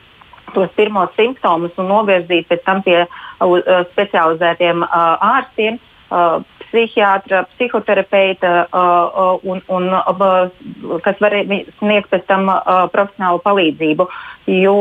tos 0.57 0.73
pirmos 0.79 1.13
simptomus 1.19 1.75
un 1.81 1.91
novirzīt 1.93 2.49
pēc 2.51 2.65
tam 2.67 2.83
pie 2.87 3.03
uh, 3.05 3.85
specializētiem 3.93 4.87
uh, 4.87 5.31
ārstiem. 5.35 5.81
Uh, 6.15 6.43
psihiatra, 6.75 7.45
psihoterapeita, 7.55 8.67
uh, 8.67 9.39
un, 9.47 9.61
un, 9.71 9.85
uh, 9.95 10.99
kas 11.05 11.21
var 11.23 11.37
sniegt 11.79 12.11
pēc 12.11 12.25
tam 12.27 12.51
uh, 12.51 12.89
profesionālu 12.91 13.39
palīdzību. 13.45 14.09
Jo 14.51 14.75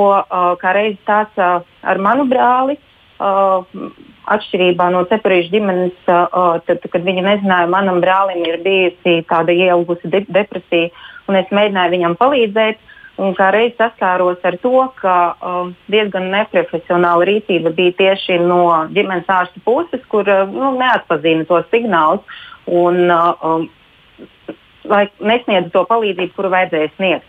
kā 0.60 0.74
reiz 0.76 0.98
tāds 1.08 1.38
ar 1.40 2.02
manu 2.02 2.26
brāli, 2.28 2.76
atšķirībā 4.34 4.90
no 4.92 5.04
cepurīšu 5.08 5.54
ģimenes, 5.54 5.96
tad, 6.06 6.88
kad 6.92 7.06
viņi 7.06 7.24
nezināja, 7.24 7.70
manam 7.72 8.02
brālim 8.04 8.44
ir 8.48 8.60
bijusi 8.66 9.22
tāda 9.30 9.56
ieaugusi 9.56 10.12
de 10.12 10.24
depresija, 10.28 10.90
un 11.30 11.40
es 11.40 11.48
mēģināju 11.56 11.94
viņam 11.96 12.18
palīdzēt. 12.20 12.82
Un 13.22 13.36
kā 13.38 13.52
reiz 13.54 13.76
saskāros 13.78 14.42
ar 14.42 14.56
to, 14.64 14.88
ka 14.98 15.16
um, 15.38 15.74
diezgan 15.94 16.32
neprofesionāla 16.34 17.28
rīcība 17.30 17.70
bija 17.78 17.94
tieši 18.00 18.40
no 18.42 18.64
ģimenes 18.90 19.28
ārsta 19.30 19.60
puses, 19.66 20.02
kur 20.10 20.26
uh, 20.26 20.48
nu, 20.50 20.72
neatpazīna 20.80 21.46
tos 21.46 21.68
signālus 21.70 22.40
un 22.66 23.12
uh, 23.14 23.44
um, 23.46 23.68
nesniedza 25.22 25.70
to 25.76 25.84
palīdzību, 25.92 26.34
kuru 26.34 26.50
vajadzēja 26.56 26.90
sniegt. 26.96 27.28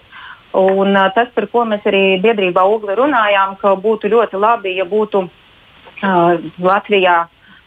Un, 0.57 0.95
uh, 0.95 1.11
tas, 1.13 1.29
par 1.37 1.51
ko 1.53 1.67
mēs 1.69 1.85
arī 1.91 2.17
biedrībā 2.23 2.65
Ugli 2.65 2.97
runājām, 2.97 3.59
ka 3.61 3.75
būtu 3.85 4.09
ļoti 4.15 4.41
labi, 4.41 4.73
ja 4.79 4.87
būtu 4.89 5.27
uh, 5.27 6.47
Latvijā 6.65 7.19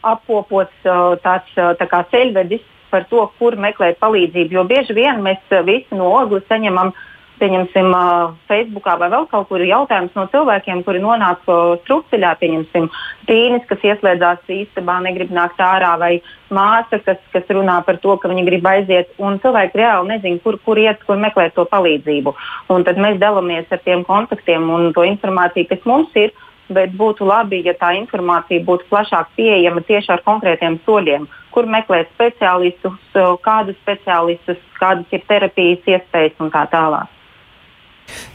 apkopots 0.02 0.90
uh, 0.90 1.14
tāds 1.22 1.54
uh, 1.62 1.76
tā 1.78 2.02
ceļvedis 2.16 2.66
par 2.90 3.06
to, 3.12 3.28
kur 3.38 3.60
meklēt 3.62 4.02
palīdzību. 4.02 4.58
Jo 4.58 4.66
bieži 4.66 4.98
vien 4.98 5.22
mēs 5.22 5.54
uh, 5.54 5.62
visi 5.68 5.94
no 6.00 6.10
Ogles 6.18 6.50
saņemam 6.50 6.96
uh, 6.96 7.06
pieņemsim, 7.40 7.94
Facebookā 8.50 8.96
vai 9.02 9.10
vēl 9.14 9.28
kaut 9.32 9.48
kur 9.50 9.64
jautājums 9.64 10.16
no 10.18 10.26
cilvēkiem, 10.32 10.84
kuri 10.86 11.02
nonāk 11.04 11.44
strupceļā, 11.84 12.34
pieņemsim, 12.42 12.90
tīnis, 13.30 13.68
kas 13.70 13.86
ieslēdzās 13.86 14.50
istabā, 14.58 14.98
negrib 15.06 15.32
nākt 15.36 15.62
ārā, 15.64 15.94
vai 16.02 16.12
māsa, 16.54 17.00
kas, 17.06 17.22
kas 17.34 17.54
runā 17.54 17.80
par 17.86 18.02
to, 18.04 18.18
ka 18.22 18.32
viņi 18.32 18.46
grib 18.48 18.68
aiziet, 18.70 19.14
un 19.22 19.40
cilvēki 19.44 19.82
reāli 19.82 20.14
nezina, 20.14 20.42
kur, 20.44 20.60
kur 20.66 20.82
iet, 20.82 21.04
kur 21.08 21.20
meklēt 21.22 21.56
to 21.58 21.68
palīdzību. 21.70 22.36
Un 22.74 22.86
tad 22.88 23.00
mēs 23.02 23.20
dalāmies 23.22 23.72
ar 23.72 23.82
tiem 23.86 24.06
kontaktiem 24.08 24.70
un 24.74 24.92
to 24.96 25.08
informāciju, 25.08 25.72
kas 25.74 25.90
mums 25.90 26.14
ir. 26.20 26.36
Bet 26.68 26.92
būtu 27.00 27.24
labi, 27.24 27.62
ja 27.64 27.72
tā 27.80 27.94
informācija 27.96 28.60
būtu 28.68 28.90
plašāk 28.90 29.30
pieejama 29.38 29.86
tieši 29.88 30.12
ar 30.18 30.24
konkrētiem 30.26 30.76
soļiem, 30.84 31.24
kur 31.56 31.64
meklēt 31.64 32.12
speciālistus, 32.12 33.00
kādus 33.46 33.80
speciālistus, 33.86 34.60
kādas 34.76 35.16
ir 35.16 35.24
terapijas 35.32 35.88
iespējas 35.96 36.44
un 36.44 36.52
tā 36.52 36.66
tālāk. 36.74 37.17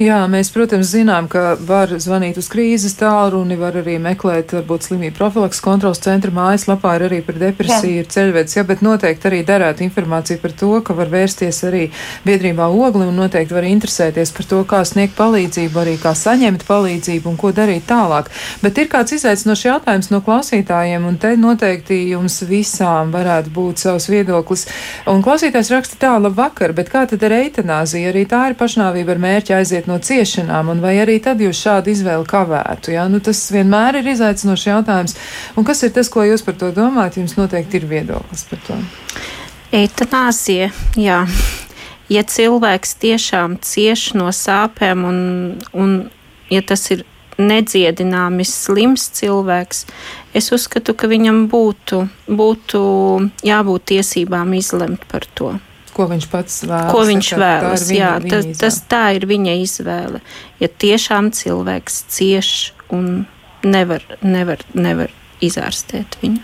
Jā, 0.03 0.19
mēs, 0.31 0.51
protams, 0.53 0.91
zinām, 0.93 1.29
ka 1.31 1.55
var 1.69 1.93
zvanīt 2.01 2.39
uz 2.41 2.49
krīzes 2.53 2.97
tālruni, 2.99 3.57
var 3.61 3.77
arī 3.81 3.99
meklēt, 4.03 4.55
varbūt 4.57 4.89
slimību 4.89 5.17
profilaks 5.19 5.61
kontrols 5.65 6.01
centra 6.03 6.33
mājaslapā 6.35 6.97
ir 6.99 7.07
arī 7.09 7.21
par 7.25 7.39
depresiju, 7.41 7.93
jā. 7.97 8.03
ir 8.03 8.11
ceļvedis, 8.13 8.57
jā, 8.59 8.65
bet 8.69 8.83
noteikti 8.85 9.29
arī 9.31 9.43
derētu 9.47 9.85
informāciju 9.87 10.43
par 10.43 10.57
to, 10.59 10.73
ka 10.85 10.97
var 10.99 11.13
vērsties 11.13 11.63
arī 11.69 11.85
biedrībā 12.27 12.67
ogli 12.69 13.07
un 13.09 13.21
noteikti 13.21 13.57
var 13.57 13.69
interesēties 13.69 14.35
par 14.37 14.49
to, 14.51 14.63
kā 14.69 14.83
sniegt 14.89 15.17
palīdzību, 15.19 15.83
arī 15.85 15.97
kā 16.03 16.15
saņemt 16.19 16.67
palīdzību 16.69 17.33
un 17.33 17.39
ko 17.41 17.53
darīt 17.57 17.87
tālāk. 17.89 18.33
Bet 18.65 18.81
ir 18.83 18.91
kāds 18.93 19.17
izaicinošs 19.19 19.67
jautājums 19.69 20.11
no 20.13 20.23
klausītājiem, 20.25 21.07
un 21.09 21.19
te 21.23 21.35
noteikti 21.39 22.01
jums 22.13 22.41
visām 22.49 23.13
varētu 23.15 23.53
būt 23.55 23.87
savs 23.87 24.09
viedoklis. 24.13 24.67
Un 25.11 25.23
klausītājs 25.25 25.73
raksta 25.75 26.01
tā, 26.01 26.13
labvakar, 26.23 26.75
bet 26.77 26.91
kā 26.93 27.05
tad 27.09 27.23
ar 27.29 27.37
eitanāziju? 27.43 28.11
Arī 28.13 28.27
tā 28.29 28.45
ir 28.51 28.59
pašnāvība 28.59 29.15
ar 29.15 29.23
mērķi 29.23 29.57
aiziet 29.63 29.89
no 29.91 29.99
ciešanām, 30.03 30.73
un 30.75 30.83
vai 30.85 30.97
arī 31.03 31.19
tad 31.23 31.41
jūs 31.43 31.61
šādu 31.63 31.93
izvēli 31.95 32.29
kavētu? 32.29 32.93
Ja? 32.97 33.07
Nu, 33.11 33.23
tas 33.25 33.41
vienmēr 33.55 34.03
ir 34.03 34.11
izaicinošs 34.13 34.67
jautājums. 34.69 35.17
Un 35.57 35.67
kas 35.69 35.83
ir 35.87 35.95
tas, 35.97 36.11
ko 36.13 36.27
jūs 36.27 36.45
par 36.47 36.59
to 36.61 36.73
domājat? 36.75 37.21
Jums 37.23 37.39
noteikti 37.39 37.81
ir 37.81 37.89
viedoklis 37.91 38.45
par 38.51 38.63
to. 38.67 38.81
Eitanāzija, 39.73 40.69
jā. 41.01 41.23
Ja 42.13 42.27
cilvēks 42.29 42.99
tiešām 43.01 43.57
cieš 43.65 44.11
no 44.19 44.29
sāpēm, 44.37 45.07
un, 45.09 45.21
un 45.73 45.95
ja 46.53 46.61
tas 46.67 46.91
ir 46.93 47.07
nedziedināmi 47.41 48.45
slims 48.45 49.09
cilvēks, 49.17 49.87
es 50.37 50.53
uzskatu, 50.53 50.93
ka 50.93 51.09
viņam 51.09 51.47
būtu, 51.53 52.03
būtu 52.29 52.83
jābūt 53.47 53.87
tiesībām 53.95 54.53
izlemt 54.59 55.07
par 55.09 55.25
to. 55.39 55.55
Ko 55.93 56.07
viņš 56.09 56.29
pats 56.33 56.63
vēlas? 56.65 56.93
Ko 56.95 57.03
viņš 57.09 57.33
vēlas? 57.37 57.89
Viņa, 57.91 57.99
jā, 57.99 58.13
viņa 58.25 58.33
tas, 58.33 58.47
izvēle. 58.47 58.61
tas 58.63 58.79
tā 58.89 59.03
ir 59.19 59.27
viņa 59.29 59.57
izvēle. 59.61 60.23
Ja 60.63 60.71
tiešām 60.85 61.29
cilvēks 61.37 61.99
cieš 62.13 62.53
un 62.93 63.27
nevar, 63.65 64.05
nevar, 64.25 64.65
nevar 64.73 65.13
izārstēt 65.45 66.17
viņu. 66.23 66.41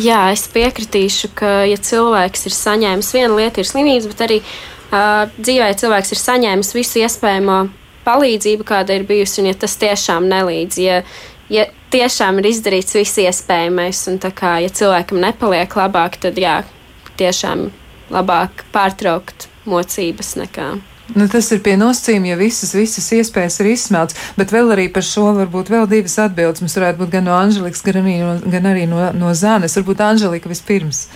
Jā, 0.00 0.28
es 0.30 0.44
piekritīšu, 0.50 1.32
ka, 1.34 1.64
ja 1.66 1.78
cilvēks 1.82 2.46
ir 2.46 2.54
saņēmis 2.54 3.08
vienu 3.16 3.40
lietu, 3.40 3.62
ir 3.62 3.66
slimības, 3.66 4.06
bet 4.12 4.20
arī 4.26 4.38
uh, 4.38 5.26
dzīvē 5.34 5.72
cilvēks 5.80 6.14
ir 6.14 6.20
saņēmis 6.20 6.70
visu 6.76 7.02
iespējamo 7.02 7.64
palīdzību, 8.06 8.66
kāda 8.66 8.94
ir 8.96 9.06
bijusi, 9.08 9.40
un 9.42 9.50
ja 9.50 9.56
tas 9.58 9.74
tiešām 9.80 10.28
nelīdz, 10.30 10.78
ja, 10.82 11.00
ja 11.50 11.66
tiešām 11.90 12.38
ir 12.38 12.50
izdarīts 12.52 12.94
viss 12.94 13.18
iespējamais, 13.18 14.04
un 14.12 14.20
tā 14.22 14.30
kā, 14.34 14.56
ja 14.62 14.70
cilvēkam 14.70 15.20
nepaliek 15.26 15.74
labāk, 15.82 16.20
tad 16.22 16.38
jā, 16.38 16.60
tiešām 17.18 17.66
labāk 18.12 18.64
pārtraukt 18.74 19.48
mocības 19.68 20.36
nekā. 20.40 20.70
Nu, 21.10 21.26
tas 21.26 21.48
ir 21.50 21.58
pie 21.64 21.74
nosacījuma, 21.74 22.28
ja 22.30 22.36
visas, 22.38 22.70
visas 22.76 23.08
iespējas 23.16 23.58
ir 23.62 23.72
izsmelts, 23.72 24.18
bet 24.38 24.52
vēl 24.54 24.70
arī 24.76 24.86
par 24.94 25.02
šo 25.02 25.32
varbūt 25.40 25.72
vēl 25.72 25.88
divas 25.90 26.14
atbildes. 26.22 26.62
Mums 26.62 26.76
varētu 26.78 27.02
būt 27.02 27.10
gan 27.16 27.26
no 27.26 27.34
Anželikas, 27.34 27.82
gan 27.82 27.98
arī 28.04 28.14
no, 28.22 28.36
gan 28.52 28.70
arī 28.70 28.86
no, 28.90 29.08
no 29.16 29.32
Zānes. 29.34 29.74
Varbūt 29.80 30.04
Anželika 30.06 30.50
vispirms. 30.52 31.08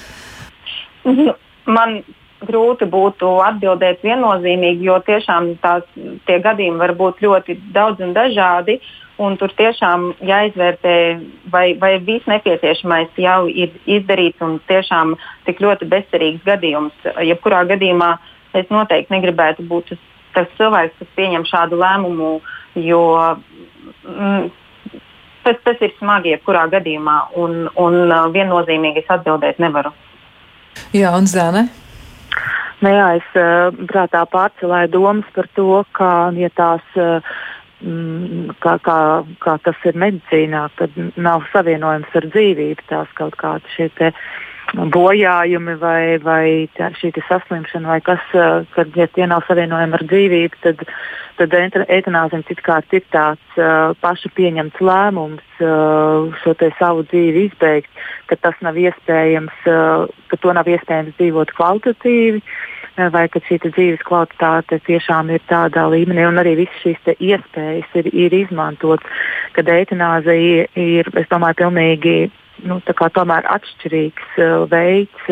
Nu, 1.07 1.37
man 1.71 2.01
grūti 2.45 2.89
būtu 2.91 3.31
atbildēt 3.45 4.03
viennozīmīgi, 4.05 4.89
jo 4.89 4.99
tiešām 5.07 5.55
tās, 5.63 5.87
tie 6.27 6.41
gadījumi 6.43 6.83
var 6.83 6.97
būt 6.99 7.23
ļoti 7.23 7.61
daudz 7.77 8.03
un 8.03 8.17
dažādi. 8.19 8.81
Uh, 8.81 9.04
Un 9.23 9.37
tur 9.39 9.53
tiešām 9.55 10.09
jāizvērtē, 10.27 10.95
vai, 11.53 11.67
vai 11.79 11.93
viss 12.03 12.27
nepieciešamais 12.27 13.15
jau 13.23 13.45
ir 13.47 13.71
izdarīts 13.87 14.43
un 14.43 14.57
tiešām 14.67 15.15
tik 15.47 15.63
ļoti 15.63 15.87
bezcerīgs 15.93 16.43
gadījums. 16.47 17.07
Jebkurā 17.23 17.63
gadījumā 17.71 18.11
es 18.59 18.67
noteikti 18.75 19.15
negribētu 19.15 19.69
būt 19.71 19.93
tas, 19.93 20.03
tas 20.35 20.51
cilvēks, 20.59 20.99
kas 20.99 21.15
pieņem 21.15 21.47
šādu 21.47 21.79
lēmumu, 21.79 22.33
jo 22.83 23.05
mm, 24.03 24.51
tas, 25.47 25.63
tas 25.63 25.87
ir 25.87 25.95
smagi 26.01 26.35
jebkurā 26.35 26.67
gadījumā 26.75 27.17
un, 27.39 27.65
un 27.71 28.01
uh, 28.09 28.27
viennozīmīgi 28.35 29.05
es 29.05 29.15
atbildēt 29.15 29.63
nevaru. 29.63 29.95
Jā, 30.91 31.15
un 31.15 31.31
Zēne? 31.31 31.69
Nu 32.83 32.91
jā, 32.91 33.09
es 33.21 33.39
uh, 33.39 33.71
prātā 33.89 34.25
pārcelēju 34.31 34.91
domas 34.93 35.29
par 35.37 35.47
to, 35.55 35.85
ka 35.95 36.11
ja 36.35 36.51
tās 36.59 36.99
uh, 36.99 37.35
kā, 38.65 38.79
kā, 38.85 38.99
kā 39.45 39.59
tas 39.65 39.85
ir 39.89 39.99
medicīnā, 40.01 40.65
kad 40.79 40.97
nav 41.17 41.45
savienojams 41.53 42.17
ar 42.17 42.27
dzīvību, 42.33 42.89
tās 42.89 43.13
kaut 43.19 43.37
kādi 43.41 43.77
šie 43.77 44.11
bojājumi 44.75 45.77
vai, 45.79 46.17
vai 46.25 46.47
tā, 46.77 46.91
šī 46.99 47.13
saslimšana, 47.29 47.89
vai 47.89 48.01
kas, 48.01 48.25
kad 48.75 48.97
ja 48.97 49.07
tie 49.13 49.29
nav 49.31 49.45
savienojami 49.49 49.99
ar 49.99 50.05
dzīvību, 50.09 50.61
tad, 50.65 50.85
tad 51.39 51.57
eitanāzija 51.85 52.49
citkārt 52.49 52.97
ir 52.97 53.05
tāds 53.13 53.61
uh, 53.61 53.93
paša 54.01 54.33
pieņemts 54.35 54.81
lēmums 54.81 55.63
uh, 55.63 56.33
šo 56.43 56.57
savu 56.79 57.05
dzīvi 57.11 57.49
izbeigt, 57.51 57.91
ka 58.31 58.41
tas 58.41 58.57
nav 58.65 58.81
iespējams, 58.81 59.67
uh, 59.69 60.07
ka 60.33 60.41
to 60.41 60.57
nav 60.57 60.71
iespējams 60.71 61.19
dzīvot 61.21 61.53
kvalitatīvi. 61.59 62.41
Uh, 62.41 62.74
vai 62.97 63.27
ka 63.29 63.43
šī 63.43 63.59
dzīves 63.65 64.05
kvalitāte 64.07 64.79
tiešām 64.87 65.31
ir 65.35 65.43
tādā 65.51 65.87
līmenī, 65.91 66.27
un 66.29 66.39
arī 66.43 66.55
visas 66.63 66.83
šīs 66.83 67.15
iespējas 67.19 67.97
ir, 68.01 68.11
ir 68.15 68.37
izmantotas, 68.45 69.07
kad 69.57 69.69
eitanāzija 69.69 70.69
ir, 70.79 71.11
es 71.19 71.31
domāju, 71.31 71.61
pilnīgi 71.65 72.17
nu, 72.69 72.81
atšķirīgs 72.85 74.39
uh, 74.39 74.67
veids. 74.71 75.31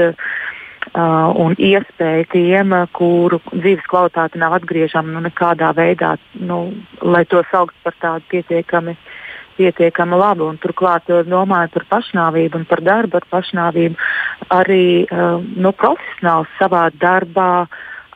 Uh, 0.93 1.31
un 1.39 1.55
iespēja 1.63 2.27
tiem, 2.33 2.73
kuru 2.93 3.39
dzīves 3.53 3.87
kvalitāte 3.89 4.41
nav 4.43 4.57
atgriežama 4.59 5.15
nu, 5.15 5.23
nekādā 5.23 5.71
veidā, 5.79 6.17
nu, 6.35 6.75
lai 7.01 7.23
to 7.31 7.45
saukt 7.53 7.77
par 7.87 7.95
tādu 8.03 8.27
pietiekami 8.35 8.97
uh, 8.97 9.12
pietiekami 9.63 10.19
labi. 10.19 10.47
Un, 10.47 10.59
turklāt, 10.63 11.09
domājot 11.29 11.77
par 11.77 11.87
pašnāvību 11.97 12.61
un 12.61 12.67
par 12.69 12.83
darbu 12.85 13.21
ar 13.21 13.29
pašnāvību, 13.31 14.11
arī 14.55 14.85
uh, 15.07 15.39
nu, 15.43 15.73
profesionāls 15.79 16.51
savā 16.59 16.89
darbā 16.99 17.67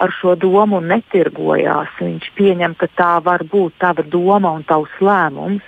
ar 0.03 0.12
šo 0.18 0.34
domu 0.36 0.82
netirgojās. 0.84 1.92
Viņš 2.03 2.30
pieņem, 2.36 2.76
ka 2.80 2.90
tā 2.99 3.12
var 3.24 3.47
būt 3.49 3.78
tava 3.80 4.05
doma 4.05 4.53
un 4.59 4.66
tavs 4.68 4.92
lēmums. 5.01 5.64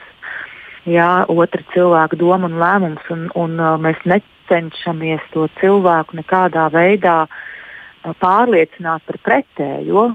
Jā, 0.88 1.26
otra 1.28 1.64
cilvēka 1.74 2.16
doma 2.16 2.48
un 2.48 2.58
lēmums, 2.60 3.12
un, 3.12 3.28
un 3.36 3.60
uh, 3.60 3.76
mēs 3.80 4.00
necenšamies 4.08 5.24
to 5.34 5.48
cilvēku 5.60 6.16
nekādā 6.20 6.68
veidā 6.72 7.22
uh, 7.26 8.14
pārliecināt 8.20 9.04
par 9.06 9.20
pretējo. 9.24 10.10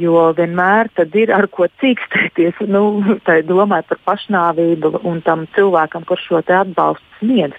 Jo 0.00 0.30
vienmēr 0.36 0.88
ir 1.14 1.32
ar 1.34 1.46
ko 1.52 1.68
cīkstēties, 1.80 2.62
nu, 2.66 3.16
domāt 3.46 3.88
par 3.90 4.00
pašnāvību 4.10 5.04
un 5.04 5.20
tam 5.22 5.46
cilvēkam, 5.54 6.06
kurš 6.08 6.28
šo 6.28 6.42
atbalstu 6.42 7.14
sniedz. 7.20 7.54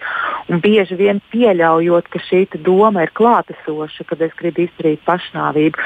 Un 0.49 0.61
bieži 0.61 0.97
vien 0.99 1.21
pieļaujot, 1.31 2.09
ka 2.13 2.21
šī 2.27 2.45
doma 2.65 3.05
ir 3.05 3.13
klātesoša, 3.17 4.05
kad 4.09 4.21
es 4.21 4.36
gribu 4.38 4.65
izdarīt 4.65 5.01
pašnāvību. 5.07 5.81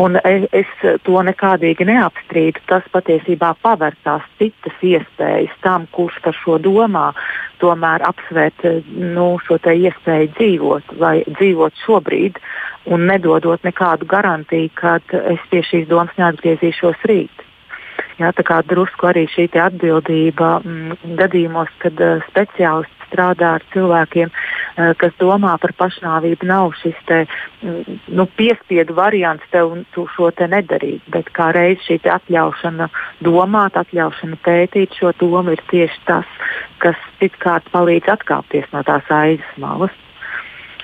Un 0.00 0.16
es, 0.24 0.46
es 0.56 0.68
to 1.04 1.20
nekādīgi 1.20 1.84
neapstrīdu. 1.84 2.62
Tas 2.66 2.86
patiesībā 2.94 3.52
paver 3.62 3.94
tās 4.06 4.24
citas 4.40 4.78
iespējas 4.80 5.52
tam, 5.62 5.84
kurš 5.92 6.16
par 6.24 6.36
šo 6.38 6.56
domā, 6.62 7.10
tomēr 7.60 8.04
apsvērt 8.08 8.64
nu, 8.88 9.36
šo 9.44 9.60
iespēju 9.60 10.32
dzīvot 10.38 10.96
vai 10.98 11.16
dzīvot 11.28 11.84
šobrīd 11.84 12.40
un 12.90 13.06
nedodot 13.06 13.62
nekādu 13.66 14.08
garantiju, 14.10 14.70
ka 14.74 14.98
es 15.12 15.48
pie 15.50 15.62
šīs 15.66 15.88
domas 15.90 16.14
neatgriezīšos 16.18 17.08
rīt. 17.10 17.48
Jā, 18.20 18.30
tā 18.36 18.44
kā 18.46 18.60
drusku 18.68 19.08
arī 19.08 19.24
šī 19.30 19.48
atbildība 19.58 20.58
m, 20.60 20.92
mm, 20.92 21.14
gadījumos, 21.20 21.70
kad 21.82 22.00
uh, 22.02 22.20
speciālists 22.28 23.08
strādā 23.08 23.54
ar 23.58 23.64
cilvēkiem, 23.72 24.30
uh, 24.30 24.92
kas 25.00 25.14
domā 25.20 25.54
par 25.60 25.72
pašnāvību, 25.80 26.48
nav 26.48 26.74
šis 26.80 26.98
te, 27.08 27.22
mm, 27.62 27.98
nu, 28.18 28.26
piespiedu 28.38 28.96
variants 28.98 29.48
tev 29.54 29.74
šo 30.14 30.30
te 30.36 30.48
nedarīt, 30.50 31.02
bet 31.14 31.32
kā 31.36 31.50
reiz 31.56 31.80
šī 31.88 32.02
atļaušana 32.18 32.90
domāt, 33.24 33.80
atļaušana 33.80 34.38
pētīt 34.44 34.98
šo 35.00 35.14
domu 35.20 35.56
ir 35.56 35.64
tieši 35.72 36.04
tas, 36.08 36.38
kas 36.84 37.00
pitkārt 37.20 37.68
palīdz 37.72 38.12
atkāpties 38.18 38.68
no 38.76 38.84
tās 38.86 39.08
aizas 39.22 39.60
malas. 39.60 39.96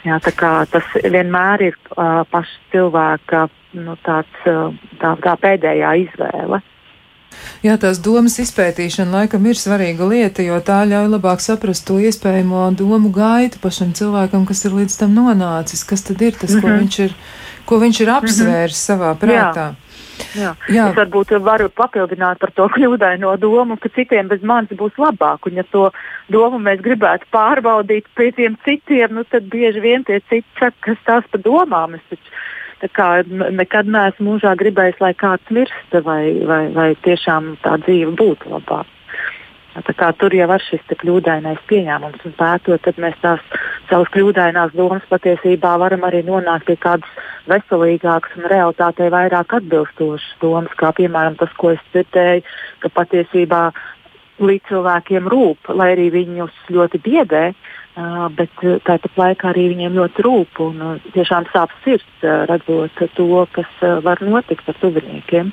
Jā, 0.07 0.19
tas 0.23 0.91
vienmēr 1.03 1.69
ir 1.71 1.77
uh, 1.97 2.23
paša 2.31 2.59
cilvēka 2.73 3.47
nu, 3.79 3.97
tāds, 4.07 4.43
uh, 4.47 4.75
tā, 5.01 5.15
tā 5.25 5.35
pēdējā 5.43 5.95
izvēle. 6.05 6.61
Jā, 7.63 7.75
tās 7.81 7.99
domas 8.03 8.39
izpētīšana 8.41 9.23
laikam 9.23 9.47
ir 9.51 9.59
svarīga 9.59 10.07
lieta, 10.09 10.45
jo 10.47 10.57
tā 10.65 10.79
ļauj 10.89 11.11
labāk 11.13 11.43
saprast 11.45 11.85
to 11.89 11.99
iespējamo 12.01 12.69
domu 12.79 13.11
gaitu 13.15 13.61
pašam 13.63 13.93
cilvēkam, 13.99 14.47
kas 14.49 14.65
ir 14.65 14.79
līdz 14.79 14.97
tam 15.03 15.19
nonācis, 15.19 15.85
kas 15.87 16.07
tad 16.07 16.23
ir 16.23 16.39
tas, 16.39 16.55
mm 16.55 16.57
-hmm. 16.57 16.63
ko, 16.63 16.69
mhm. 16.69 16.79
viņš 16.79 16.99
ir, 17.05 17.15
ko 17.67 17.79
viņš 17.83 18.01
ir 18.01 18.11
apsvērs 18.15 18.47
mm 18.47 18.79
-hmm. 18.79 18.87
savā 18.87 19.13
prātā. 19.19 19.67
Jā. 19.75 19.88
Jā. 20.39 20.53
Jā. 20.73 20.89
Es 20.91 20.99
varbūt 20.99 21.33
varu 21.45 21.69
papildināt 21.73 22.41
par 22.43 22.53
to 22.57 22.69
kļūdaino 22.75 23.35
domu, 23.41 23.79
ka 23.81 23.91
citiem 23.95 24.29
bez 24.31 24.43
manis 24.43 24.75
būs 24.79 24.99
labāk. 25.01 25.49
Un, 25.49 25.61
ja 25.61 25.65
to 25.73 25.89
domu 26.33 26.61
mēs 26.63 26.83
gribētu 26.85 27.29
pārbaudīt 27.35 28.11
pie 28.19 28.31
tiem 28.37 28.59
citiem, 28.67 29.17
nu, 29.19 29.25
tad 29.29 29.49
bieži 29.53 29.83
vien 29.85 30.05
tie 30.09 30.21
citi 30.29 30.47
saka, 30.59 30.77
kas 30.91 31.03
tās 31.09 31.33
pa 31.33 31.43
domām. 31.43 31.97
Es 31.99 32.05
taču 32.83 33.51
nekad 33.59 33.91
neesmu 33.91 34.33
mūžā 34.33 34.55
gribējis, 34.61 35.01
lai 35.03 35.15
kāds 35.19 35.51
mirst 35.55 35.99
vai, 36.05 36.23
vai, 36.47 36.63
vai 36.75 36.93
tiešām 37.07 37.57
tā 37.65 37.79
dzīve 37.87 38.15
būtu 38.19 38.55
labāka. 38.55 38.98
Tur 40.19 40.35
jau 40.35 40.49
ir 40.55 40.63
šis 40.65 40.85
kļūdainais 41.01 41.61
pieņēmums, 41.69 42.23
un 42.27 42.35
pētot, 42.39 42.81
tad 42.83 42.97
mēs 42.99 43.19
tās 43.23 43.43
savas 43.91 44.09
kļūdainās 44.15 44.73
domas 44.75 45.05
patiesībā 45.11 45.77
varam 45.79 46.07
arī 46.09 46.25
nonākt 46.27 46.67
pie 46.67 46.77
kādas 46.81 47.21
veselīgākas 47.49 48.39
un 48.39 48.49
realitātei 48.51 49.11
vairāk 49.13 49.55
atbilstošas 49.61 50.41
domas, 50.43 50.75
kā 50.81 50.91
piemēram 50.97 51.39
tas, 51.39 51.53
ko 51.61 51.75
es 51.77 51.85
dzirdēju, 51.93 52.45
ka 52.83 52.93
patiesībā 52.97 53.63
līdz 54.39 54.69
cilvēkiem 54.71 55.29
rūp, 55.31 55.71
lai 55.75 55.93
arī 55.95 56.09
viņus 56.15 56.59
ļoti 56.75 57.01
biedē, 57.05 57.45
bet 58.39 58.67
tāpat 58.87 59.17
laikā 59.19 59.53
arī 59.53 59.69
viņiem 59.73 59.97
ļoti 59.99 60.27
rūp 60.27 60.61
un 60.63 61.01
tiešām 61.15 61.49
sāp 61.53 61.73
sirds, 61.85 62.27
redzot 62.51 63.03
to, 63.17 63.47
kas 63.55 63.89
var 64.05 64.23
notikt 64.23 64.69
ar 64.71 64.79
tuviniekiem. 64.83 65.51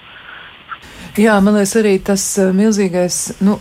Jā, 1.15 1.37
man 1.39 1.55
liekas, 1.55 1.71
arī 1.79 1.93
tas 2.03 2.23
eh, 2.43 2.49
milzīgais, 2.51 3.17
nu, 3.47 3.53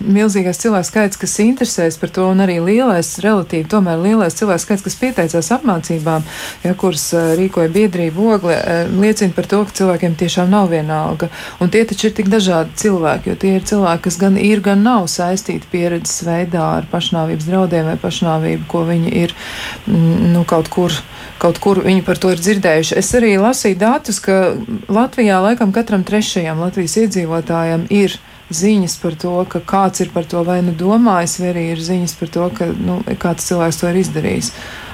milzīgais 0.00 0.56
cilvēks 0.62 0.88
skaits, 0.88 1.18
kas 1.20 1.34
interesēs 1.44 1.98
par 2.00 2.08
to, 2.08 2.24
un 2.32 2.40
arī 2.40 2.54
lielais, 2.64 3.10
relatīvi, 3.20 3.66
tomēr 3.68 4.00
lielais 4.00 4.38
cilvēks 4.38 4.64
skaits, 4.64 4.84
kas 4.86 4.96
pieteicās 4.96 5.50
apmācībām, 5.58 6.24
ja, 6.64 6.72
kuras 6.80 7.04
eh, 7.12 7.34
rīkoja 7.36 7.68
biedrība 7.74 8.24
ogle, 8.38 8.56
eh, 8.56 8.88
liecina 8.88 9.36
par 9.36 9.50
to, 9.50 9.60
ka 9.68 9.76
cilvēkiem 9.82 10.16
tiešām 10.22 10.48
nav 10.56 10.70
vienalga. 10.72 11.28
Un 11.60 11.68
tie 11.74 11.84
taču 11.90 12.08
ir 12.08 12.14
tik 12.16 12.32
dažādi 12.32 12.80
cilvēki, 12.80 13.28
jo 13.28 13.36
tie 13.44 13.52
ir 13.58 13.68
cilvēki, 13.68 14.06
kas 14.08 14.18
gan 14.22 14.40
ir, 14.40 14.64
gan 14.64 14.80
nav 14.80 15.04
saistīti 15.12 15.68
pieredzes 15.68 16.24
veidā 16.24 16.64
ar 16.78 16.88
pašnāvības 16.88 17.50
draudiem 17.50 17.92
vai 17.92 17.98
pašnāvību, 18.00 18.64
ko 18.72 18.86
viņi 18.88 19.12
ir, 19.26 19.36
mm, 19.84 20.32
nu, 20.32 20.46
kaut 20.48 20.72
kur 20.72 20.96
kaut 21.42 21.58
kur 21.62 21.82
viņi 21.84 22.04
par 22.06 22.20
to 22.22 22.32
ir 22.32 22.42
dzirdējuši. 22.42 22.98
Es 22.98 23.12
arī 23.18 23.36
lasīju 23.40 23.80
datus, 23.80 24.20
ka 24.22 24.54
Latvijā 24.92 25.40
laikam 25.42 25.72
katram 25.74 26.04
trešajam 26.06 26.62
Latvijas 26.62 26.98
iedzīvotājam 27.04 27.88
ir 27.90 28.18
ziņas 28.52 28.96
par 29.00 29.16
to, 29.18 29.34
ka 29.48 29.60
kāds 29.64 30.02
ir 30.04 30.12
par 30.14 30.26
to 30.28 30.42
vai 30.46 30.60
nu 30.64 30.74
domājis, 30.76 31.38
vai 31.40 31.50
arī 31.52 31.66
ir 31.72 31.82
ziņas 31.82 32.14
par 32.20 32.32
to, 32.32 32.48
ka 32.56 32.68
nu, 32.76 33.00
kāds 33.20 33.48
cilvēks 33.48 33.80
to 33.80 33.90
ir 33.90 34.00
izdarījis. 34.02 34.52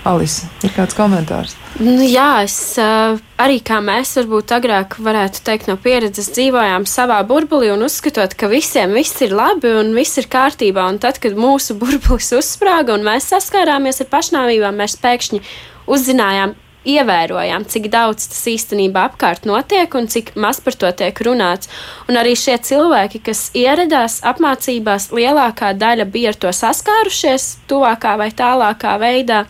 Alisa, 0.08 0.46
ir 0.64 0.70
kāds 0.72 0.94
komentārs? 0.96 1.56
Nu, 1.82 1.98
jā, 2.06 2.44
es 2.46 2.78
arī 2.78 3.58
kā 3.66 3.80
mēs 3.84 4.14
varbūt 4.20 4.54
agrāk 4.56 4.96
varētu 5.04 5.42
teikt 5.44 5.68
no 5.68 5.76
pieredzes 5.82 6.30
dzīvojām 6.36 6.86
savā 6.88 7.18
burbulī 7.28 7.72
un 7.74 7.82
uzskatot, 7.84 8.36
ka 8.38 8.48
visiem 8.48 8.94
viss 8.96 9.18
ir 9.26 9.34
labi 9.36 9.74
un 9.80 9.90
viss 9.96 10.20
ir 10.22 10.30
kārtībā. 10.30 10.86
Un 10.88 11.00
tad, 11.02 11.18
kad 11.22 11.36
mūsu 11.36 11.76
burbulis 11.80 12.30
uzsprāga 12.38 12.94
un 12.96 13.04
mēs 13.06 13.28
saskārāmies 13.34 14.00
ar 14.04 14.10
pašnāvībām, 14.14 14.80
mēs 14.80 14.96
pēkšņi 15.02 15.42
uzzinājām, 15.88 16.54
ievērojām, 16.88 17.64
cik 17.68 17.88
daudz 17.92 18.28
tas 18.30 18.40
īstenībā 18.48 19.08
apkārt 19.10 19.46
notiek 19.48 19.92
un 19.98 20.08
cik 20.10 20.32
maz 20.40 20.60
par 20.64 20.76
to 20.78 20.90
tiek 21.00 21.20
runāts. 21.26 21.70
Un 22.08 22.18
arī 22.20 22.34
šie 22.38 22.56
cilvēki, 22.64 23.20
kas 23.26 23.48
ieradās 23.58 24.20
apmācībās, 24.26 25.10
lielākā 25.14 25.74
daļa 25.78 26.08
bija 26.12 26.32
ar 26.32 26.38
to 26.44 26.52
saskārušies 26.54 27.50
tuvākā 27.70 28.16
vai 28.20 28.30
tālākā 28.30 28.96
veidā. 29.02 29.44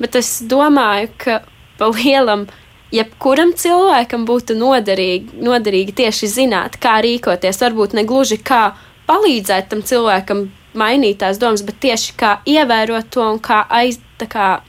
Bet 0.00 0.18
es 0.20 0.36
domāju, 0.44 1.10
ka 1.18 1.40
pa 1.80 1.88
lielam 1.92 2.46
jebkuram 2.94 3.54
cilvēkam 3.56 4.26
būtu 4.28 4.56
noderīgi, 4.58 5.40
noderīgi 5.42 5.96
tieši 6.02 6.30
zināt, 6.38 6.78
kā 6.80 6.98
rīkoties. 7.04 7.62
Varbūt 7.64 7.96
ne 7.96 8.04
gluži 8.08 8.38
kā 8.38 8.76
palīdzēt 9.08 9.72
tam 9.72 9.82
cilvēkam 9.86 10.50
mainīt 10.76 11.22
tās 11.22 11.40
domas, 11.40 11.64
bet 11.66 11.80
tieši 11.82 12.14
kā 12.20 12.36
ievērot 12.46 13.10
to 13.10 13.24
un 13.24 13.40
kā 13.42 13.64
aiz. 13.72 14.02
Kā, 14.16 14.62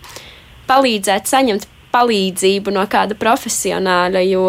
palīdzēt 0.68 1.30
saņemt 1.30 1.68
palīdzību 1.94 2.74
no 2.76 2.84
kāda 2.92 3.18
profesionāļa, 3.20 4.24
jo, 4.28 4.46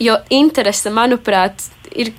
jo 0.00 0.16
interese, 0.34 0.92
manuprāt, 0.94 1.68
ir 1.92 2.12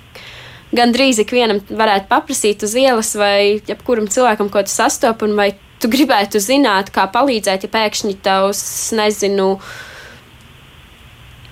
gandrīz 0.72 1.20
ikvienam 1.22 1.60
varētu 1.68 2.08
paprasīt 2.10 2.64
uz 2.64 2.74
ielas 2.78 3.12
vai 3.18 3.60
jebkuram 3.68 4.08
cilvēkam, 4.10 4.50
ko 4.52 4.64
tu 4.64 4.72
sastopi, 4.72 5.28
un 5.28 5.36
vai 5.38 5.52
tu 5.82 5.90
gribētu 5.92 6.40
zināt, 6.42 6.92
kā 6.94 7.08
palīdzēt, 7.12 7.66
ja 7.66 7.72
pēkšņi 7.72 8.18
tavs, 8.24 8.62
nezinu, 8.96 9.56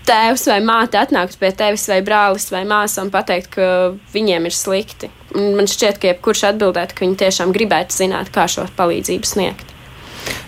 tēvs 0.07 0.47
vai 0.51 0.61
māte 0.65 0.99
atnāktu 1.01 1.39
pie 1.41 1.51
tevis, 1.57 1.89
vai 1.91 2.01
brālis 2.07 2.49
vai 2.55 2.63
māsa 2.69 3.05
un 3.05 3.11
pateikt, 3.15 3.51
ka 3.57 3.67
viņiem 4.15 4.47
ir 4.49 4.57
slikti. 4.57 5.11
Un 5.37 5.59
man 5.59 5.69
šķiet, 5.71 6.01
ka 6.01 6.11
jebkurš 6.11 6.47
atbildētu, 6.53 6.97
ka 6.97 7.05
viņi 7.05 7.21
tiešām 7.21 7.53
gribētu 7.55 7.95
zināt, 7.95 8.33
kā 8.35 8.47
šo 8.51 8.67
palīdzību 8.79 9.29
sniegt. 9.29 9.77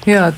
Jā, 0.08 0.32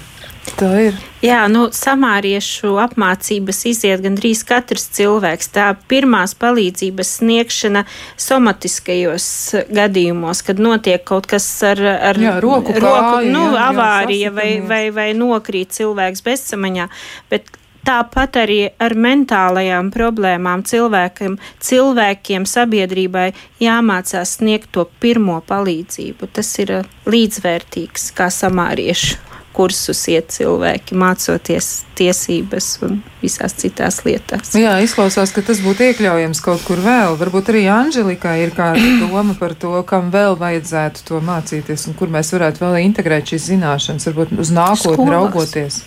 Tā 0.53 0.69
ir. 0.91 0.99
Jā, 1.25 1.41
nu, 1.49 1.65
samāriešu 1.73 2.75
apmācības 2.83 3.63
iziet 3.71 4.03
gandrīz 4.05 4.45
katrs 4.47 4.87
cilvēks. 4.95 5.49
Tā 5.57 5.71
pirmās 5.89 6.37
palīdzības 6.39 7.15
sniegšana 7.19 7.85
somatiskajos 8.21 9.27
gadījumos, 9.73 10.45
kad 10.47 10.61
notiek 10.63 11.03
kaut 11.09 11.27
kas 11.31 11.49
ar, 11.65 11.81
ar 12.13 12.21
jā, 12.21 12.37
roku, 12.45 12.77
roku 12.77 13.19
kāju, 13.19 13.33
nu, 13.35 13.45
jā, 13.57 13.67
avārija 13.73 14.31
jā, 14.31 14.37
vai, 14.37 14.49
vai, 14.69 14.85
vai 14.95 15.11
nokrīt 15.17 15.75
cilvēks 15.81 16.25
bezsamaņā. 16.29 16.89
Bet 17.33 17.53
Tāpat 17.85 18.39
arī 18.41 18.61
ar 18.81 18.95
mentālajām 18.97 19.91
problēmām 19.93 20.63
cilvēkiem, 20.65 21.35
cilvēkiem 21.61 22.47
sabiedrībai 22.49 23.27
jāmācās 23.61 24.39
sniegt 24.39 24.71
to 24.73 24.87
pirmo 25.05 25.43
palīdzību. 25.45 26.31
Tas 26.33 26.55
ir 26.65 26.73
līdzvērtīgs 27.05 28.09
kā 28.17 28.31
samāriešu 28.33 29.34
kursus 29.55 30.01
iet 30.11 30.33
cilvēki, 30.35 30.97
mācoties 30.99 31.85
tiesības 31.99 32.69
un 32.87 32.99
visās 33.23 33.55
citās 33.59 34.01
lietās. 34.07 34.53
Jā, 34.59 34.75
izklausās, 34.85 35.33
ka 35.35 35.45
tas 35.47 35.63
būtu 35.65 35.87
iekļaujams 35.89 36.43
kaut 36.45 36.65
kur 36.67 36.83
vēl. 36.85 37.15
Varbūt 37.21 37.53
arī 37.53 37.65
Anželikai 37.73 38.37
ir 38.45 38.55
kāda 38.57 38.83
doma 39.03 39.37
par 39.39 39.55
to, 39.59 39.77
kam 39.89 40.11
vēl 40.15 40.39
vajadzētu 40.41 41.07
to 41.09 41.23
mācīties 41.25 41.89
un 41.91 41.99
kur 41.99 42.13
mēs 42.13 42.35
varētu 42.35 42.65
vēl 42.65 42.81
integrēt 42.85 43.35
šīs 43.35 43.51
zināšanas, 43.53 44.09
varbūt 44.11 44.35
uz 44.43 44.53
nākotni 44.55 44.99
Skolās. 44.99 45.15
raugoties. 45.17 45.83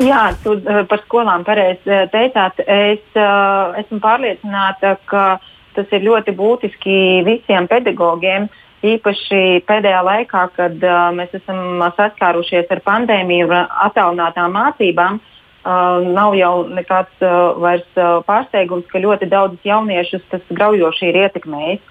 Jā, 0.00 0.30
tu 0.44 0.54
uh, 0.56 0.80
par 0.88 1.02
skolām 1.04 1.44
pareizi 1.44 1.90
uh, 1.90 2.06
teicāt. 2.12 2.62
Es 2.64 3.02
uh, 3.20 3.76
esmu 3.80 4.00
pārliecināta, 4.00 4.94
ka 5.10 5.24
tas 5.76 5.92
ir 5.92 6.06
ļoti 6.06 6.32
būtiski 6.36 6.96
visiem 7.26 7.68
pedagogiem. 7.68 8.48
Uh, 8.48 8.66
īpaši 8.86 9.62
pēdējā 9.68 10.00
laikā, 10.04 10.46
kad 10.56 10.84
uh, 10.84 11.10
mēs 11.16 11.34
esam 11.36 11.82
saskārušies 11.96 12.70
ar 12.72 12.80
pandēmiju 12.86 13.50
attālinātām 13.52 14.54
mācībām, 14.56 15.20
uh, 15.20 16.06
nav 16.06 16.36
jau 16.38 16.54
nekāds 16.68 17.24
uh, 17.24 17.60
vairs, 17.60 17.88
uh, 17.98 18.20
pārsteigums, 18.28 18.88
ka 18.90 19.02
ļoti 19.02 19.28
daudzus 19.30 19.68
jauniešus 19.68 20.24
tas 20.32 20.44
graujoši 20.48 21.10
ir 21.10 21.20
ietekmējis. 21.26 21.84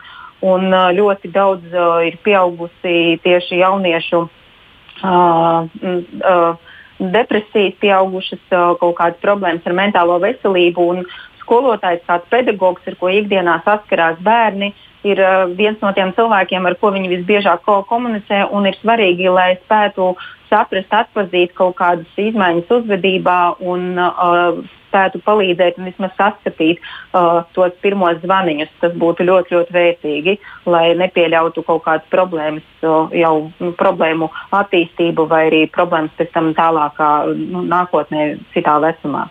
Un 0.49 0.69
uh, 0.71 0.89
ļoti 0.95 1.33
daudz 1.35 1.73
uh, 1.75 1.99
ir 2.07 2.17
pieaugusi 2.25 3.19
tieši 3.25 3.61
jauniešu 3.61 4.25
uh, 4.25 5.65
uh, 5.69 6.75
depresijas, 6.99 7.75
pieaugušas 7.83 8.45
uh, 8.49 8.73
kaut 8.79 8.95
kādas 8.97 9.21
problēmas 9.21 9.67
ar 9.67 9.75
mentālo 9.77 10.17
veselību. 10.23 10.91
Un 10.95 11.03
skolotājs, 11.43 12.05
kāds 12.07 12.29
pedagogs, 12.31 12.87
ar 12.87 12.95
ko 12.97 13.11
ikdienā 13.11 13.59
saskarās 13.67 14.21
bērni, 14.23 14.71
uh, 14.71 14.88
ir 15.07 15.21
uh, 15.23 15.45
viens 15.55 15.79
no 15.83 15.93
tiem 15.95 16.11
cilvēkiem, 16.17 16.65
ar 16.67 16.75
ko 16.81 16.91
viņi 16.95 17.13
visbiežāk 17.13 17.63
ko 17.67 17.81
komunicē, 17.89 18.45
un 18.55 18.67
ir 18.69 18.77
svarīgi, 18.81 19.29
lai 19.31 19.53
spētu 19.63 20.13
saprast, 20.49 20.91
atpazīt 20.93 21.53
kaut 21.57 21.77
kādas 21.79 22.19
izmaiņas 22.19 22.73
uzvedībā 22.79 23.39
un 23.71 23.95
uh, 24.01 24.59
spētu 24.89 25.21
palīdzēt 25.25 25.77
un 25.77 25.89
vismaz 25.89 26.13
saskatīt 26.17 26.81
uh, 26.81 27.43
tos 27.53 27.75
pirmos 27.83 28.19
zvaniņus. 28.23 28.71
Tas 28.81 28.95
būtu 28.99 29.27
ļoti, 29.29 29.55
ļoti 29.55 29.75
vērtīgi, 29.75 30.37
lai 30.69 30.85
nepieļautu 30.99 31.63
kaut 31.67 31.83
kādas 31.85 32.09
problēmas, 32.13 32.65
uh, 32.83 33.11
jau 33.13 33.33
nu, 33.61 33.73
problēmu 33.79 34.31
attīstību 34.61 35.27
vai 35.29 35.45
arī 35.51 35.65
problēmas 35.73 36.15
pēc 36.17 36.33
tam 36.35 36.53
tālākā 36.57 37.11
nu, 37.37 37.65
nākotnē, 37.69 38.31
citā 38.55 38.79
vecumā. 38.83 39.27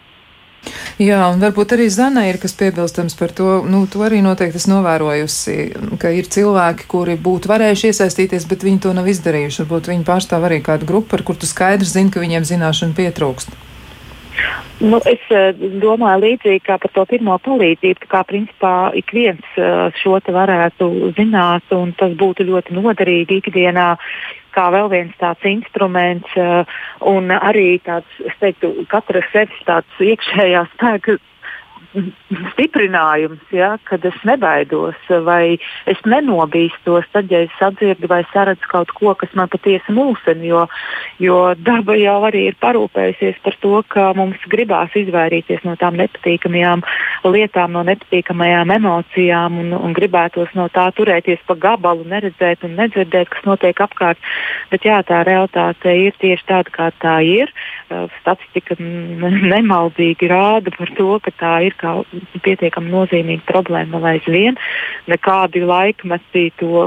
Jā, 0.98 1.20
un 1.30 1.38
varbūt 1.38 1.76
arī 1.76 1.84
Zana 1.94 2.24
ir 2.26 2.40
kas 2.42 2.56
piebilstams 2.58 3.14
par 3.14 3.30
to, 3.30 3.60
nu, 3.70 3.84
to 3.86 4.02
arī 4.02 4.18
noteikti 4.18 4.58
es 4.58 4.66
novērojusi, 4.66 5.54
ka 6.02 6.10
ir 6.10 6.26
cilvēki, 6.26 6.88
kuri 6.90 7.14
būtu 7.22 7.46
varējuši 7.52 7.92
iesaistīties, 7.92 8.48
bet 8.50 8.66
viņi 8.66 8.82
to 8.82 8.94
nav 8.96 9.06
izdarījuši. 9.06 9.62
Varbūt 9.62 9.92
viņi 9.92 10.06
pārstāv 10.08 10.48
arī 10.48 10.58
kādu 10.66 10.88
grupu, 10.90 11.12
par 11.14 11.22
kur 11.22 11.38
tu 11.38 11.46
skaidri 11.46 11.86
zini, 11.86 12.10
ka 12.10 12.18
viņiem 12.24 12.48
zināšana 12.50 12.98
pietrūkst. 12.98 13.54
Nu, 14.78 14.98
es 15.10 15.22
uh, 15.34 15.54
domāju, 15.82 16.20
līdzīgi 16.24 16.64
kā 16.66 16.80
par 16.82 16.90
to 16.94 17.06
pirmo 17.10 17.38
palīdzību, 17.46 18.10
kā 18.10 18.24
principā 18.26 18.74
ik 18.98 19.14
viens 19.14 19.54
uh, 19.58 19.94
šo 20.02 20.18
te 20.22 20.34
varētu 20.34 21.14
zināt, 21.14 21.66
un 21.74 21.94
tas 21.98 22.14
būtu 22.18 22.46
ļoti 22.46 22.74
noderīgi 22.74 23.38
ikdienā 23.38 23.88
kā 24.58 24.66
vēl 24.74 24.90
viens 24.92 25.14
tāds 25.22 25.46
instruments, 25.48 26.34
uh, 26.40 26.66
un 27.06 27.30
arī 27.38 27.78
tāds, 27.86 28.20
es 28.26 28.34
teiktu, 28.42 28.74
katra 28.90 29.22
sevis 29.32 29.64
tāds 29.68 30.02
iekšējā 30.02 30.66
spēka 30.74 31.18
stiprinājums, 32.52 33.40
ja, 33.54 33.76
kad 33.88 34.04
es 34.04 34.16
nebaidos 34.28 34.98
vai 35.24 35.56
es 35.88 36.00
nenobīstos, 36.04 37.06
tad, 37.14 37.30
ja 37.32 37.40
es 37.46 37.54
sadzirdu 37.58 38.10
vai 38.10 38.20
saredzu 38.32 38.68
kaut 38.68 38.92
ko, 38.96 39.14
kas 39.18 39.32
man 39.38 39.48
patiesi 39.48 39.94
mūsina, 39.96 40.44
jo, 40.44 40.64
jo 41.22 41.38
daba 41.56 41.96
jau 41.96 42.18
arī 42.28 42.48
ir 42.50 42.58
parūpējusies 42.60 43.40
par 43.44 43.56
to, 43.62 43.80
ka 43.88 44.10
mums 44.18 44.42
gribās 44.52 44.92
izvairīties 44.98 45.64
no 45.64 45.78
tām 45.80 45.96
nepatīkamajām 46.00 46.84
lietām, 47.28 47.72
no 47.72 47.84
nepatīkamajām 47.88 48.74
emocijām 48.76 49.58
un, 49.62 49.72
un 49.78 49.96
gribētos 49.96 50.52
no 50.58 50.68
tā 50.72 50.90
turēties 50.96 51.40
pa 51.48 51.56
gabalu, 51.56 52.04
neredzēt 52.08 52.68
un 52.68 52.76
nedzirdēt, 52.78 53.32
kas 53.32 53.48
notiek 53.48 53.80
apkārt. 53.80 54.20
Bet 54.72 54.84
jā, 54.84 55.00
tā 55.08 55.22
realitāte 55.26 55.94
ir 55.96 56.16
tieši 56.20 56.46
tāda, 56.48 56.74
kā 56.74 56.90
tā 57.00 57.16
ir. 57.24 57.52
Statistika 58.20 58.76
nemaldīgi 58.78 60.28
rāda 60.28 60.74
par 60.76 60.92
to, 60.98 61.10
ka 61.24 61.32
tā 61.40 61.54
ir 61.70 61.77
kā 61.80 61.94
pietiekami 62.44 62.92
nozīmīga 62.92 63.46
problēma 63.48 63.98
vēl 63.98 64.08
aizvien. 64.14 64.58
Nekādi 65.10 65.62
laikmeti 65.66 66.44
to, 66.60 66.84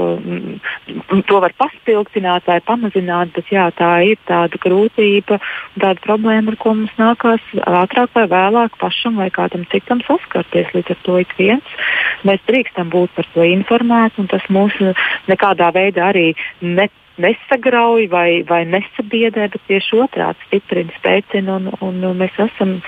to 1.28 1.40
var 1.44 1.54
paspildināt 1.60 2.48
vai 2.48 2.60
pamazināt, 2.64 3.34
bet 3.36 3.52
jā, 3.52 3.68
tā 3.78 3.92
ir 4.06 4.20
tāda 4.28 4.60
grūtība, 4.62 5.40
tāda 5.76 5.98
problēma, 6.04 6.52
ar 6.52 6.60
ko 6.62 6.76
mums 6.78 6.94
nākās 7.00 7.52
ātrāk 7.82 8.14
vai 8.16 8.26
vēlāk 8.30 8.78
pašam 8.80 9.20
vai 9.22 9.30
kādam 9.34 9.66
citam 9.72 10.02
saskarties. 10.06 10.72
Līdz 10.76 10.96
ar 10.96 11.04
to 11.06 11.20
ik 11.22 11.36
viens 11.40 11.76
mēs 12.28 12.42
drīkstam 12.48 12.92
būt 12.92 13.14
par 13.16 13.28
to 13.34 13.46
informēti, 13.46 14.22
un 14.22 14.30
tas 14.30 14.44
mūs 14.52 14.76
nekādā 15.30 15.72
veidā 15.74 16.12
arī 16.12 16.32
ne 16.62 16.88
nesagrauj 17.20 18.06
vai, 18.12 18.42
vai 18.48 18.62
nesabiedē, 18.68 19.48
bet 19.52 19.66
tieši 19.68 19.98
otrādi 20.04 20.48
stiprina, 20.48 20.94
spēcina. 21.00 21.58
Un, 21.58 21.72
un, 21.80 22.04
un 22.08 22.20
mēs 22.22 22.38
esam 22.40 22.78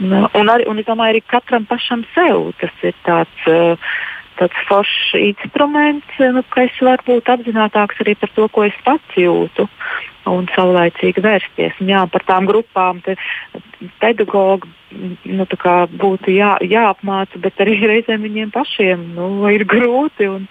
un, 0.00 0.50
arī, 0.50 0.66
un 0.68 0.80
es 0.82 0.88
domāju, 0.88 1.16
arī 1.16 1.22
katram 1.30 1.68
pašam 1.70 2.04
sev 2.14 2.50
tas 2.60 2.84
ir 2.84 2.98
tāds. 3.06 3.48
Uh, 3.48 3.94
tāds 4.38 4.64
foršs 4.68 5.14
instruments, 5.20 6.18
nu, 6.18 6.42
ka 6.50 6.66
es 6.68 6.78
varu 6.82 7.06
būt 7.06 7.30
apzinātāks 7.34 8.00
arī 8.04 8.16
par 8.20 8.32
to, 8.36 8.48
ko 8.52 8.66
es 8.68 8.78
pats 8.86 9.18
jūtu 9.18 9.68
un 10.30 10.48
saulēcīgi 10.54 11.22
vērsties. 11.24 11.76
Un, 11.82 11.90
jā, 11.92 12.04
par 12.10 12.24
tām 12.28 12.48
grupām 12.48 13.02
pedagogi 14.00 14.70
nu, 15.26 15.46
būtu 16.00 16.32
jā, 16.34 16.54
jāapmāca, 16.62 17.40
bet 17.42 17.60
arī 17.62 17.76
reizēm 17.92 18.24
viņiem 18.24 18.54
pašiem 18.54 19.10
nu, 19.16 19.28
ir 19.52 19.66
grūti 19.68 20.30
un, 20.30 20.48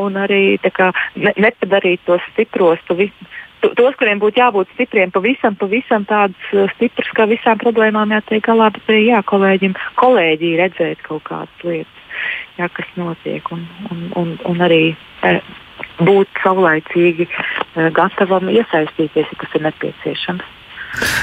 un 0.00 0.18
arī 0.24 0.58
kā, 0.72 0.92
ne, 1.16 1.34
nepadarīt 1.36 2.06
tos 2.08 2.24
stipros. 2.32 2.82
Visu, 2.96 3.30
tos, 3.60 3.96
kuriem 4.00 4.20
būtu 4.22 4.40
jābūt 4.40 4.72
stipriem, 4.74 5.12
pavisam, 5.14 5.56
pavisam 5.60 6.06
tādus 6.08 6.52
uh, 6.54 6.70
stiprus, 6.76 7.10
kā 7.16 7.28
visām 7.30 7.60
problēmām 7.60 8.14
jātiek 8.16 8.44
galā, 8.46 8.70
bet 8.74 8.92
arī 8.92 9.06
jā, 9.10 9.22
kolēģim, 9.26 9.76
kolēģi 10.00 10.54
redzēt 10.62 11.02
kaut 11.06 11.26
kādas 11.28 11.66
lietas, 11.66 11.99
jā, 12.58 12.68
kas 12.76 12.94
notiek, 13.00 13.52
un, 13.54 13.66
un, 13.90 14.06
un, 14.20 14.32
un 14.50 14.64
arī 14.66 14.82
e, 15.26 15.34
būt 16.00 16.42
saulaicīgi 16.42 17.26
e, 17.26 17.90
gatavam 17.96 18.50
iesaistīties, 18.52 19.30
ja 19.30 19.42
tas 19.42 19.58
ir 19.58 19.66
nepieciešams. 19.68 20.56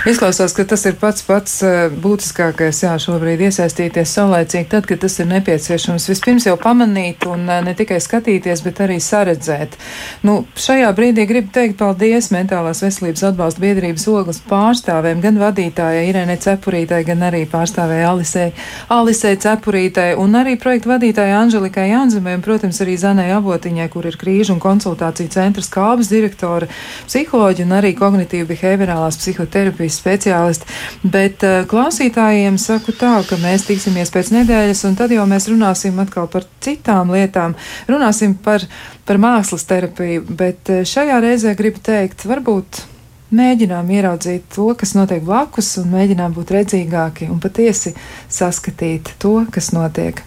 Izklausās, 0.07 0.53
ka 0.55 0.63
tas 0.63 0.85
ir 0.87 0.95
pats 0.95 1.23
pats 1.27 1.57
eh, 1.65 1.89
būtiskākais, 1.91 2.79
jā, 2.85 2.93
šobrīd 3.01 3.41
iesaistīties 3.49 4.13
saulēcīgi 4.15 4.69
tad, 4.71 4.85
kad 4.87 5.01
tas 5.03 5.17
ir 5.19 5.27
nepieciešams. 5.27 6.05
Vispirms 6.07 6.45
jau 6.47 6.55
pamanīt 6.61 7.25
un 7.27 7.43
eh, 7.51 7.59
ne 7.65 7.73
tikai 7.75 7.97
skatīties, 8.03 8.63
bet 8.63 8.79
arī 8.85 9.01
saredzēt. 9.03 9.75
Nu, 10.23 10.39
šajā 10.55 10.91
brīdī 10.95 11.25
gribu 11.27 11.51
teikt 11.55 11.75
paldies 11.81 12.29
Mentālās 12.31 12.79
veselības 12.85 13.25
atbalsta 13.31 13.63
biedrības 13.63 14.07
ogles 14.13 14.39
pārstāvēm, 14.47 15.19
gan 15.25 15.41
vadītājai 15.41 16.07
Irēnai 16.13 16.39
Cepurītai, 16.45 17.01
gan 17.09 17.27
arī 17.27 17.43
pārstāvēja 17.51 18.13
Alisei, 18.13 18.47
Alisei 18.93 19.35
Cepurītai 19.43 20.13
un 20.21 20.39
arī 20.39 20.55
projektu 20.61 20.93
vadītājai 20.93 21.35
Anželikai 21.41 21.89
Janzemē 21.91 22.37
un, 22.39 22.45
protams, 22.45 22.79
arī 22.85 22.95
Zanai 23.01 23.27
Avotiņai, 23.35 23.89
kur 23.91 24.07
ir 24.07 24.15
krīžu 24.19 24.55
un 24.55 24.63
konsultāciju 24.63 25.35
centras 25.35 25.67
kābas 25.73 26.07
direktora, 26.13 26.71
psiholoģi 27.09 27.67
un 27.67 27.77
arī 27.81 27.93
kognitīvi 27.97 28.47
behaviorālās 28.55 29.19
psihoterapijas 29.19 29.56
terapijas 29.57 29.99
speciālisti. 29.99 30.69
Bet 31.03 31.45
uh, 31.45 31.59
klausītājiem 31.69 32.59
saku 32.61 32.95
tā, 32.95 33.17
ka 33.27 33.39
mēs 33.41 33.67
tiksimies 33.67 34.13
pēc 34.13 34.31
nedēļas, 34.37 34.85
un 34.89 34.99
tad 34.99 35.15
jau 35.15 35.25
mēs 35.29 35.49
runāsim 35.51 35.97
atkal 36.03 36.29
par 36.31 36.45
citām 36.63 37.11
lietām. 37.15 37.57
Runāsim 37.89 38.37
par, 38.45 38.63
par 39.07 39.19
mākslas 39.21 39.65
terapiju, 39.69 40.27
bet 40.29 40.71
uh, 40.73 40.85
šajā 40.87 41.19
reizē 41.25 41.57
gribu 41.57 41.83
teikt, 41.83 42.27
varbūt. 42.29 42.85
Mēģinām 43.27 43.89
ieraudzīt 43.91 44.45
to, 44.55 44.69
kas 44.79 44.93
notiek 44.95 45.19
blakus, 45.27 45.73
un 45.81 45.89
mēģinām 45.91 46.31
būt 46.37 46.53
redzīgāki 46.55 47.27
un 47.27 47.41
patiesi 47.43 47.91
saskatīt 48.31 49.17
to, 49.19 49.41
kas 49.51 49.73
notiek. 49.75 50.21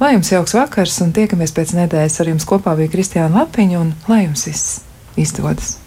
Lai 0.00 0.12
jums 0.12 0.32
jauks 0.34 0.52
vakars, 0.58 0.98
un 1.06 1.14
tiekamies 1.16 1.54
pēc 1.56 1.72
nedēļas 1.78 2.20
ar 2.20 2.32
jums 2.34 2.44
kopā 2.50 2.74
bija 2.76 2.92
Kristiāna 2.92 3.44
Lapiņa, 3.44 3.80
un 3.80 3.94
lai 4.10 4.26
jums 4.26 4.44
viss 4.50 4.76
izdodas! 5.16 5.78